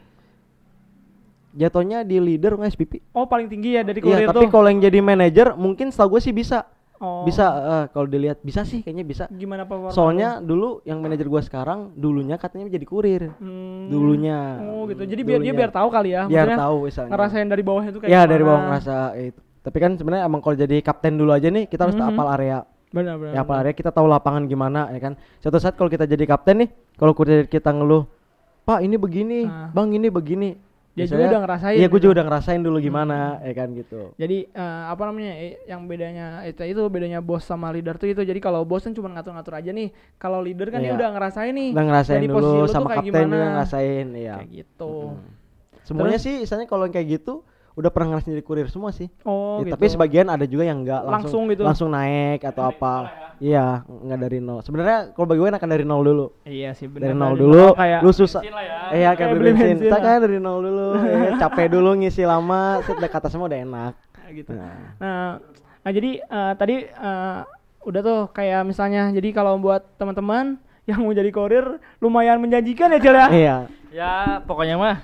Jatuhnya 1.57 2.05
di 2.05 2.21
leader 2.21 2.55
nggak 2.55 2.71
SPP? 2.71 2.93
Oh, 3.17 3.25
paling 3.25 3.49
tinggi 3.49 3.75
ya 3.75 3.83
dari 3.83 3.99
kurir 3.99 4.25
Iya, 4.25 4.29
tapi 4.29 4.45
tuh. 4.45 4.53
kalau 4.53 4.69
yang 4.69 4.79
jadi 4.79 5.01
manajer 5.01 5.57
mungkin 5.57 5.89
setahu 5.89 6.17
gue 6.17 6.23
sih 6.23 6.31
bisa. 6.31 6.69
Oh. 6.97 7.23
Bisa 7.23 7.45
eh, 7.47 7.85
kalau 7.91 8.05
dilihat 8.05 8.41
bisa 8.41 8.63
sih 8.63 8.81
kayaknya 8.81 9.05
bisa. 9.05 9.25
Gimana 9.29 9.63
performa? 9.63 9.93
Soalnya 9.93 10.41
dulu 10.41 10.81
yang 10.83 10.99
manajer 10.99 11.27
gua 11.27 11.41
sekarang 11.41 11.93
dulunya 11.93 12.35
katanya 12.35 12.67
jadi 12.69 12.83
kurir. 12.83 13.23
Hmm. 13.37 13.87
Dulunya. 13.87 14.65
Oh, 14.65 14.85
gitu. 14.87 15.03
Jadi 15.03 15.21
biar 15.21 15.39
dia 15.39 15.47
Dulunya. 15.47 15.59
biar 15.59 15.71
tahu 15.71 15.89
kali 15.89 16.11
ya. 16.11 16.23
biar 16.25 16.47
maksudnya 16.47 16.59
tahu 16.59 16.77
misalnya. 16.83 17.11
ngerasain 17.13 17.49
dari 17.49 17.63
bawahnya 17.63 17.91
tuh 17.91 18.01
kayak 18.01 18.11
ya 18.11 18.21
dari 18.23 18.33
gimana. 18.37 18.49
bawah 18.49 18.63
ngerasa 18.67 18.97
itu. 19.19 19.41
Tapi 19.61 19.79
kan 19.79 19.91
sebenarnya 19.95 20.25
emang 20.25 20.41
kalau 20.41 20.57
jadi 20.57 20.77
kapten 20.79 21.13
dulu 21.15 21.31
aja 21.31 21.49
nih 21.49 21.65
kita 21.67 21.83
harus 21.85 21.95
Mhm. 21.95 22.07
hafal 22.07 22.29
area. 22.33 22.59
Benar, 22.87 23.15
benar. 23.19 23.33
Ya 23.35 23.41
hafal 23.43 23.57
area 23.61 23.75
kita 23.75 23.91
tahu 23.91 24.07
lapangan 24.07 24.43
gimana 24.45 24.89
ya 24.89 25.01
kan. 25.03 25.13
Suatu 25.39 25.59
saat 25.59 25.75
kalau 25.75 25.91
kita 25.91 26.05
jadi 26.05 26.23
kapten 26.25 26.65
nih, 26.65 26.69
kalau 26.95 27.13
kurir 27.13 27.45
kita 27.45 27.69
ngeluh, 27.69 28.07
"Pak, 28.63 28.81
ini 28.81 28.95
begini, 28.95 29.45
Ah. 29.45 29.69
Bang, 29.69 29.91
ini 29.91 30.07
begini." 30.07 30.55
Dia 30.97 31.05
Biasanya, 31.05 31.21
juga 31.21 31.29
udah 31.29 31.43
ngerasain 31.45 31.77
Iya, 31.77 31.87
gue 31.87 31.93
gitu. 31.93 32.05
juga 32.09 32.13
udah 32.17 32.25
ngerasain 32.25 32.61
dulu 32.65 32.79
gimana, 32.81 33.19
ya 33.45 33.53
kan 33.53 33.69
gitu. 33.77 34.01
Jadi 34.17 34.39
eh, 34.49 34.83
apa 34.89 35.03
namanya 35.05 35.33
eh, 35.37 35.61
yang 35.69 35.85
bedanya 35.85 36.27
itu 36.49 36.65
itu 36.65 36.81
bedanya 36.89 37.21
bos 37.21 37.45
sama 37.45 37.69
leader 37.69 38.01
tuh 38.01 38.09
itu. 38.09 38.25
Jadi 38.25 38.41
kalau 38.41 38.65
bos 38.65 38.81
kan 38.81 38.97
cuma 38.97 39.13
ngatur-ngatur 39.13 39.61
aja 39.61 39.71
nih. 39.77 39.93
Kalau 40.17 40.41
leader 40.41 40.73
kan 40.73 40.81
dia 40.81 40.97
Iya. 40.97 40.97
udah 40.97 41.09
ngerasain 41.13 41.53
nih. 41.53 41.71
Udah 41.77 41.85
ngerasain 41.85 42.21
posisi 42.25 42.57
dulu 42.57 42.67
sama 42.73 42.89
kapten 42.97 43.29
juga 43.29 43.47
ngerasain, 43.53 44.07
iya. 44.17 44.35
Kayak 44.41 44.49
gitu. 44.57 44.93
Semuanya 45.85 46.17
Terus? 46.17 46.25
sih 46.25 46.35
misalnya 46.49 46.67
kalau 46.67 46.89
kayak 46.89 47.07
gitu 47.21 47.45
udah 47.77 47.91
pernah 47.93 48.07
ngerasain 48.11 48.33
jadi 48.33 48.41
kurir 48.41 48.67
semua 48.67 48.89
sih. 48.89 49.13
Oh, 49.23 49.61
Ya, 49.61 49.69
gitu. 49.69 49.75
Tapi 49.77 49.87
sebagian 49.87 50.27
ada 50.27 50.43
juga 50.43 50.65
yang 50.65 50.81
enggak 50.81 51.05
Langsung 51.05 51.13
langsung 51.13 51.43
gitu. 51.53 51.63
langsung 51.63 51.89
naik 51.91 52.41
atau 52.43 52.65
apa. 52.65 52.95
Iya, 53.37 53.85
enggak 53.87 54.19
dari 54.19 54.39
nol. 54.41 54.65
Sebenarnya 54.65 55.13
kalau 55.13 55.27
bagi 55.27 55.39
gue 55.39 55.51
enakan 55.51 55.71
dari 55.71 55.85
nol 55.85 56.01
dulu. 56.01 56.27
Iya 56.43 56.73
sih 56.73 56.89
benar. 56.89 57.05
Dari 57.05 57.15
nol 57.15 57.35
dulu, 57.37 57.77
kayak 57.77 58.01
lu 58.01 58.11
susah. 58.11 58.41
Ya. 58.41 58.49
Iya, 58.49 58.81
Kayak 58.89 59.13
kayak 59.15 59.29
beli 59.31 59.45
bensin. 59.47 59.67
bensin 59.69 59.77
Kita 59.85 59.97
kan 59.99 60.17
dari 60.19 60.39
nol 60.39 60.59
dulu, 60.63 60.87
ya, 60.97 61.31
capek 61.43 61.67
dulu 61.69 61.91
ngisi 61.97 62.23
lama, 62.25 62.63
set 62.81 62.97
dekat 62.97 63.21
atas 63.21 63.31
semua 63.31 63.47
udah 63.47 63.61
enak. 63.61 63.93
gitu. 64.33 64.51
Nah, 64.51 64.97
Nah, 64.97 65.29
nah 65.79 65.91
jadi 65.93 66.11
eh, 66.19 66.53
tadi 66.57 66.77
eh, 66.83 67.39
udah 67.85 68.01
tuh 68.01 68.21
kayak 68.33 68.65
misalnya 68.65 69.13
jadi 69.13 69.29
kalau 69.31 69.55
buat 69.57 69.85
teman-teman 69.95 70.57
yang 70.83 70.99
mau 70.99 71.13
jadi 71.13 71.29
kurir 71.29 71.67
lumayan 71.99 72.41
menjanjikan 72.41 72.89
ya 72.89 72.99
Cel 72.99 73.15
ya. 73.15 73.27
iya. 73.31 73.57
Ya, 73.91 74.13
pokoknya 74.43 74.77
mah 74.77 74.97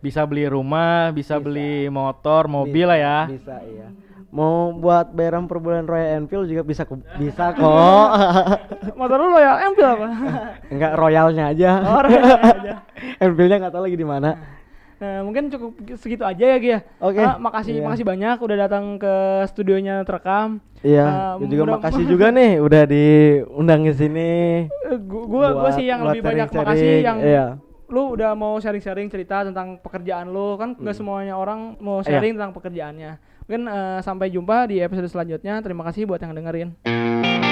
bisa 0.00 0.24
beli 0.24 0.44
rumah, 0.44 1.08
bisa, 1.10 1.36
beli 1.36 1.86
motor, 1.86 2.44
mobil 2.46 2.84
lah 2.84 2.96
ya. 2.96 3.18
Bisa, 3.28 3.60
iya. 3.62 3.88
Mau 4.28 4.70
buat 4.72 5.10
bayaran 5.10 5.44
per 5.44 5.58
bulan 5.58 5.84
Royal 5.84 6.18
Enfield 6.18 6.46
juga 6.46 6.62
bisa 6.62 6.82
ku- 6.84 7.02
bisa 7.14 7.50
kok. 7.56 8.08
Motor 8.94 9.16
lu 9.18 9.28
Royal 9.30 9.56
Enfield 9.60 9.90
apa? 9.92 10.08
Enggak 10.72 10.92
royalnya 10.94 11.44
aja. 11.48 11.70
Oh, 11.84 12.00
royalnya 12.00 12.38
aja. 12.40 12.72
Enfieldnya 13.24 13.56
nggak 13.58 13.72
tahu 13.72 13.84
lagi 13.84 13.96
di 13.96 14.06
mana. 14.06 14.30
Nah, 14.96 15.24
mungkin 15.24 15.48
cukup 15.48 15.72
segitu 15.96 16.22
aja 16.22 16.44
ya 16.46 16.58
Gia. 16.58 16.78
Oke. 17.00 17.18
Ah, 17.18 17.36
makasih 17.36 17.72
Iya. 17.74 17.82
makasih 17.82 18.04
banyak 18.04 18.36
udah 18.36 18.56
datang 18.60 18.84
ke 18.96 19.14
studionya 19.48 20.04
terekam. 20.04 20.60
Iya, 20.78 21.04
Eh, 21.04 21.32
gua 21.34 21.48
juga 21.48 21.62
mudah- 21.62 21.74
makasih 21.74 22.04
juga 22.04 22.26
nih 22.28 22.52
udah 22.60 22.82
diundang 22.84 23.80
ke 23.82 23.92
sini. 23.94 24.32
Eh, 24.68 24.98
gua 25.00 25.22
gua, 25.22 25.46
gua 25.48 25.48
buat- 25.58 25.74
sih 25.74 25.84
yang 25.84 26.04
lebih 26.04 26.20
banyak 26.22 26.48
makasih 26.50 26.92
yang 27.00 27.18
Iya. 27.18 27.46
Lu 27.90 28.14
udah 28.14 28.32
mau 28.32 28.56
sharing-sharing 28.56 29.06
cerita 29.06 29.42
tentang 29.42 29.76
pekerjaan 29.76 30.30
lu 30.30 30.54
kan 30.54 30.72
nggak 30.72 30.94
semuanya 30.94 31.34
orang 31.34 31.74
mau 31.78 31.98
Hmm. 31.98 32.06
Iya. 32.06 32.10
sharing 32.16 32.32
tentang 32.34 32.52
pekerjaannya. 32.52 33.12
Mungkin 33.44 33.62
eh, 33.66 33.98
sampai 34.00 34.30
jumpa 34.30 34.64
di 34.64 34.78
episode 34.78 35.10
selanjutnya. 35.10 35.58
Terima 35.58 35.82
kasih 35.82 36.06
buat 36.06 36.18
yang 36.18 36.30
dengerin. 36.32 37.49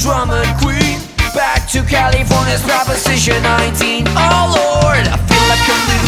And 0.00 0.28
drummer 0.28 0.42
queen. 0.60 0.98
Back 1.34 1.68
to 1.70 1.82
California's 1.82 2.62
Proposition 2.62 3.42
19. 3.42 4.06
Oh 4.08 4.82
Lord, 4.82 5.06
I 5.06 5.16
feel 5.16 5.44
like 5.48 5.60
I'm 5.68 5.99